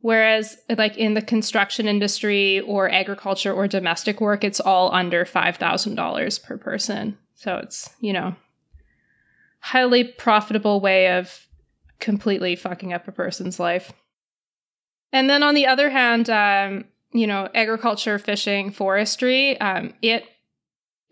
Whereas, 0.03 0.59
like 0.69 0.97
in 0.99 1.15
the 1.15 1.23
construction 1.23 1.87
industry 1.87 2.61
or 2.61 2.91
agriculture 2.91 3.53
or 3.53 3.69
domestic 3.69 4.21
work, 4.21 4.43
it's 4.43 4.59
all 4.59 4.93
under 4.93 5.25
$5,000 5.25 6.43
per 6.43 6.59
person. 6.59 7.17
So 7.37 7.57
it's, 7.59 7.89
you 8.01 8.13
know, 8.13 8.35
highly 9.61 10.03
profitable 10.05 10.81
way 10.81 11.17
of 11.17 11.47
completely 12.01 12.57
fucking 12.57 12.93
up 12.93 13.07
a 13.07 13.13
person's 13.13 13.61
life. 13.61 13.93
And 15.13 15.31
then 15.31 15.45
on 15.45 15.55
the 15.55 15.69
other 15.69 15.89
hand, 15.89 16.29
um, 16.29 16.85
you 17.13 17.29
know, 17.29 17.49
agriculture, 17.55 18.19
fishing, 18.19 18.73
forestry, 18.73 19.61
um, 19.61 19.95
it 20.03 20.25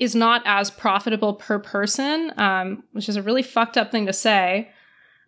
is 0.01 0.17
not 0.17 0.43
as 0.47 0.69
profitable 0.69 1.35
per 1.35 1.61
person, 1.61 2.33
um, 2.39 2.83
which 2.91 3.09
is 3.09 3.15
a 3.15 3.23
really 3.23 3.43
fucked 3.43 3.79
up 3.79 3.93
thing 3.93 4.07
to 4.07 4.13
say. 4.13 4.69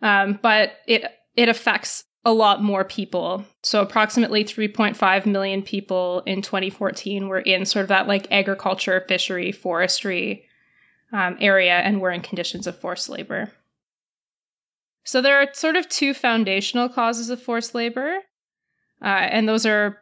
Um, 0.03 0.41
but 0.43 0.79
it 0.89 1.05
it 1.37 1.49
affects 1.49 2.05
a 2.25 2.33
lot 2.33 2.63
more 2.63 2.85
people. 2.85 3.45
So 3.63 3.83
approximately 3.83 4.45
3.5 4.45 5.27
million 5.27 5.63
people 5.63 6.23
in 6.27 6.41
2014 6.41 7.29
were 7.29 7.41
in 7.41 7.65
sort 7.65 7.83
of 7.83 7.89
that 7.89 8.07
like 8.07 8.31
agriculture, 8.31 9.05
fishery, 9.09 9.51
forestry 9.51 10.45
um, 11.13 11.37
area, 11.41 11.79
and 11.79 12.01
were 12.01 12.11
in 12.11 12.21
conditions 12.21 12.67
of 12.67 12.79
forced 12.79 13.09
labor. 13.09 13.51
So 15.05 15.21
there 15.21 15.43
are 15.43 15.49
sort 15.53 15.77
of 15.77 15.89
two 15.89 16.15
foundational 16.15 16.89
causes 16.89 17.29
of 17.29 17.43
forced 17.43 17.75
labor, 17.75 18.19
uh, 19.03 19.07
and 19.07 19.49
those 19.49 19.67
are 19.67 19.99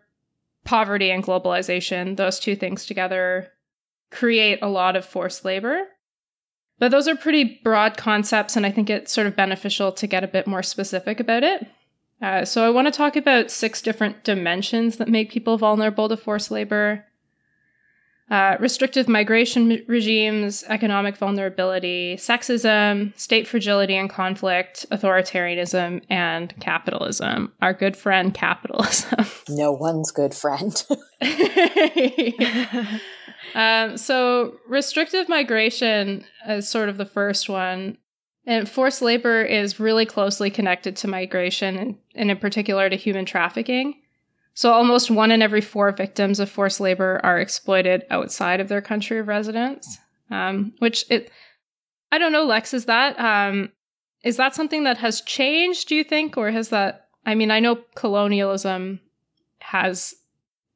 poverty 0.65 1.11
and 1.11 1.25
globalization, 1.25 2.17
those 2.17 2.39
two 2.39 2.55
things 2.55 2.85
together 2.85 3.49
create 4.11 4.59
a 4.61 4.69
lot 4.69 4.95
of 4.97 5.07
forced 5.07 5.45
labor. 5.45 5.85
But 6.79 6.91
those 6.91 7.09
are 7.09 7.17
pretty 7.17 7.61
broad 7.63 7.97
concepts, 7.97 8.57
and 8.57 8.67
I 8.67 8.71
think 8.71 8.91
it's 8.91 9.13
sort 9.13 9.27
of 9.27 9.37
beneficial 9.37 9.93
to 9.93 10.07
get 10.07 10.25
a 10.25 10.29
bit 10.29 10.47
more 10.47 10.63
specific 10.63 11.19
about 11.21 11.43
it. 11.43 11.67
Uh, 12.23 12.45
so, 12.45 12.67
I 12.67 12.71
want 12.71 12.87
to 12.87 12.93
talk 12.93 13.17
about 13.17 13.51
six 13.51 13.81
different 13.81 14.25
dimensions 14.25 14.99
that 14.99 15.09
make 15.09 15.31
people 15.31 15.57
vulnerable 15.57 16.09
to 16.09 16.17
forced 16.17 16.51
labor 16.51 17.07
uh, 18.31 18.57
restrictive 18.61 19.09
migration 19.09 19.83
regimes, 19.89 20.63
economic 20.69 21.17
vulnerability, 21.17 22.15
sexism, 22.17 23.13
state 23.19 23.49
fragility 23.49 23.97
and 23.97 24.09
conflict, 24.09 24.87
authoritarianism, 24.93 26.01
and 26.09 26.55
capitalism. 26.61 27.53
Our 27.61 27.75
good 27.75 27.97
friend, 27.97 28.33
capitalism. 28.41 29.27
No 29.49 29.73
one's 29.73 30.13
good 30.13 30.33
friend. 30.33 30.81
um, 33.55 33.97
so, 33.97 34.55
restrictive 34.69 35.29
migration 35.29 36.25
is 36.49 36.69
sort 36.69 36.89
of 36.89 36.99
the 36.99 37.07
first 37.07 37.49
one. 37.49 37.99
And 38.47 38.69
forced 38.69 39.03
labor 39.03 39.43
is 39.43 39.79
really 39.79 40.07
closely 40.07 40.51
connected 40.51 40.97
to 40.97 41.09
migration 41.09 41.77
and, 41.77 41.99
and 42.15 42.31
in 42.31 42.37
particular 42.39 42.89
to 42.89 42.97
human 42.97 43.25
trafficking. 43.25 44.01
So 44.55 44.73
almost 44.73 45.11
one 45.11 45.31
in 45.31 45.43
every 45.43 45.61
four 45.61 45.93
victims 45.93 46.41
of 46.41 46.51
forced 46.51 46.81
labor 46.81 47.21
are 47.23 47.39
exploited 47.39 48.05
outside 48.11 48.61
of 48.61 48.69
their 48.69 48.83
country 48.83 49.19
of 49.19 49.29
residence. 49.29 49.99
Um, 50.31 50.75
which 50.79 51.05
it, 51.11 51.31
I 52.13 52.19
don't 52.19 52.33
know, 52.33 52.45
Lex, 52.45 52.75
is 52.75 52.87
that 52.87 53.19
um, 53.19 53.73
is 54.23 54.37
that 54.37 54.55
something 54.55 54.85
that 54.85 54.99
has 54.99 55.21
changed? 55.21 55.89
Do 55.89 55.95
you 55.95 56.05
think, 56.05 56.37
or 56.37 56.51
has 56.51 56.69
that? 56.69 57.09
I 57.27 57.35
mean, 57.35 57.51
I 57.51 57.61
know 57.61 57.81
colonialism 57.95 59.01
has 59.61 60.15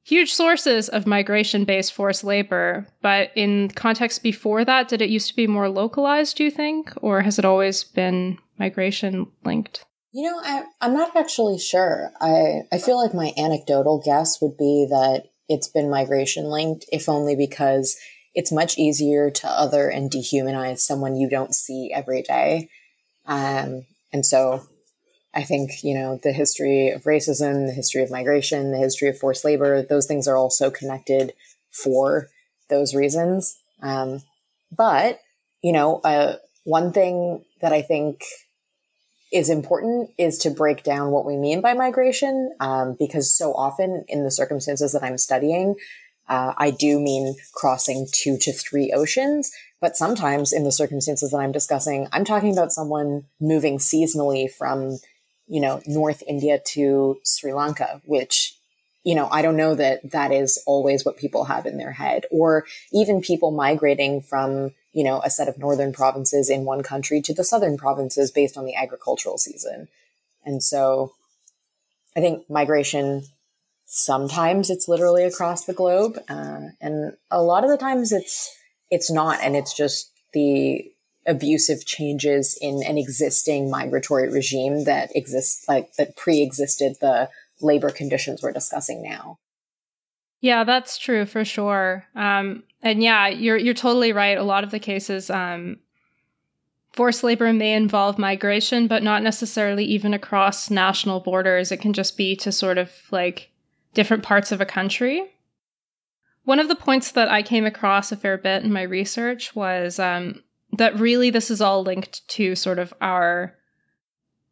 huge 0.04 0.32
sources 0.32 0.88
of 0.88 1.06
migration-based 1.06 1.92
forced 1.92 2.24
labor, 2.24 2.86
but 3.02 3.30
in 3.34 3.70
context 3.70 4.22
before 4.22 4.64
that, 4.64 4.88
did 4.88 5.00
it 5.00 5.10
used 5.10 5.28
to 5.28 5.36
be 5.36 5.46
more 5.46 5.68
localized? 5.68 6.36
Do 6.36 6.44
you 6.44 6.50
think, 6.50 6.92
or 7.00 7.22
has 7.22 7.38
it 7.38 7.44
always 7.44 7.82
been 7.82 8.38
migration 8.58 9.26
linked? 9.44 9.84
You 10.12 10.30
know, 10.30 10.40
I, 10.44 10.64
I'm 10.80 10.94
not 10.94 11.16
actually 11.16 11.58
sure. 11.58 12.12
I, 12.20 12.60
I 12.70 12.78
feel 12.78 13.02
like 13.02 13.14
my 13.14 13.32
anecdotal 13.36 14.00
guess 14.04 14.40
would 14.40 14.56
be 14.56 14.86
that 14.90 15.24
it's 15.48 15.68
been 15.68 15.90
migration 15.90 16.44
linked, 16.44 16.84
if 16.92 17.08
only 17.08 17.34
because 17.34 17.96
it's 18.34 18.52
much 18.52 18.78
easier 18.78 19.30
to 19.30 19.48
other 19.48 19.88
and 19.88 20.10
dehumanize 20.10 20.78
someone 20.78 21.16
you 21.16 21.28
don't 21.28 21.54
see 21.54 21.92
every 21.92 22.22
day. 22.22 22.68
Um, 23.26 23.86
and 24.12 24.24
so 24.24 24.66
I 25.34 25.42
think, 25.42 25.82
you 25.82 25.94
know, 25.94 26.20
the 26.22 26.32
history 26.32 26.90
of 26.90 27.02
racism, 27.02 27.66
the 27.66 27.72
history 27.72 28.02
of 28.02 28.10
migration, 28.10 28.70
the 28.70 28.78
history 28.78 29.08
of 29.08 29.18
forced 29.18 29.44
labor, 29.44 29.82
those 29.82 30.06
things 30.06 30.28
are 30.28 30.36
also 30.36 30.70
connected 30.70 31.32
for 31.72 32.28
those 32.70 32.94
reasons. 32.94 33.58
Um, 33.82 34.22
but, 34.76 35.18
you 35.60 35.72
know, 35.72 36.00
uh, 36.04 36.36
one 36.62 36.92
thing 36.92 37.44
that 37.60 37.72
I 37.72 37.82
think 37.82 38.22
is 39.32 39.50
important 39.50 40.10
is 40.16 40.38
to 40.38 40.50
break 40.50 40.84
down 40.84 41.10
what 41.10 41.26
we 41.26 41.36
mean 41.36 41.60
by 41.60 41.74
migration, 41.74 42.54
um, 42.60 42.96
because 42.98 43.36
so 43.36 43.52
often 43.54 44.04
in 44.06 44.22
the 44.22 44.30
circumstances 44.30 44.92
that 44.92 45.02
I'm 45.02 45.18
studying, 45.18 45.74
uh, 46.28 46.54
I 46.56 46.70
do 46.70 47.00
mean 47.00 47.34
crossing 47.52 48.06
two 48.12 48.38
to 48.38 48.52
three 48.52 48.92
oceans. 48.92 49.50
But 49.80 49.96
sometimes 49.96 50.52
in 50.52 50.64
the 50.64 50.72
circumstances 50.72 51.32
that 51.32 51.38
I'm 51.38 51.52
discussing, 51.52 52.08
I'm 52.12 52.24
talking 52.24 52.52
about 52.52 52.72
someone 52.72 53.24
moving 53.40 53.78
seasonally 53.78 54.50
from, 54.50 54.98
you 55.46 55.60
know, 55.60 55.80
North 55.86 56.22
India 56.26 56.60
to 56.68 57.18
Sri 57.24 57.52
Lanka, 57.52 58.00
which, 58.04 58.56
you 59.04 59.14
know, 59.14 59.28
I 59.30 59.42
don't 59.42 59.56
know 59.56 59.74
that 59.74 60.10
that 60.10 60.32
is 60.32 60.62
always 60.66 61.04
what 61.04 61.18
people 61.18 61.44
have 61.44 61.66
in 61.66 61.76
their 61.76 61.92
head, 61.92 62.24
or 62.30 62.64
even 62.92 63.20
people 63.20 63.50
migrating 63.50 64.22
from, 64.22 64.72
you 64.92 65.04
know, 65.04 65.20
a 65.22 65.30
set 65.30 65.48
of 65.48 65.58
northern 65.58 65.92
provinces 65.92 66.48
in 66.48 66.64
one 66.64 66.82
country 66.82 67.20
to 67.22 67.34
the 67.34 67.44
southern 67.44 67.76
provinces 67.76 68.30
based 68.30 68.56
on 68.56 68.64
the 68.64 68.74
agricultural 68.74 69.38
season. 69.38 69.88
And 70.44 70.62
so 70.62 71.12
I 72.16 72.20
think 72.20 72.48
migration 72.48 73.24
sometimes 73.86 74.70
it's 74.70 74.88
literally 74.88 75.24
across 75.24 75.66
the 75.66 75.74
globe, 75.74 76.18
uh, 76.28 76.60
and 76.80 77.12
a 77.30 77.42
lot 77.42 77.64
of 77.64 77.70
the 77.70 77.76
times 77.76 78.12
it's 78.12 78.56
it's 78.90 79.10
not, 79.10 79.40
and 79.42 79.56
it's 79.56 79.74
just 79.74 80.10
the 80.32 80.90
abusive 81.26 81.86
changes 81.86 82.58
in 82.60 82.82
an 82.82 82.98
existing 82.98 83.70
migratory 83.70 84.28
regime 84.28 84.84
that 84.84 85.14
exists, 85.14 85.66
like 85.68 85.94
that 85.94 86.16
pre-existed 86.16 86.96
the 87.00 87.30
labor 87.60 87.90
conditions 87.90 88.42
we're 88.42 88.52
discussing 88.52 89.02
now. 89.02 89.38
Yeah, 90.40 90.64
that's 90.64 90.98
true 90.98 91.24
for 91.24 91.44
sure. 91.44 92.04
Um, 92.14 92.64
and 92.82 93.02
yeah, 93.02 93.28
you're 93.28 93.56
you're 93.56 93.72
totally 93.72 94.12
right. 94.12 94.36
A 94.36 94.42
lot 94.42 94.62
of 94.62 94.70
the 94.70 94.78
cases, 94.78 95.30
um, 95.30 95.78
forced 96.92 97.24
labor 97.24 97.52
may 97.52 97.72
involve 97.72 98.18
migration, 98.18 98.86
but 98.86 99.02
not 99.02 99.22
necessarily 99.22 99.84
even 99.84 100.12
across 100.12 100.70
national 100.70 101.20
borders. 101.20 101.72
It 101.72 101.80
can 101.80 101.92
just 101.92 102.16
be 102.16 102.36
to 102.36 102.52
sort 102.52 102.78
of 102.78 102.90
like 103.10 103.50
different 103.94 104.22
parts 104.22 104.52
of 104.52 104.60
a 104.60 104.66
country. 104.66 105.24
One 106.44 106.60
of 106.60 106.68
the 106.68 106.76
points 106.76 107.12
that 107.12 107.30
I 107.30 107.42
came 107.42 107.64
across 107.64 108.12
a 108.12 108.16
fair 108.16 108.36
bit 108.36 108.64
in 108.64 108.72
my 108.72 108.82
research 108.82 109.56
was 109.56 109.98
um, 109.98 110.42
that 110.78 110.98
really 110.98 111.30
this 111.30 111.50
is 111.50 111.60
all 111.60 111.82
linked 111.82 112.26
to 112.28 112.54
sort 112.54 112.78
of 112.78 112.92
our 113.00 113.54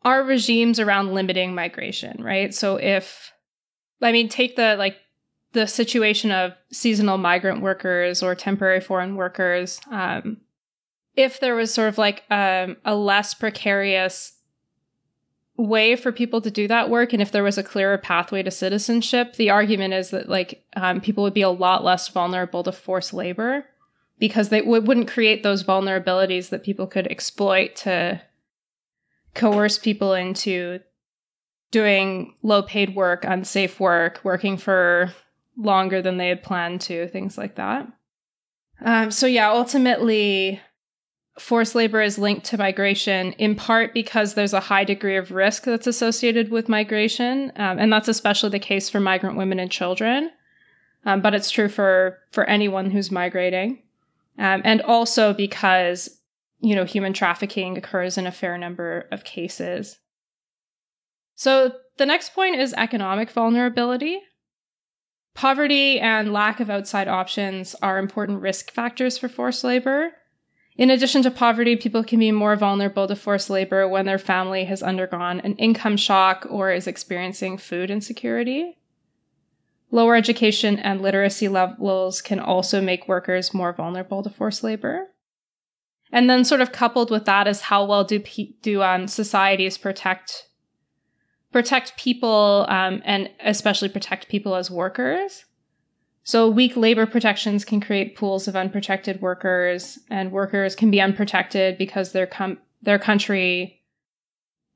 our 0.04 0.24
regimes 0.24 0.80
around 0.80 1.14
limiting 1.14 1.54
migration, 1.54 2.22
right? 2.22 2.52
So 2.52 2.76
if 2.76 3.32
I 4.00 4.12
mean 4.12 4.28
take 4.28 4.56
the 4.56 4.76
like 4.76 4.96
the 5.52 5.66
situation 5.66 6.30
of 6.30 6.52
seasonal 6.72 7.18
migrant 7.18 7.60
workers 7.60 8.22
or 8.22 8.34
temporary 8.34 8.80
foreign 8.80 9.16
workers, 9.16 9.80
um, 9.90 10.38
if 11.14 11.40
there 11.40 11.54
was 11.54 11.72
sort 11.72 11.88
of 11.88 11.98
like 11.98 12.22
um, 12.30 12.76
a 12.84 12.94
less 12.94 13.34
precarious 13.34 14.32
way 15.58 15.94
for 15.96 16.10
people 16.10 16.40
to 16.40 16.50
do 16.50 16.66
that 16.66 16.88
work 16.88 17.12
and 17.12 17.20
if 17.20 17.30
there 17.30 17.42
was 17.42 17.58
a 17.58 17.62
clearer 17.62 17.98
pathway 17.98 18.42
to 18.42 18.50
citizenship 18.50 19.34
the 19.34 19.50
argument 19.50 19.92
is 19.92 20.10
that 20.10 20.28
like 20.28 20.64
um, 20.76 20.98
people 21.00 21.22
would 21.22 21.34
be 21.34 21.42
a 21.42 21.50
lot 21.50 21.84
less 21.84 22.08
vulnerable 22.08 22.62
to 22.62 22.72
forced 22.72 23.12
labor 23.12 23.64
because 24.22 24.50
they 24.50 24.60
w- 24.60 24.80
wouldn't 24.80 25.08
create 25.08 25.42
those 25.42 25.64
vulnerabilities 25.64 26.50
that 26.50 26.62
people 26.62 26.86
could 26.86 27.08
exploit 27.08 27.74
to 27.74 28.22
coerce 29.34 29.78
people 29.78 30.14
into 30.14 30.78
doing 31.72 32.32
low 32.40 32.62
paid 32.62 32.94
work 32.94 33.24
unsafe 33.24 33.80
work 33.80 34.20
working 34.22 34.56
for 34.56 35.12
longer 35.56 36.00
than 36.00 36.18
they 36.18 36.28
had 36.28 36.40
planned 36.40 36.80
to 36.80 37.08
things 37.08 37.36
like 37.36 37.56
that. 37.56 37.88
Um, 38.80 39.10
so 39.10 39.26
yeah 39.26 39.50
ultimately 39.50 40.60
forced 41.36 41.74
labor 41.74 42.00
is 42.00 42.16
linked 42.16 42.46
to 42.46 42.56
migration 42.56 43.32
in 43.32 43.56
part 43.56 43.92
because 43.92 44.34
there's 44.34 44.52
a 44.52 44.60
high 44.60 44.84
degree 44.84 45.16
of 45.16 45.32
risk 45.32 45.64
that's 45.64 45.88
associated 45.88 46.48
with 46.48 46.68
migration 46.68 47.50
um, 47.56 47.76
and 47.80 47.92
that's 47.92 48.06
especially 48.06 48.50
the 48.50 48.60
case 48.60 48.88
for 48.88 49.00
migrant 49.00 49.36
women 49.36 49.58
and 49.58 49.72
children. 49.72 50.30
Um, 51.04 51.20
but 51.22 51.34
it's 51.34 51.50
true 51.50 51.68
for 51.68 52.20
for 52.30 52.44
anyone 52.44 52.92
who's 52.92 53.10
migrating 53.10 53.82
um, 54.38 54.62
and 54.64 54.80
also 54.82 55.32
because 55.32 56.20
you 56.60 56.74
know 56.74 56.84
human 56.84 57.12
trafficking 57.12 57.76
occurs 57.76 58.16
in 58.16 58.26
a 58.26 58.32
fair 58.32 58.56
number 58.56 59.08
of 59.10 59.24
cases. 59.24 59.98
So 61.34 61.72
the 61.98 62.06
next 62.06 62.34
point 62.34 62.56
is 62.56 62.74
economic 62.74 63.30
vulnerability. 63.30 64.20
Poverty 65.34 65.98
and 65.98 66.32
lack 66.32 66.60
of 66.60 66.68
outside 66.68 67.08
options 67.08 67.74
are 67.82 67.98
important 67.98 68.42
risk 68.42 68.70
factors 68.70 69.16
for 69.16 69.28
forced 69.28 69.64
labor. 69.64 70.12
In 70.76 70.90
addition 70.90 71.22
to 71.22 71.30
poverty, 71.30 71.76
people 71.76 72.04
can 72.04 72.18
be 72.18 72.32
more 72.32 72.56
vulnerable 72.56 73.06
to 73.06 73.16
forced 73.16 73.50
labor 73.50 73.86
when 73.88 74.06
their 74.06 74.18
family 74.18 74.64
has 74.64 74.82
undergone 74.82 75.40
an 75.40 75.56
income 75.56 75.96
shock 75.96 76.46
or 76.48 76.70
is 76.70 76.86
experiencing 76.86 77.58
food 77.58 77.90
insecurity. 77.90 78.78
Lower 79.92 80.16
education 80.16 80.78
and 80.78 81.02
literacy 81.02 81.48
levels 81.48 82.22
can 82.22 82.40
also 82.40 82.80
make 82.80 83.06
workers 83.06 83.52
more 83.52 83.74
vulnerable 83.74 84.22
to 84.22 84.30
forced 84.30 84.64
labor. 84.64 85.08
And 86.10 86.30
then, 86.30 86.44
sort 86.44 86.62
of 86.62 86.72
coupled 86.72 87.10
with 87.10 87.26
that, 87.26 87.46
is 87.46 87.60
how 87.60 87.84
well 87.84 88.02
do 88.02 88.22
do 88.62 88.82
um, 88.82 89.06
societies 89.06 89.76
protect 89.76 90.48
protect 91.52 91.98
people 91.98 92.64
um, 92.70 93.02
and 93.04 93.28
especially 93.44 93.90
protect 93.90 94.28
people 94.28 94.54
as 94.54 94.70
workers? 94.70 95.44
So 96.24 96.48
weak 96.48 96.74
labor 96.74 97.04
protections 97.04 97.62
can 97.62 97.80
create 97.80 98.16
pools 98.16 98.48
of 98.48 98.56
unprotected 98.56 99.20
workers, 99.20 99.98
and 100.08 100.32
workers 100.32 100.74
can 100.74 100.90
be 100.90 101.02
unprotected 101.02 101.76
because 101.76 102.12
their 102.12 102.26
com- 102.26 102.58
their 102.80 102.98
country 102.98 103.82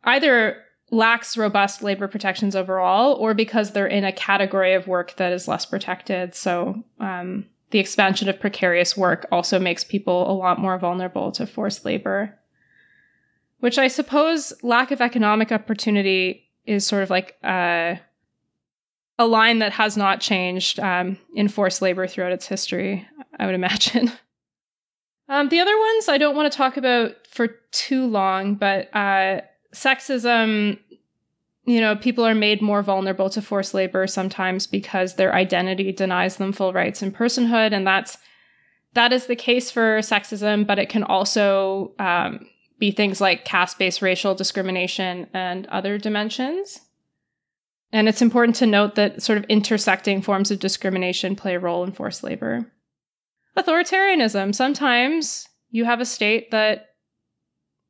either 0.05 0.63
lacks 0.91 1.37
robust 1.37 1.83
labor 1.83 2.09
protections 2.09 2.55
overall, 2.55 3.15
or 3.15 3.35
because 3.35 3.73
they're 3.73 3.87
in 3.87 4.05
a 4.05 4.13
category 4.13 4.75
of 4.75 4.87
work 4.87 5.17
that 5.17 5.33
is 5.33 5.49
less 5.49 5.67
protected. 5.67 6.35
So 6.35 6.85
um, 7.01 7.47
the 7.71 7.79
expansion 7.79 8.29
of 8.29 8.41
precarious 8.41 8.97
work 8.97 9.27
also 9.33 9.59
makes 9.59 9.85
people 9.85 10.31
a 10.31 10.35
lot 10.35 10.61
more 10.61 10.79
vulnerable 10.79 11.33
to 11.33 11.47
forced 11.47 11.85
labor. 11.85 12.39
Which 13.59 13.79
I 13.79 13.89
suppose 13.89 14.53
lack 14.63 14.91
of 14.91 15.01
economic 15.01 15.51
opportunity 15.51 16.51
is 16.67 16.87
sort 16.87 17.03
of 17.03 17.11
like 17.11 17.37
a 17.43 18.01
a 19.19 19.27
line 19.27 19.61
that 19.61 19.73
has 19.73 19.97
not 19.97 20.21
changed 20.21 20.79
um, 20.79 21.19
in 21.35 21.49
forced 21.49 21.81
labor 21.81 22.07
throughout 22.07 22.33
its 22.33 22.47
history, 22.47 23.09
I 23.39 23.47
would 23.47 23.55
imagine. 23.55 24.13
Um, 25.29 25.49
the 25.49 25.59
other 25.59 25.77
ones 25.77 26.09
I 26.09 26.19
don't 26.19 26.37
want 26.37 26.53
to 26.53 26.57
talk 26.57 26.77
about 26.77 27.27
for 27.29 27.49
too 27.73 28.07
long, 28.07 28.55
but 28.55 28.95
uh, 28.95 29.41
sexism, 29.77 30.79
you 31.65 31.81
know, 31.81 31.97
people 31.97 32.25
are 32.25 32.35
made 32.35 32.63
more 32.63 32.83
vulnerable 32.83 33.29
to 33.31 33.43
forced 33.43 33.75
labor 33.75 34.07
sometimes 34.07 34.67
because 34.67 35.15
their 35.15 35.35
identity 35.35 35.93
denies 35.93 36.37
them 36.37 36.53
full 36.53 36.73
rights 36.73 37.03
and 37.03 37.15
personhood. 37.15 37.73
And 37.73 37.87
that's, 37.87 38.17
that 38.95 39.13
is 39.13 39.27
the 39.27 39.37
case 39.37 39.71
for 39.71 39.99
sexism, 39.99 40.67
but 40.67 40.79
it 40.79 40.89
can 40.89 41.03
also 41.03 41.93
um, 41.99 42.47
be 42.79 42.91
things 42.91 43.21
like 43.21 43.45
caste 43.45 43.79
based 43.79 44.01
racial 44.01 44.35
discrimination 44.35 45.27
and 45.35 45.67
other 45.67 45.99
dimensions. 45.99 46.81
And 47.93 48.09
it's 48.09 48.23
important 48.23 48.57
to 48.57 48.67
note 48.67 48.95
that 48.95 49.23
sort 49.23 49.39
of 49.39 49.45
intersecting 49.45 50.23
forms 50.23 50.51
of 50.51 50.59
discrimination 50.59 51.37
play 51.37 51.55
a 51.55 51.61
role 51.61 51.85
in 51.85 51.93
forced 51.93 52.23
labor. 52.25 52.73
Authoritarianism. 53.57 54.55
Sometimes 54.55 55.49
you 55.71 55.85
have 55.85 56.01
a 56.01 56.05
state 56.05 56.51
that 56.51 56.89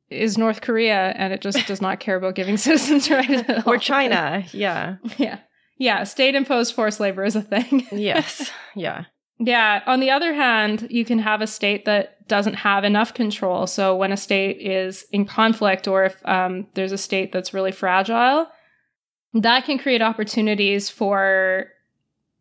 is 0.09 0.37
North 0.37 0.61
Korea 0.61 1.13
and 1.17 1.33
it 1.33 1.41
just 1.41 1.65
does 1.67 1.81
not 1.81 1.99
care 1.99 2.15
about 2.15 2.35
giving 2.35 2.57
citizens 2.57 3.09
rights. 3.09 3.43
or 3.65 3.77
China. 3.77 4.43
Yeah. 4.51 4.97
Yeah. 5.17 5.39
Yeah. 5.77 6.03
State 6.05 6.35
imposed 6.35 6.73
forced 6.73 6.99
labor 6.99 7.23
is 7.23 7.35
a 7.35 7.41
thing. 7.41 7.85
yes. 7.91 8.51
Yeah. 8.75 9.05
Yeah. 9.39 9.83
On 9.85 9.99
the 9.99 10.09
other 10.09 10.33
hand, 10.33 10.87
you 10.89 11.05
can 11.05 11.19
have 11.19 11.41
a 11.41 11.47
state 11.47 11.85
that 11.85 12.27
doesn't 12.27 12.55
have 12.55 12.83
enough 12.83 13.13
control. 13.13 13.67
So 13.67 13.95
when 13.95 14.11
a 14.11 14.17
state 14.17 14.59
is 14.59 15.05
in 15.11 15.25
conflict 15.25 15.87
or 15.87 16.05
if 16.05 16.17
um, 16.25 16.67
there's 16.73 16.91
a 16.91 16.97
state 16.97 17.31
that's 17.31 17.53
really 17.53 17.71
fragile, 17.71 18.47
that 19.33 19.65
can 19.65 19.77
create 19.77 20.01
opportunities 20.01 20.89
for 20.89 21.67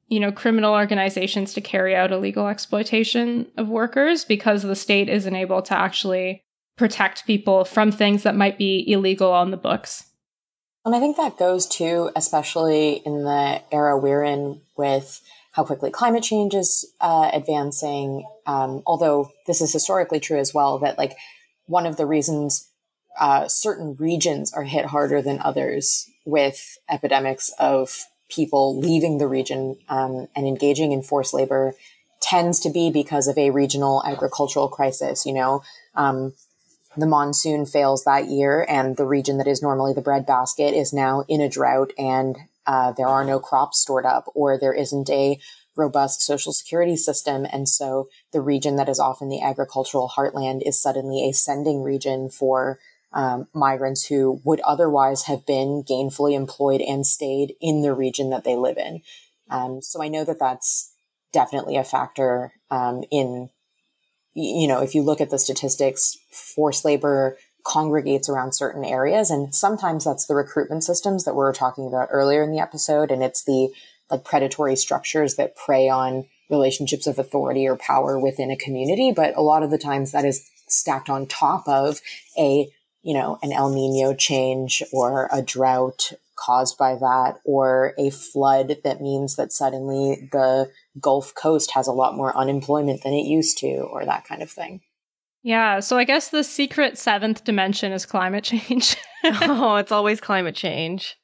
you 0.08 0.20
know 0.20 0.30
criminal 0.32 0.72
organizations 0.72 1.52
to 1.54 1.60
carry 1.60 1.94
out 1.94 2.12
illegal 2.12 2.46
exploitation 2.46 3.46
of 3.56 3.68
workers 3.68 4.24
because 4.24 4.62
the 4.62 4.76
state 4.76 5.08
isn't 5.08 5.34
able 5.34 5.60
to 5.62 5.74
actually 5.74 6.44
protect 6.76 7.26
people 7.26 7.64
from 7.64 7.90
things 7.90 8.22
that 8.22 8.34
might 8.34 8.58
be 8.58 8.84
illegal 8.90 9.32
on 9.32 9.50
the 9.50 9.56
books 9.56 10.04
and 10.84 10.94
i 10.94 11.00
think 11.00 11.16
that 11.16 11.38
goes 11.38 11.66
to 11.66 12.10
especially 12.16 12.94
in 13.04 13.24
the 13.24 13.60
era 13.72 13.96
we're 13.98 14.24
in 14.24 14.60
with 14.76 15.20
how 15.52 15.64
quickly 15.64 15.90
climate 15.90 16.22
change 16.22 16.54
is 16.54 16.84
uh, 17.00 17.30
advancing 17.32 18.26
um, 18.46 18.82
although 18.86 19.30
this 19.46 19.60
is 19.60 19.72
historically 19.72 20.20
true 20.20 20.38
as 20.38 20.52
well 20.52 20.78
that 20.78 20.98
like 20.98 21.16
one 21.66 21.86
of 21.86 21.96
the 21.96 22.06
reasons 22.06 22.68
uh, 23.18 23.48
certain 23.48 23.96
regions 23.98 24.52
are 24.52 24.64
hit 24.64 24.86
harder 24.86 25.22
than 25.22 25.40
others 25.40 26.06
with 26.26 26.78
epidemics 26.90 27.50
of 27.58 28.04
people 28.28 28.78
leaving 28.78 29.18
the 29.18 29.28
region 29.28 29.78
um, 29.88 30.28
and 30.34 30.46
engaging 30.46 30.92
in 30.92 31.02
forced 31.02 31.32
labor 31.32 31.74
tends 32.20 32.60
to 32.60 32.70
be 32.70 32.90
because 32.90 33.28
of 33.28 33.38
a 33.38 33.50
regional 33.50 34.02
agricultural 34.04 34.68
crisis. 34.68 35.24
You 35.24 35.34
know, 35.34 35.62
um, 35.94 36.34
the 36.96 37.06
monsoon 37.06 37.66
fails 37.66 38.04
that 38.04 38.26
year, 38.26 38.64
and 38.68 38.96
the 38.96 39.06
region 39.06 39.38
that 39.38 39.46
is 39.46 39.62
normally 39.62 39.92
the 39.92 40.02
breadbasket 40.02 40.74
is 40.74 40.92
now 40.92 41.24
in 41.28 41.40
a 41.40 41.48
drought, 41.48 41.92
and 41.98 42.36
uh, 42.66 42.92
there 42.92 43.08
are 43.08 43.24
no 43.24 43.38
crops 43.38 43.80
stored 43.80 44.06
up, 44.06 44.24
or 44.34 44.58
there 44.58 44.74
isn't 44.74 45.08
a 45.10 45.38
robust 45.76 46.22
social 46.22 46.52
security 46.52 46.96
system. 46.96 47.46
And 47.52 47.68
so 47.68 48.08
the 48.32 48.40
region 48.40 48.76
that 48.76 48.88
is 48.88 48.98
often 48.98 49.28
the 49.28 49.42
agricultural 49.42 50.12
heartland 50.16 50.62
is 50.64 50.80
suddenly 50.80 51.28
a 51.28 51.32
sending 51.32 51.82
region 51.82 52.30
for 52.30 52.78
um, 53.12 53.46
migrants 53.54 54.06
who 54.06 54.40
would 54.44 54.60
otherwise 54.60 55.24
have 55.24 55.46
been 55.46 55.84
gainfully 55.84 56.34
employed 56.34 56.80
and 56.80 57.06
stayed 57.06 57.54
in 57.60 57.82
the 57.82 57.92
region 57.92 58.30
that 58.30 58.44
they 58.44 58.56
live 58.56 58.78
in. 58.78 59.02
Um, 59.50 59.80
so 59.80 60.02
I 60.02 60.08
know 60.08 60.24
that 60.24 60.38
that's 60.38 60.92
definitely 61.32 61.76
a 61.76 61.84
factor 61.84 62.52
um, 62.70 63.04
in 63.10 63.50
you 64.36 64.68
know, 64.68 64.82
if 64.82 64.94
you 64.94 65.02
look 65.02 65.22
at 65.22 65.30
the 65.30 65.38
statistics, 65.38 66.18
forced 66.30 66.84
labor 66.84 67.38
congregates 67.64 68.28
around 68.28 68.54
certain 68.54 68.84
areas. 68.84 69.30
And 69.30 69.54
sometimes 69.54 70.04
that's 70.04 70.26
the 70.26 70.34
recruitment 70.34 70.84
systems 70.84 71.24
that 71.24 71.34
we 71.34 71.38
were 71.38 71.54
talking 71.54 71.86
about 71.86 72.08
earlier 72.12 72.42
in 72.42 72.52
the 72.52 72.60
episode. 72.60 73.10
And 73.10 73.22
it's 73.22 73.44
the 73.44 73.70
like 74.10 74.24
predatory 74.24 74.76
structures 74.76 75.34
that 75.34 75.56
prey 75.56 75.88
on 75.88 76.26
relationships 76.50 77.06
of 77.06 77.18
authority 77.18 77.66
or 77.66 77.76
power 77.76 78.20
within 78.20 78.50
a 78.50 78.56
community. 78.56 79.10
But 79.10 79.36
a 79.36 79.42
lot 79.42 79.62
of 79.62 79.70
the 79.70 79.78
times 79.78 80.12
that 80.12 80.24
is 80.26 80.48
stacked 80.68 81.08
on 81.08 81.26
top 81.26 81.66
of 81.66 82.00
a, 82.38 82.68
you 83.02 83.14
know, 83.14 83.38
an 83.42 83.52
El 83.52 83.70
Nino 83.70 84.14
change 84.14 84.82
or 84.92 85.28
a 85.32 85.40
drought 85.40 86.12
caused 86.36 86.78
by 86.78 86.94
that 86.94 87.40
or 87.44 87.94
a 87.98 88.10
flood 88.10 88.76
that 88.84 89.00
means 89.00 89.36
that 89.36 89.52
suddenly 89.52 90.28
the 90.32 90.70
Gulf 91.00 91.34
Coast 91.34 91.72
has 91.72 91.86
a 91.86 91.92
lot 91.92 92.16
more 92.16 92.36
unemployment 92.36 93.02
than 93.02 93.12
it 93.12 93.26
used 93.26 93.58
to 93.58 93.88
or 93.90 94.04
that 94.04 94.24
kind 94.24 94.42
of 94.42 94.50
thing. 94.50 94.82
Yeah, 95.46 95.78
so 95.78 95.96
I 95.96 96.02
guess 96.02 96.30
the 96.30 96.42
secret 96.42 96.98
seventh 96.98 97.44
dimension 97.44 97.92
is 97.92 98.04
climate 98.04 98.42
change. 98.42 98.96
oh, 99.24 99.76
it's 99.76 99.92
always 99.92 100.20
climate 100.20 100.56
change. 100.56 101.16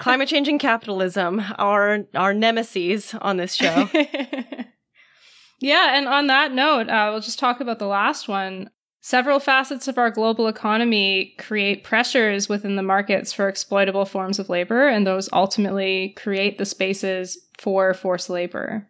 climate 0.00 0.28
change 0.28 0.48
and 0.48 0.58
capitalism 0.58 1.40
are 1.58 2.00
our 2.16 2.34
nemesis 2.34 3.14
on 3.14 3.36
this 3.36 3.54
show. 3.54 3.88
yeah, 5.60 5.96
and 5.96 6.08
on 6.08 6.26
that 6.26 6.50
note, 6.52 6.88
uh, 6.88 7.10
we'll 7.12 7.20
just 7.20 7.38
talk 7.38 7.60
about 7.60 7.78
the 7.78 7.86
last 7.86 8.26
one. 8.26 8.68
Several 9.04 9.40
facets 9.40 9.88
of 9.88 9.98
our 9.98 10.12
global 10.12 10.46
economy 10.46 11.34
create 11.36 11.82
pressures 11.82 12.48
within 12.48 12.76
the 12.76 12.84
markets 12.84 13.32
for 13.32 13.48
exploitable 13.48 14.04
forms 14.04 14.38
of 14.38 14.48
labor, 14.48 14.86
and 14.86 15.04
those 15.04 15.28
ultimately 15.32 16.14
create 16.16 16.56
the 16.56 16.64
spaces 16.64 17.36
for 17.58 17.94
forced 17.94 18.30
labor. 18.30 18.88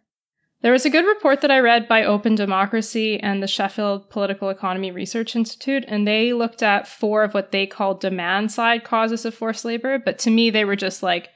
There 0.61 0.71
was 0.71 0.85
a 0.85 0.91
good 0.91 1.07
report 1.07 1.41
that 1.41 1.49
I 1.49 1.59
read 1.59 1.87
by 1.87 2.03
Open 2.03 2.35
Democracy 2.35 3.19
and 3.19 3.41
the 3.41 3.47
Sheffield 3.47 4.11
Political 4.11 4.49
Economy 4.49 4.91
Research 4.91 5.35
Institute, 5.35 5.83
and 5.87 6.07
they 6.07 6.31
looked 6.31 6.61
at 6.61 6.87
four 6.87 7.23
of 7.23 7.33
what 7.33 7.51
they 7.51 7.65
call 7.65 7.95
demand 7.95 8.51
side 8.51 8.83
causes 8.83 9.25
of 9.25 9.33
forced 9.33 9.65
labor. 9.65 9.97
But 9.97 10.19
to 10.19 10.29
me, 10.29 10.51
they 10.51 10.63
were 10.63 10.75
just 10.75 11.01
like, 11.01 11.29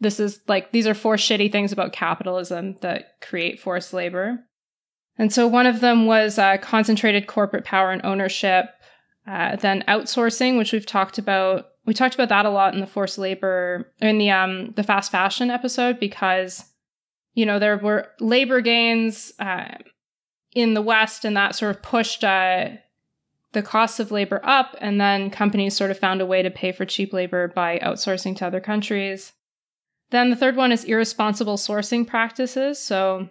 this 0.00 0.20
is 0.20 0.40
like, 0.46 0.70
these 0.70 0.86
are 0.86 0.94
four 0.94 1.16
shitty 1.16 1.50
things 1.50 1.72
about 1.72 1.94
capitalism 1.94 2.76
that 2.82 3.20
create 3.22 3.58
forced 3.58 3.94
labor. 3.94 4.44
And 5.18 5.32
so 5.32 5.46
one 5.48 5.66
of 5.66 5.80
them 5.80 6.06
was 6.06 6.38
uh, 6.38 6.58
concentrated 6.58 7.26
corporate 7.26 7.64
power 7.64 7.90
and 7.90 8.04
ownership, 8.04 8.66
uh, 9.26 9.56
then 9.56 9.84
outsourcing, 9.88 10.56
which 10.56 10.72
we've 10.72 10.86
talked 10.86 11.18
about. 11.18 11.66
We 11.84 11.94
talked 11.94 12.14
about 12.14 12.28
that 12.28 12.46
a 12.46 12.50
lot 12.50 12.74
in 12.74 12.80
the 12.80 12.86
forced 12.86 13.18
labor 13.18 13.92
in 14.00 14.18
the 14.18 14.30
um 14.30 14.72
the 14.76 14.82
fast 14.82 15.10
fashion 15.10 15.50
episode 15.50 15.98
because 15.98 16.64
you 17.34 17.46
know 17.46 17.58
there 17.58 17.78
were 17.78 18.08
labor 18.20 18.60
gains 18.60 19.32
uh, 19.38 19.76
in 20.52 20.74
the 20.74 20.82
West, 20.82 21.24
and 21.24 21.36
that 21.36 21.54
sort 21.54 21.74
of 21.74 21.82
pushed 21.82 22.22
uh, 22.22 22.68
the 23.52 23.62
cost 23.62 23.98
of 23.98 24.12
labor 24.12 24.40
up, 24.44 24.76
and 24.80 25.00
then 25.00 25.30
companies 25.30 25.74
sort 25.74 25.90
of 25.90 25.98
found 25.98 26.20
a 26.20 26.26
way 26.26 26.42
to 26.42 26.50
pay 26.50 26.70
for 26.70 26.84
cheap 26.84 27.12
labor 27.12 27.48
by 27.48 27.78
outsourcing 27.80 28.36
to 28.36 28.46
other 28.46 28.60
countries. 28.60 29.32
Then 30.10 30.30
the 30.30 30.36
third 30.36 30.56
one 30.56 30.72
is 30.72 30.84
irresponsible 30.84 31.56
sourcing 31.56 32.06
practices. 32.06 32.78
So 32.78 33.28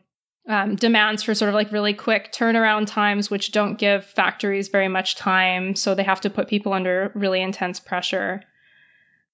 um, 0.47 0.75
demands 0.75 1.23
for 1.23 1.35
sort 1.35 1.49
of 1.49 1.55
like 1.55 1.71
really 1.71 1.93
quick 1.93 2.31
turnaround 2.31 2.87
times, 2.87 3.29
which 3.29 3.51
don't 3.51 3.77
give 3.77 4.05
factories 4.05 4.69
very 4.69 4.87
much 4.87 5.15
time. 5.15 5.75
So 5.75 5.93
they 5.93 6.03
have 6.03 6.21
to 6.21 6.29
put 6.29 6.47
people 6.47 6.73
under 6.73 7.11
really 7.13 7.41
intense 7.41 7.79
pressure. 7.79 8.41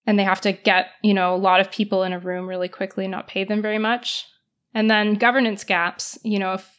And 0.05 0.19
they 0.19 0.23
have 0.23 0.41
to 0.41 0.51
get, 0.51 0.87
you 1.01 1.13
know, 1.13 1.33
a 1.33 1.37
lot 1.37 1.61
of 1.61 1.71
people 1.71 2.03
in 2.03 2.13
a 2.13 2.19
room 2.19 2.47
really 2.47 2.67
quickly, 2.67 3.05
and 3.05 3.11
not 3.11 3.27
pay 3.27 3.43
them 3.43 3.61
very 3.61 3.77
much. 3.77 4.25
And 4.73 4.89
then 4.89 5.13
governance 5.13 5.63
gaps, 5.63 6.17
you 6.23 6.39
know, 6.39 6.53
if 6.53 6.69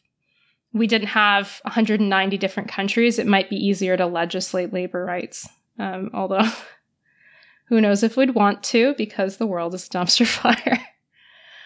we 0.73 0.89
didn't 0.89 1.09
have 1.09 1.61
190 1.63 2.37
different 2.37 2.69
countries, 2.69 3.19
it 3.19 3.27
might 3.27 3.49
be 3.49 3.57
easier 3.57 3.97
to 3.97 4.07
legislate 4.07 4.73
labor 4.73 5.05
rights. 5.05 5.49
Um, 5.79 6.11
although, 6.13 6.47
who 7.69 7.81
knows 7.81 8.03
if 8.03 8.17
we'd 8.17 8.35
want 8.35 8.63
to 8.65 8.95
because 8.99 9.37
the 9.37 9.47
world 9.47 9.75
is 9.75 9.87
a 9.87 9.91
dumpster 9.91 10.27
fire. 10.67 10.81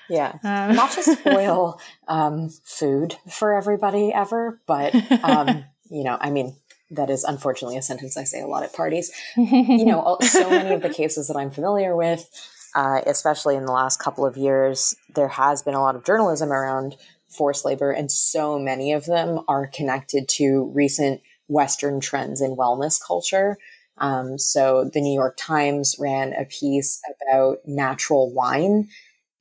Yeah. 0.08 0.38
Um. 0.42 0.76
Not 0.76 0.92
to 0.92 1.02
spoil 1.16 1.80
um, 2.06 2.50
food 2.64 3.16
for 3.30 3.54
everybody 3.54 4.12
ever, 4.12 4.60
but, 4.66 4.94
um, 5.22 5.64
you 5.90 6.04
know, 6.04 6.16
I 6.20 6.30
mean, 6.30 6.56
that 6.90 7.10
is 7.10 7.24
unfortunately 7.24 7.76
a 7.76 7.82
sentence 7.82 8.16
I 8.16 8.24
say 8.24 8.40
a 8.40 8.46
lot 8.46 8.62
at 8.62 8.72
parties. 8.72 9.10
you 9.36 9.84
know, 9.84 10.16
so 10.22 10.48
many 10.48 10.74
of 10.74 10.82
the 10.82 10.88
cases 10.88 11.28
that 11.28 11.36
I'm 11.36 11.50
familiar 11.50 11.94
with, 11.94 12.28
uh, 12.74 13.00
especially 13.06 13.56
in 13.56 13.66
the 13.66 13.72
last 13.72 14.00
couple 14.00 14.24
of 14.24 14.36
years, 14.36 14.94
there 15.14 15.28
has 15.28 15.62
been 15.62 15.74
a 15.74 15.80
lot 15.80 15.96
of 15.96 16.04
journalism 16.04 16.50
around 16.50 16.96
forced 17.28 17.64
labor, 17.64 17.90
and 17.90 18.10
so 18.10 18.58
many 18.58 18.92
of 18.92 19.04
them 19.04 19.40
are 19.48 19.66
connected 19.66 20.28
to 20.28 20.70
recent 20.74 21.20
Western 21.48 22.00
trends 22.00 22.40
in 22.40 22.56
wellness 22.56 22.98
culture. 23.04 23.58
Um, 23.98 24.38
so 24.38 24.88
the 24.92 25.00
New 25.00 25.12
York 25.12 25.36
Times 25.36 25.96
ran 25.98 26.32
a 26.32 26.44
piece 26.44 27.00
about 27.20 27.58
natural 27.66 28.32
wine 28.32 28.88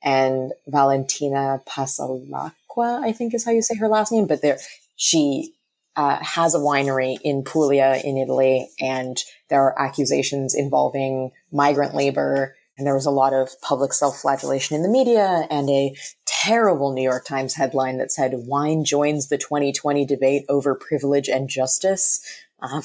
and 0.02 0.52
Valentina 0.66 1.60
Passalacqua, 1.66 3.02
I 3.02 3.12
think 3.12 3.34
is 3.34 3.44
how 3.44 3.50
you 3.50 3.62
say 3.62 3.76
her 3.76 3.88
last 3.88 4.12
name, 4.12 4.26
but 4.26 4.42
there 4.42 4.58
she 4.96 5.54
uh, 5.96 6.18
has 6.22 6.54
a 6.54 6.58
winery 6.58 7.18
in 7.22 7.42
Puglia 7.42 8.00
in 8.04 8.16
Italy, 8.16 8.68
and 8.80 9.18
there 9.50 9.62
are 9.62 9.80
accusations 9.80 10.54
involving 10.54 11.32
migrant 11.50 11.94
labor. 11.94 12.54
And 12.76 12.86
there 12.86 12.94
was 12.94 13.06
a 13.06 13.10
lot 13.10 13.32
of 13.32 13.60
public 13.60 13.92
self-flagellation 13.92 14.76
in 14.76 14.84
the 14.84 14.88
media 14.88 15.48
and 15.50 15.68
a 15.68 15.96
terrible 16.26 16.92
New 16.92 17.02
York 17.02 17.24
Times 17.24 17.54
headline 17.54 17.98
that 17.98 18.12
said, 18.12 18.32
wine 18.46 18.84
joins 18.84 19.28
the 19.28 19.38
2020 19.38 20.06
debate 20.06 20.44
over 20.48 20.76
privilege 20.76 21.28
and 21.28 21.48
justice, 21.48 22.20
um, 22.60 22.82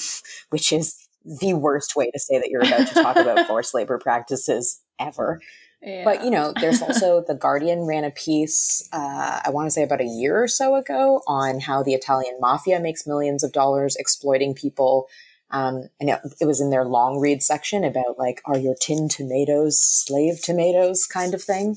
which 0.50 0.72
is 0.72 1.06
the 1.24 1.54
worst 1.54 1.94
way 1.94 2.10
to 2.10 2.18
say 2.18 2.38
that 2.38 2.48
you're 2.48 2.64
about 2.64 2.88
to 2.88 2.94
talk 2.94 3.16
about 3.16 3.46
forced 3.46 3.74
labor 3.74 3.98
practices 3.98 4.80
ever. 4.98 5.40
But 5.84 6.24
you 6.24 6.30
know, 6.30 6.52
there's 6.58 6.82
also 6.82 7.22
the 7.26 7.34
Guardian 7.34 7.80
ran 7.86 8.04
a 8.04 8.10
piece, 8.10 8.88
uh, 8.92 9.40
I 9.44 9.50
want 9.50 9.66
to 9.66 9.70
say 9.70 9.82
about 9.82 10.00
a 10.00 10.06
year 10.06 10.42
or 10.42 10.48
so 10.48 10.74
ago, 10.76 11.22
on 11.26 11.60
how 11.60 11.82
the 11.82 11.94
Italian 11.94 12.36
mafia 12.40 12.80
makes 12.80 13.06
millions 13.06 13.44
of 13.44 13.52
dollars 13.52 13.96
exploiting 13.96 14.54
people. 14.54 15.08
Um, 15.50 15.88
and 16.00 16.10
it, 16.10 16.20
it 16.40 16.46
was 16.46 16.60
in 16.60 16.70
their 16.70 16.84
long 16.84 17.20
read 17.20 17.42
section 17.42 17.84
about 17.84 18.18
like, 18.18 18.40
are 18.44 18.58
your 18.58 18.74
tin 18.80 19.08
tomatoes 19.08 19.80
slave 19.80 20.40
tomatoes 20.42 21.06
kind 21.06 21.34
of 21.34 21.42
thing. 21.42 21.76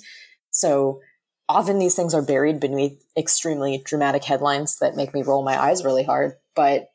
So 0.52 1.02
often 1.50 1.78
these 1.78 1.96
things 1.96 2.14
are 2.14 2.22
buried 2.22 2.60
beneath 2.60 3.04
extremely 3.16 3.82
dramatic 3.86 4.24
headlines 4.24 4.80
that 4.80 4.96
make 4.96 5.14
me 5.14 5.22
roll 5.22 5.44
my 5.44 5.62
eyes 5.62 5.84
really 5.84 6.04
hard. 6.04 6.34
But 6.56 6.90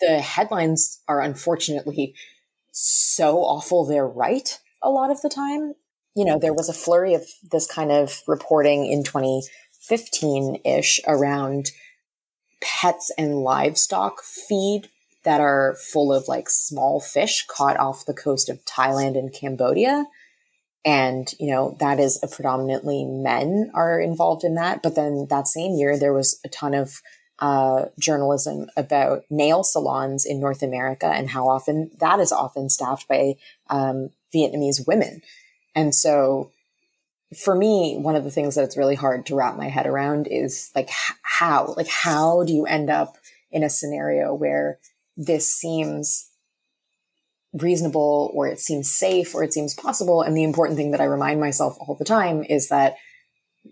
the 0.00 0.20
headlines 0.20 1.00
are 1.08 1.20
unfortunately 1.20 2.14
so 2.72 3.38
awful 3.38 3.86
they're 3.86 4.06
right 4.06 4.58
a 4.82 4.90
lot 4.90 5.10
of 5.10 5.22
the 5.22 5.30
time 5.30 5.74
you 6.16 6.24
know, 6.24 6.38
there 6.38 6.54
was 6.54 6.68
a 6.68 6.74
flurry 6.74 7.14
of 7.14 7.22
this 7.52 7.66
kind 7.66 7.92
of 7.92 8.22
reporting 8.26 8.86
in 8.86 9.04
2015 9.04 10.62
ish 10.64 10.98
around 11.06 11.70
pets 12.62 13.12
and 13.18 13.40
livestock 13.40 14.22
feed 14.22 14.88
that 15.24 15.40
are 15.40 15.76
full 15.92 16.12
of 16.12 16.26
like 16.26 16.48
small 16.48 17.00
fish 17.00 17.44
caught 17.46 17.78
off 17.78 18.06
the 18.06 18.14
coast 18.14 18.48
of 18.48 18.64
Thailand 18.64 19.18
and 19.18 19.32
Cambodia. 19.32 20.06
And, 20.86 21.30
you 21.38 21.50
know, 21.50 21.76
that 21.80 22.00
is 22.00 22.18
predominantly 22.32 23.04
men 23.04 23.70
are 23.74 24.00
involved 24.00 24.44
in 24.44 24.54
that. 24.54 24.82
But 24.82 24.94
then 24.94 25.26
that 25.28 25.48
same 25.48 25.74
year, 25.74 25.98
there 25.98 26.12
was 26.12 26.40
a 26.44 26.48
ton 26.48 26.74
of 26.74 27.02
uh, 27.40 27.86
journalism 27.98 28.68
about 28.76 29.24
nail 29.28 29.64
salons 29.64 30.24
in 30.24 30.40
North 30.40 30.62
America 30.62 31.06
and 31.06 31.28
how 31.28 31.48
often 31.48 31.90
that 31.98 32.20
is 32.20 32.32
often 32.32 32.70
staffed 32.70 33.06
by 33.08 33.34
um, 33.68 34.10
Vietnamese 34.34 34.86
women. 34.86 35.20
And 35.76 35.94
so 35.94 36.50
for 37.36 37.54
me, 37.54 37.96
one 37.96 38.16
of 38.16 38.24
the 38.24 38.30
things 38.30 38.54
that's 38.54 38.76
really 38.76 38.94
hard 38.94 39.26
to 39.26 39.36
wrap 39.36 39.56
my 39.56 39.68
head 39.68 39.86
around 39.86 40.26
is 40.26 40.70
like 40.74 40.90
how, 41.22 41.74
like 41.76 41.88
how 41.88 42.42
do 42.42 42.52
you 42.52 42.66
end 42.66 42.90
up 42.90 43.18
in 43.52 43.62
a 43.62 43.70
scenario 43.70 44.34
where 44.34 44.78
this 45.16 45.52
seems 45.52 46.28
reasonable 47.52 48.30
or 48.34 48.48
it 48.48 48.60
seems 48.60 48.90
safe 48.90 49.34
or 49.34 49.42
it 49.42 49.52
seems 49.52 49.74
possible. 49.74 50.22
And 50.22 50.36
the 50.36 50.44
important 50.44 50.76
thing 50.76 50.90
that 50.90 51.00
I 51.00 51.04
remind 51.04 51.40
myself 51.40 51.76
all 51.78 51.94
the 51.94 52.04
time 52.04 52.42
is 52.42 52.68
that 52.68 52.96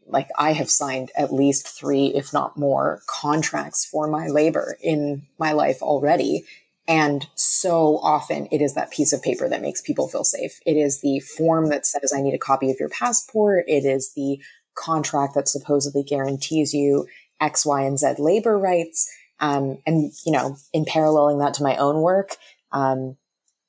like 0.07 0.29
I 0.37 0.53
have 0.53 0.71
signed 0.71 1.11
at 1.17 1.33
least 1.33 1.69
three, 1.69 2.07
if 2.07 2.33
not 2.33 2.57
more, 2.57 3.03
contracts 3.07 3.85
for 3.85 4.07
my 4.09 4.27
labor 4.27 4.77
in 4.83 5.23
my 5.39 5.53
life 5.53 5.83
already. 5.83 6.45
And 6.87 7.27
so 7.35 7.99
often 8.03 8.47
it 8.53 8.61
is 8.61 8.75
that 8.75 8.91
piece 8.91 9.13
of 9.13 9.23
paper 9.23 9.49
that 9.49 9.63
makes 9.63 9.81
people 9.81 10.09
feel 10.09 10.25
safe. 10.25 10.59
It 10.67 10.77
is 10.77 11.01
the 11.01 11.21
form 11.21 11.71
that 11.71 11.87
says, 11.87 12.13
I 12.15 12.21
need 12.21 12.35
a 12.35 12.39
copy 12.39 12.71
of 12.71 12.77
your 12.79 12.91
passport. 12.91 13.65
It 13.67 13.85
is 13.85 14.13
the 14.15 14.39
contract 14.75 15.35
that 15.35 15.49
supposedly 15.49 16.03
guarantees 16.03 16.75
you 16.75 17.07
X, 17.41 17.65
Y, 17.65 17.83
and 17.83 17.99
Z 17.99 18.15
labor 18.19 18.59
rights. 18.59 19.11
Um, 19.41 19.79
and, 19.87 20.13
you 20.25 20.33
know, 20.33 20.57
in 20.73 20.85
paralleling 20.85 21.39
that 21.39 21.55
to 21.55 21.63
my 21.63 21.77
own 21.77 22.03
work, 22.03 22.37
um, 22.73 23.17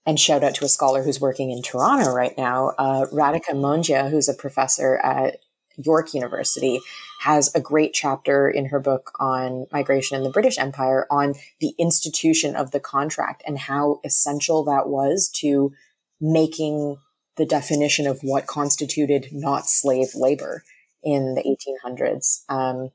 and 0.06 0.20
shout 0.20 0.44
out 0.44 0.54
to 0.56 0.66
a 0.66 0.70
scholar 0.70 1.02
who's 1.02 1.20
working 1.20 1.50
in 1.50 1.64
Toronto 1.64 2.12
right 2.12 2.38
now, 2.38 2.74
uh, 2.78 3.06
Radhika 3.12 4.10
who's 4.12 4.30
a 4.30 4.34
professor 4.34 4.98
at 4.98 5.38
York 5.78 6.14
University, 6.14 6.80
has 7.22 7.54
a 7.56 7.62
great 7.62 7.94
chapter 7.94 8.50
in 8.50 8.66
her 8.68 8.80
book 8.80 9.12
on 9.20 9.66
migration 9.72 10.18
in 10.18 10.24
the 10.24 10.30
British 10.30 10.58
Empire 10.58 11.08
on 11.10 11.36
the 11.60 11.74
institution 11.78 12.56
of 12.56 12.72
the 12.72 12.80
contract 12.80 13.44
and 13.48 13.58
how 13.58 14.00
essential 14.04 14.64
that 14.66 14.88
was 14.88 15.30
to 15.36 15.74
making 16.20 16.98
the 17.38 17.46
definition 17.46 18.08
of 18.08 18.20
what 18.22 18.48
constituted 18.48 19.30
not 19.32 19.68
slave 19.68 20.10
labor 20.16 20.64
in 21.04 21.36
the 21.36 21.44
1800s. 21.44 22.44
Um, 22.50 22.92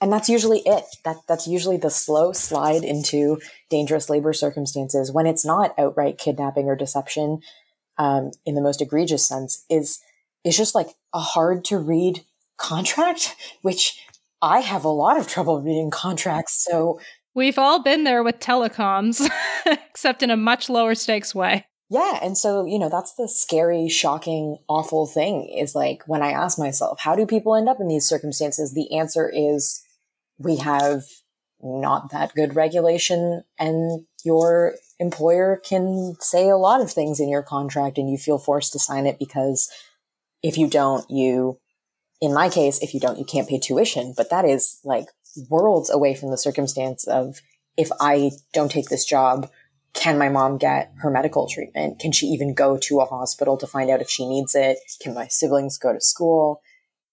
and 0.00 0.12
that's 0.12 0.28
usually 0.28 0.60
it. 0.66 0.84
That 1.04 1.16
that's 1.26 1.46
usually 1.46 1.76
the 1.76 1.90
slow 1.90 2.32
slide 2.32 2.84
into 2.84 3.40
dangerous 3.70 4.10
labor 4.10 4.32
circumstances 4.32 5.10
when 5.10 5.26
it's 5.26 5.46
not 5.46 5.74
outright 5.78 6.18
kidnapping 6.18 6.66
or 6.66 6.76
deception 6.76 7.40
um, 7.96 8.32
in 8.44 8.54
the 8.54 8.60
most 8.60 8.82
egregious 8.82 9.26
sense. 9.26 9.64
Is 9.70 10.00
is 10.44 10.56
just 10.56 10.74
like 10.74 10.90
a 11.12 11.20
hard 11.20 11.64
to 11.66 11.78
read 11.78 12.24
contract, 12.56 13.34
which 13.62 14.00
I 14.42 14.60
have 14.60 14.84
a 14.84 14.88
lot 14.88 15.18
of 15.18 15.26
trouble 15.26 15.60
reading 15.60 15.90
contracts. 15.90 16.64
So 16.64 17.00
we've 17.34 17.58
all 17.58 17.82
been 17.82 18.04
there 18.04 18.22
with 18.22 18.40
telecoms, 18.40 19.26
except 19.66 20.22
in 20.22 20.30
a 20.30 20.36
much 20.36 20.68
lower 20.68 20.94
stakes 20.94 21.34
way. 21.34 21.66
Yeah. 21.90 22.18
And 22.22 22.36
so, 22.36 22.64
you 22.64 22.78
know, 22.78 22.88
that's 22.88 23.14
the 23.14 23.28
scary, 23.28 23.88
shocking, 23.88 24.56
awful 24.68 25.06
thing 25.06 25.48
is 25.48 25.74
like 25.74 26.02
when 26.06 26.22
I 26.22 26.32
ask 26.32 26.58
myself, 26.58 26.98
how 27.00 27.14
do 27.14 27.26
people 27.26 27.54
end 27.54 27.68
up 27.68 27.80
in 27.80 27.88
these 27.88 28.06
circumstances? 28.06 28.72
The 28.72 28.96
answer 28.96 29.30
is 29.32 29.82
we 30.38 30.56
have 30.56 31.04
not 31.62 32.10
that 32.10 32.34
good 32.34 32.56
regulation 32.56 33.44
and 33.58 34.06
your 34.24 34.74
employer 34.98 35.60
can 35.64 36.14
say 36.20 36.48
a 36.48 36.56
lot 36.56 36.80
of 36.80 36.90
things 36.90 37.20
in 37.20 37.28
your 37.28 37.42
contract 37.42 37.98
and 37.98 38.10
you 38.10 38.18
feel 38.18 38.38
forced 38.38 38.72
to 38.72 38.78
sign 38.78 39.06
it 39.06 39.18
because 39.18 39.70
if 40.44 40.58
you 40.58 40.68
don't, 40.68 41.10
you, 41.10 41.58
in 42.20 42.34
my 42.34 42.50
case, 42.50 42.78
if 42.82 42.92
you 42.92 43.00
don't, 43.00 43.18
you 43.18 43.24
can't 43.24 43.48
pay 43.48 43.58
tuition. 43.58 44.12
But 44.14 44.28
that 44.28 44.44
is 44.44 44.78
like 44.84 45.06
worlds 45.48 45.90
away 45.90 46.14
from 46.14 46.30
the 46.30 46.38
circumstance 46.38 47.06
of 47.06 47.40
if 47.78 47.88
I 47.98 48.32
don't 48.52 48.70
take 48.70 48.90
this 48.90 49.06
job, 49.06 49.50
can 49.94 50.18
my 50.18 50.28
mom 50.28 50.58
get 50.58 50.92
her 50.98 51.10
medical 51.10 51.48
treatment? 51.48 51.98
Can 51.98 52.12
she 52.12 52.26
even 52.26 52.52
go 52.52 52.76
to 52.76 53.00
a 53.00 53.06
hospital 53.06 53.56
to 53.56 53.66
find 53.66 53.90
out 53.90 54.02
if 54.02 54.10
she 54.10 54.28
needs 54.28 54.54
it? 54.54 54.78
Can 55.00 55.14
my 55.14 55.28
siblings 55.28 55.78
go 55.78 55.94
to 55.94 56.00
school? 56.00 56.60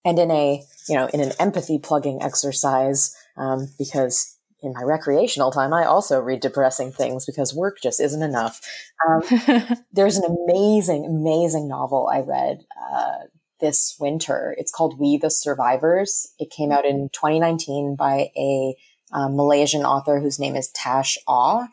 And 0.04 0.20
in 0.20 0.30
a, 0.30 0.62
you 0.90 0.96
know, 0.96 1.08
in 1.14 1.22
an 1.22 1.32
empathy 1.40 1.80
plugging 1.80 2.22
exercise, 2.22 3.16
um, 3.38 3.70
because 3.78 4.36
in 4.62 4.74
my 4.74 4.84
recreational 4.84 5.52
time, 5.52 5.74
I 5.74 5.86
also 5.86 6.20
read 6.20 6.42
depressing 6.42 6.92
things 6.92 7.26
because 7.26 7.54
work 7.54 7.78
just 7.82 8.00
isn't 8.00 8.22
enough. 8.22 8.62
Um, 9.08 9.22
there's 9.92 10.18
an 10.18 10.38
amazing, 10.48 11.06
amazing 11.06 11.68
novel 11.68 12.10
I 12.12 12.20
read 12.20 12.64
uh, 12.92 13.26
this 13.60 13.96
winter. 14.00 14.56
It's 14.58 14.72
called 14.72 15.00
We 15.00 15.18
the 15.18 15.32
Survivors. 15.32 16.32
It 16.40 16.52
came 16.52 16.72
out 16.72 16.86
in 16.86 17.10
2019 17.14 17.96
by 17.96 18.30
a 18.38 18.76
um, 19.12 19.36
Malaysian 19.36 19.84
author 19.84 20.20
whose 20.20 20.40
name 20.40 20.56
is 20.56 20.70
Tash 20.70 21.18
Aw 21.28 21.68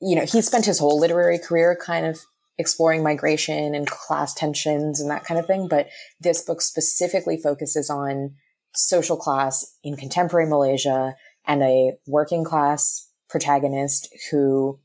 you 0.00 0.16
know, 0.16 0.24
he 0.24 0.42
spent 0.42 0.66
his 0.66 0.78
whole 0.78 0.98
literary 0.98 1.38
career 1.38 1.78
kind 1.80 2.06
of 2.06 2.20
exploring 2.58 3.02
migration 3.02 3.74
and 3.74 3.86
class 3.86 4.34
tensions 4.34 5.00
and 5.00 5.10
that 5.10 5.24
kind 5.24 5.38
of 5.38 5.46
thing. 5.46 5.68
But 5.68 5.88
this 6.20 6.42
book 6.42 6.62
specifically 6.62 7.36
focuses 7.36 7.90
on 7.90 8.34
social 8.74 9.16
class 9.16 9.76
in 9.82 9.96
contemporary 9.96 10.48
Malaysia 10.48 11.16
and 11.50 11.64
a 11.64 11.98
working 12.06 12.44
class 12.44 13.08
protagonist 13.28 14.08
who 14.30 14.78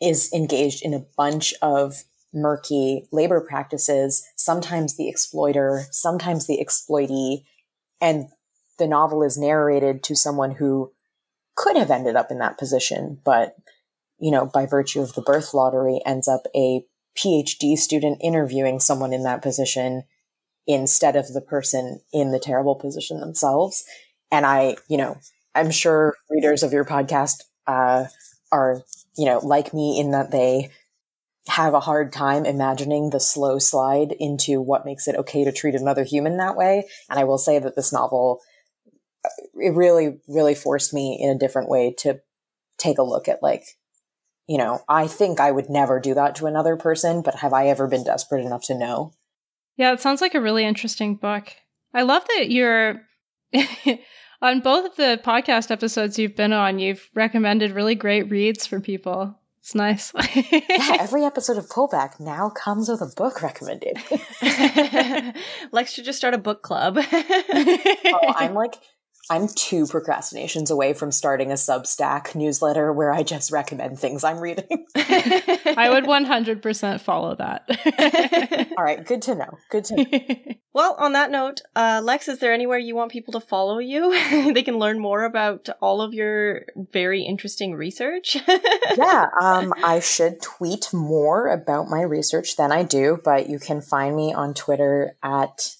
is 0.00 0.32
engaged 0.32 0.82
in 0.82 0.94
a 0.94 1.04
bunch 1.18 1.52
of 1.60 2.04
murky 2.32 3.06
labor 3.12 3.42
practices, 3.42 4.26
sometimes 4.34 4.96
the 4.96 5.06
exploiter, 5.06 5.84
sometimes 5.90 6.46
the 6.46 6.64
exploitee. 6.64 7.44
And 8.00 8.30
the 8.78 8.88
novel 8.88 9.22
is 9.22 9.36
narrated 9.36 10.02
to 10.04 10.16
someone 10.16 10.52
who 10.52 10.92
could 11.56 11.76
have 11.76 11.90
ended 11.90 12.16
up 12.16 12.30
in 12.30 12.38
that 12.38 12.56
position, 12.56 13.20
but 13.22 13.54
you 14.18 14.30
know, 14.30 14.46
by 14.46 14.64
virtue 14.64 15.02
of 15.02 15.12
the 15.12 15.20
birth 15.20 15.52
lottery, 15.52 16.00
ends 16.06 16.26
up 16.26 16.46
a 16.56 16.86
PhD 17.18 17.76
student 17.76 18.18
interviewing 18.22 18.80
someone 18.80 19.12
in 19.12 19.24
that 19.24 19.42
position 19.42 20.04
instead 20.66 21.16
of 21.16 21.34
the 21.34 21.42
person 21.42 22.00
in 22.14 22.30
the 22.30 22.38
terrible 22.38 22.76
position 22.76 23.20
themselves. 23.20 23.84
And 24.30 24.46
I, 24.46 24.76
you 24.88 24.96
know, 24.96 25.18
I'm 25.54 25.70
sure 25.70 26.16
readers 26.30 26.62
of 26.62 26.72
your 26.72 26.84
podcast 26.84 27.42
uh, 27.66 28.06
are, 28.50 28.82
you 29.16 29.26
know, 29.26 29.38
like 29.38 29.74
me 29.74 29.98
in 29.98 30.12
that 30.12 30.30
they 30.30 30.70
have 31.48 31.74
a 31.74 31.80
hard 31.80 32.12
time 32.12 32.46
imagining 32.46 33.10
the 33.10 33.20
slow 33.20 33.58
slide 33.58 34.12
into 34.18 34.60
what 34.60 34.86
makes 34.86 35.08
it 35.08 35.16
okay 35.16 35.44
to 35.44 35.52
treat 35.52 35.74
another 35.74 36.04
human 36.04 36.36
that 36.36 36.56
way. 36.56 36.86
And 37.10 37.18
I 37.18 37.24
will 37.24 37.38
say 37.38 37.58
that 37.58 37.74
this 37.74 37.92
novel, 37.92 38.40
it 39.54 39.74
really, 39.74 40.20
really 40.28 40.54
forced 40.54 40.94
me 40.94 41.18
in 41.20 41.30
a 41.30 41.38
different 41.38 41.68
way 41.68 41.94
to 41.98 42.20
take 42.78 42.98
a 42.98 43.02
look 43.02 43.28
at 43.28 43.42
like 43.42 43.64
you 44.48 44.58
know, 44.58 44.82
I 44.88 45.06
think 45.06 45.40
I 45.40 45.50
would 45.50 45.70
never 45.70 46.00
do 46.00 46.14
that 46.14 46.34
to 46.36 46.46
another 46.46 46.76
person, 46.76 47.22
but 47.22 47.36
have 47.36 47.52
I 47.52 47.68
ever 47.68 47.86
been 47.86 48.04
desperate 48.04 48.44
enough 48.44 48.64
to 48.64 48.74
know? 48.74 49.12
Yeah, 49.76 49.92
it 49.92 50.00
sounds 50.00 50.20
like 50.20 50.34
a 50.34 50.40
really 50.40 50.64
interesting 50.64 51.14
book. 51.14 51.54
I 51.94 52.02
love 52.02 52.24
that 52.36 52.50
you're 52.50 53.00
on 54.42 54.60
both 54.60 54.84
of 54.84 54.96
the 54.96 55.20
podcast 55.24 55.70
episodes 55.70 56.18
you've 56.18 56.36
been 56.36 56.52
on, 56.52 56.78
you've 56.78 57.08
recommended 57.14 57.72
really 57.72 57.94
great 57.94 58.28
reads 58.30 58.66
for 58.66 58.80
people. 58.80 59.38
It's 59.60 59.76
nice. 59.76 60.12
yeah, 60.34 60.96
every 60.98 61.24
episode 61.24 61.56
of 61.56 61.68
Pullback 61.68 62.18
now 62.18 62.50
comes 62.50 62.88
with 62.88 63.00
a 63.00 63.06
book 63.16 63.40
recommended. 63.42 63.96
Lex 65.72 65.92
should 65.92 66.04
just 66.04 66.18
start 66.18 66.34
a 66.34 66.38
book 66.38 66.62
club. 66.62 66.98
oh, 66.98 68.34
I'm 68.36 68.54
like 68.54 68.74
I'm 69.30 69.46
two 69.48 69.86
procrastinations 69.86 70.70
away 70.70 70.94
from 70.94 71.12
starting 71.12 71.52
a 71.52 71.54
Substack 71.54 72.34
newsletter 72.34 72.92
where 72.92 73.12
I 73.12 73.22
just 73.22 73.52
recommend 73.52 73.98
things 73.98 74.24
I'm 74.24 74.40
reading. 74.40 74.86
I 74.96 75.88
would 75.90 76.04
100% 76.04 77.00
follow 77.00 77.36
that. 77.36 78.72
All 78.76 78.84
right, 78.84 79.04
good 79.04 79.22
to 79.22 79.34
know. 79.36 79.58
Good 79.70 79.84
to 79.86 79.96
know. 79.96 80.04
Well, 80.74 80.96
on 80.98 81.12
that 81.12 81.30
note, 81.30 81.60
uh, 81.76 82.00
Lex, 82.02 82.28
is 82.28 82.38
there 82.38 82.54
anywhere 82.54 82.78
you 82.78 82.94
want 82.94 83.12
people 83.12 83.32
to 83.32 83.40
follow 83.40 83.78
you? 83.78 84.10
they 84.54 84.62
can 84.62 84.78
learn 84.78 84.98
more 84.98 85.24
about 85.24 85.68
all 85.82 86.00
of 86.00 86.14
your 86.14 86.62
very 86.92 87.24
interesting 87.24 87.74
research. 87.74 88.38
yeah, 88.96 89.26
um, 89.42 89.74
I 89.84 90.00
should 90.00 90.40
tweet 90.40 90.90
more 90.94 91.48
about 91.48 91.90
my 91.90 92.00
research 92.00 92.56
than 92.56 92.72
I 92.72 92.84
do, 92.84 93.20
but 93.22 93.50
you 93.50 93.58
can 93.58 93.82
find 93.82 94.16
me 94.16 94.32
on 94.32 94.54
Twitter 94.54 95.14
at 95.22 95.76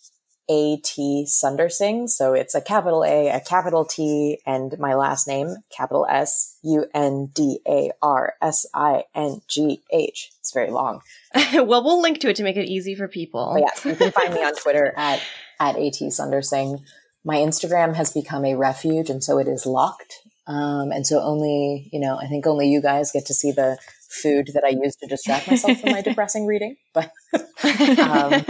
a.T. 0.49 1.26
Sundarsingh. 1.28 2.09
So 2.09 2.34
it's 2.34 2.55
a 2.55 2.61
capital 2.61 3.05
A, 3.05 3.28
a 3.28 3.40
capital 3.40 3.84
T, 3.84 4.38
and 4.47 4.78
my 4.78 4.95
last 4.95 5.26
name, 5.26 5.57
capital 5.74 6.07
S 6.09 6.59
U 6.62 6.86
N 6.95 7.30
D 7.34 7.61
A 7.66 7.90
R 8.03 8.34
S 8.43 8.66
I 8.74 9.05
N 9.14 9.43
G 9.49 9.82
H. 9.90 10.30
It's 10.40 10.53
very 10.53 10.70
long. 10.70 11.01
well, 11.55 11.84
we'll 11.84 12.01
link 12.01 12.20
to 12.20 12.28
it 12.28 12.36
to 12.36 12.43
make 12.43 12.57
it 12.57 12.68
easy 12.68 12.95
for 12.95 13.09
people. 13.09 13.53
But 13.55 13.62
yes, 13.62 13.84
you 13.84 13.95
can 13.95 14.12
find 14.12 14.34
me 14.34 14.45
on 14.45 14.55
Twitter 14.57 14.93
at, 14.97 15.20
at 15.61 15.76
A.T. 15.76 16.07
Sundarsingh. 16.09 16.80
My 17.24 17.36
Instagram 17.36 17.95
has 17.95 18.12
become 18.12 18.45
a 18.45 18.57
refuge, 18.57 19.09
and 19.09 19.22
so 19.22 19.38
it 19.38 19.47
is 19.47 19.64
locked. 19.64 20.22
Um, 20.47 20.90
and 20.90 21.07
so 21.07 21.20
only, 21.20 21.88
you 21.93 22.01
know, 22.01 22.18
I 22.20 22.26
think 22.26 22.47
only 22.47 22.68
you 22.68 22.82
guys 22.82 23.12
get 23.12 23.26
to 23.26 23.34
see 23.34 23.53
the 23.53 23.78
food 24.11 24.51
that 24.55 24.64
I 24.64 24.70
use 24.70 24.97
to 24.97 25.07
distract 25.07 25.49
myself 25.49 25.80
from 25.80 25.93
my 25.93 26.03
depressing 26.03 26.47
reading. 26.47 26.76
But, 26.93 27.12
um, 27.32 28.45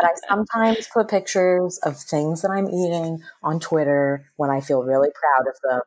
but 0.00 0.10
I 0.10 0.14
sometimes 0.28 0.88
put 0.92 1.08
pictures 1.08 1.78
of 1.84 1.96
things 1.98 2.42
that 2.42 2.50
I'm 2.50 2.68
eating 2.68 3.20
on 3.42 3.60
Twitter 3.60 4.30
when 4.36 4.50
I 4.50 4.60
feel 4.60 4.82
really 4.82 5.08
proud 5.10 5.48
of 5.48 5.56
them. 5.62 5.80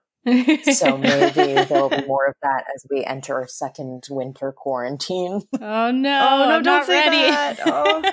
so 0.76 0.97
maybe 0.97 1.53
there'll 1.68 1.89
be 1.89 2.05
more 2.05 2.28
of 2.28 2.36
that 2.43 2.66
as 2.76 2.86
we 2.91 3.03
enter 3.05 3.36
our 3.36 3.47
second 3.47 4.03
winter 4.09 4.51
quarantine. 4.51 5.41
Oh 5.62 5.91
no! 5.91 6.28
Oh 6.32 6.49
no! 6.49 6.62
Don't 6.62 6.86
say 6.86 6.93
ready. 7.07 7.32
that. 7.32 7.59
Oh. 7.66 8.12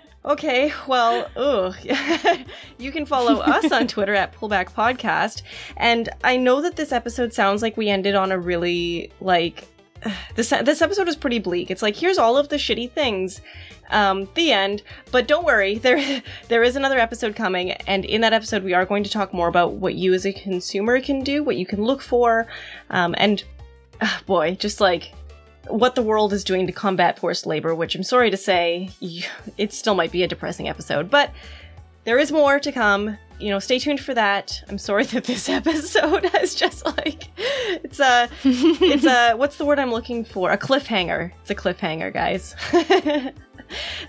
Okay, 0.26 0.72
well, 0.88 1.30
ugh. 1.36 1.76
you 2.78 2.90
can 2.90 3.06
follow 3.06 3.36
us 3.36 3.70
on 3.70 3.86
Twitter 3.86 4.12
at 4.12 4.34
Pullback 4.34 4.72
Podcast. 4.72 5.42
And 5.76 6.08
I 6.24 6.36
know 6.36 6.62
that 6.62 6.74
this 6.74 6.90
episode 6.90 7.32
sounds 7.32 7.62
like 7.62 7.76
we 7.76 7.88
ended 7.88 8.16
on 8.16 8.32
a 8.32 8.38
really 8.38 9.12
like 9.20 9.68
this 10.34 10.50
this 10.50 10.82
episode 10.82 11.08
is 11.08 11.16
pretty 11.16 11.38
bleak. 11.38 11.70
It's 11.70 11.82
like 11.82 11.96
here's 11.96 12.18
all 12.18 12.36
of 12.36 12.48
the 12.48 12.56
shitty 12.56 12.90
things. 12.90 13.40
Um, 13.90 14.28
the 14.34 14.50
end. 14.50 14.82
But 15.12 15.28
don't 15.28 15.44
worry, 15.44 15.78
there 15.78 16.22
there 16.48 16.62
is 16.62 16.76
another 16.76 16.98
episode 16.98 17.36
coming, 17.36 17.72
and 17.72 18.04
in 18.04 18.20
that 18.22 18.32
episode 18.32 18.64
we 18.64 18.74
are 18.74 18.84
going 18.84 19.04
to 19.04 19.10
talk 19.10 19.32
more 19.32 19.48
about 19.48 19.74
what 19.74 19.94
you 19.94 20.12
as 20.14 20.26
a 20.26 20.32
consumer 20.32 21.00
can 21.00 21.22
do, 21.22 21.42
what 21.42 21.56
you 21.56 21.66
can 21.66 21.84
look 21.84 22.02
for, 22.02 22.46
um, 22.90 23.14
and 23.18 23.44
uh, 24.00 24.18
boy, 24.26 24.56
just 24.56 24.80
like 24.80 25.12
what 25.68 25.94
the 25.94 26.02
world 26.02 26.32
is 26.32 26.44
doing 26.44 26.66
to 26.66 26.72
combat 26.72 27.18
forced 27.18 27.46
labor. 27.46 27.74
Which 27.74 27.94
I'm 27.94 28.02
sorry 28.02 28.30
to 28.30 28.36
say, 28.36 28.90
it 29.56 29.72
still 29.72 29.94
might 29.94 30.12
be 30.12 30.22
a 30.22 30.28
depressing 30.28 30.68
episode, 30.68 31.10
but 31.10 31.30
there 32.04 32.18
is 32.18 32.30
more 32.30 32.60
to 32.60 32.72
come 32.72 33.18
you 33.38 33.50
know, 33.50 33.58
stay 33.58 33.78
tuned 33.78 34.00
for 34.00 34.14
that. 34.14 34.62
I'm 34.68 34.78
sorry 34.78 35.04
that 35.12 35.24
this 35.24 35.48
episode 35.48 36.24
has 36.32 36.54
just 36.54 36.84
like 36.84 37.28
it's 37.38 38.00
a 38.00 38.28
it's 38.44 39.04
a 39.04 39.34
what's 39.36 39.56
the 39.56 39.64
word 39.64 39.78
I'm 39.78 39.90
looking 39.90 40.24
for? 40.24 40.50
A 40.50 40.58
cliffhanger. 40.58 41.32
It's 41.42 41.50
a 41.50 41.54
cliffhanger, 41.54 42.12
guys. 42.12 42.54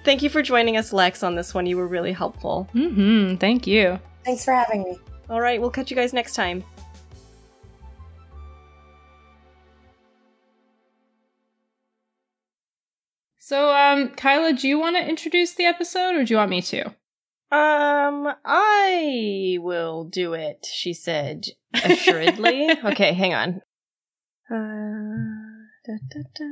Thank 0.04 0.22
you 0.22 0.30
for 0.30 0.42
joining 0.42 0.78
us, 0.78 0.94
Lex, 0.94 1.24
on 1.24 1.36
this 1.36 1.54
one. 1.54 1.66
You 1.66 1.78
were 1.78 1.88
really 1.88 2.12
helpful. 2.12 2.70
Mm-hmm. 2.76 3.38
Thank 3.38 3.66
you. 3.66 4.00
Thanks 4.24 4.46
for 4.46 4.54
having 4.54 4.84
me. 4.84 5.00
All 5.30 5.42
right, 5.42 5.60
we'll 5.60 5.72
catch 5.72 5.90
you 5.90 5.98
guys 5.98 6.14
next 6.14 6.36
time. 6.36 6.64
So, 13.40 13.74
um, 13.74 14.10
Kyla, 14.10 14.54
do 14.54 14.68
you 14.68 14.78
want 14.78 14.98
to 14.98 15.08
introduce 15.08 15.54
the 15.54 15.64
episode, 15.64 16.16
or 16.16 16.26
do 16.26 16.34
you 16.34 16.38
want 16.38 16.50
me 16.50 16.62
to? 16.64 16.94
Um, 17.50 18.28
I 18.44 19.58
will 19.62 20.04
do 20.04 20.34
it, 20.34 20.66
she 20.70 20.94
said 20.94 21.48
assuredly. 21.74 22.70
okay, 22.84 23.14
hang 23.14 23.34
on. 23.34 23.62
Uh, 24.50 25.68
da, 25.86 25.98
da, 26.10 26.22
da, 26.36 26.46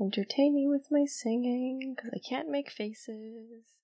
Entertain 0.00 0.54
me 0.54 0.68
with 0.68 0.86
my 0.92 1.04
singing, 1.04 1.94
because 1.96 2.12
I 2.14 2.20
can't 2.20 2.48
make 2.48 2.70
faces. 2.70 3.77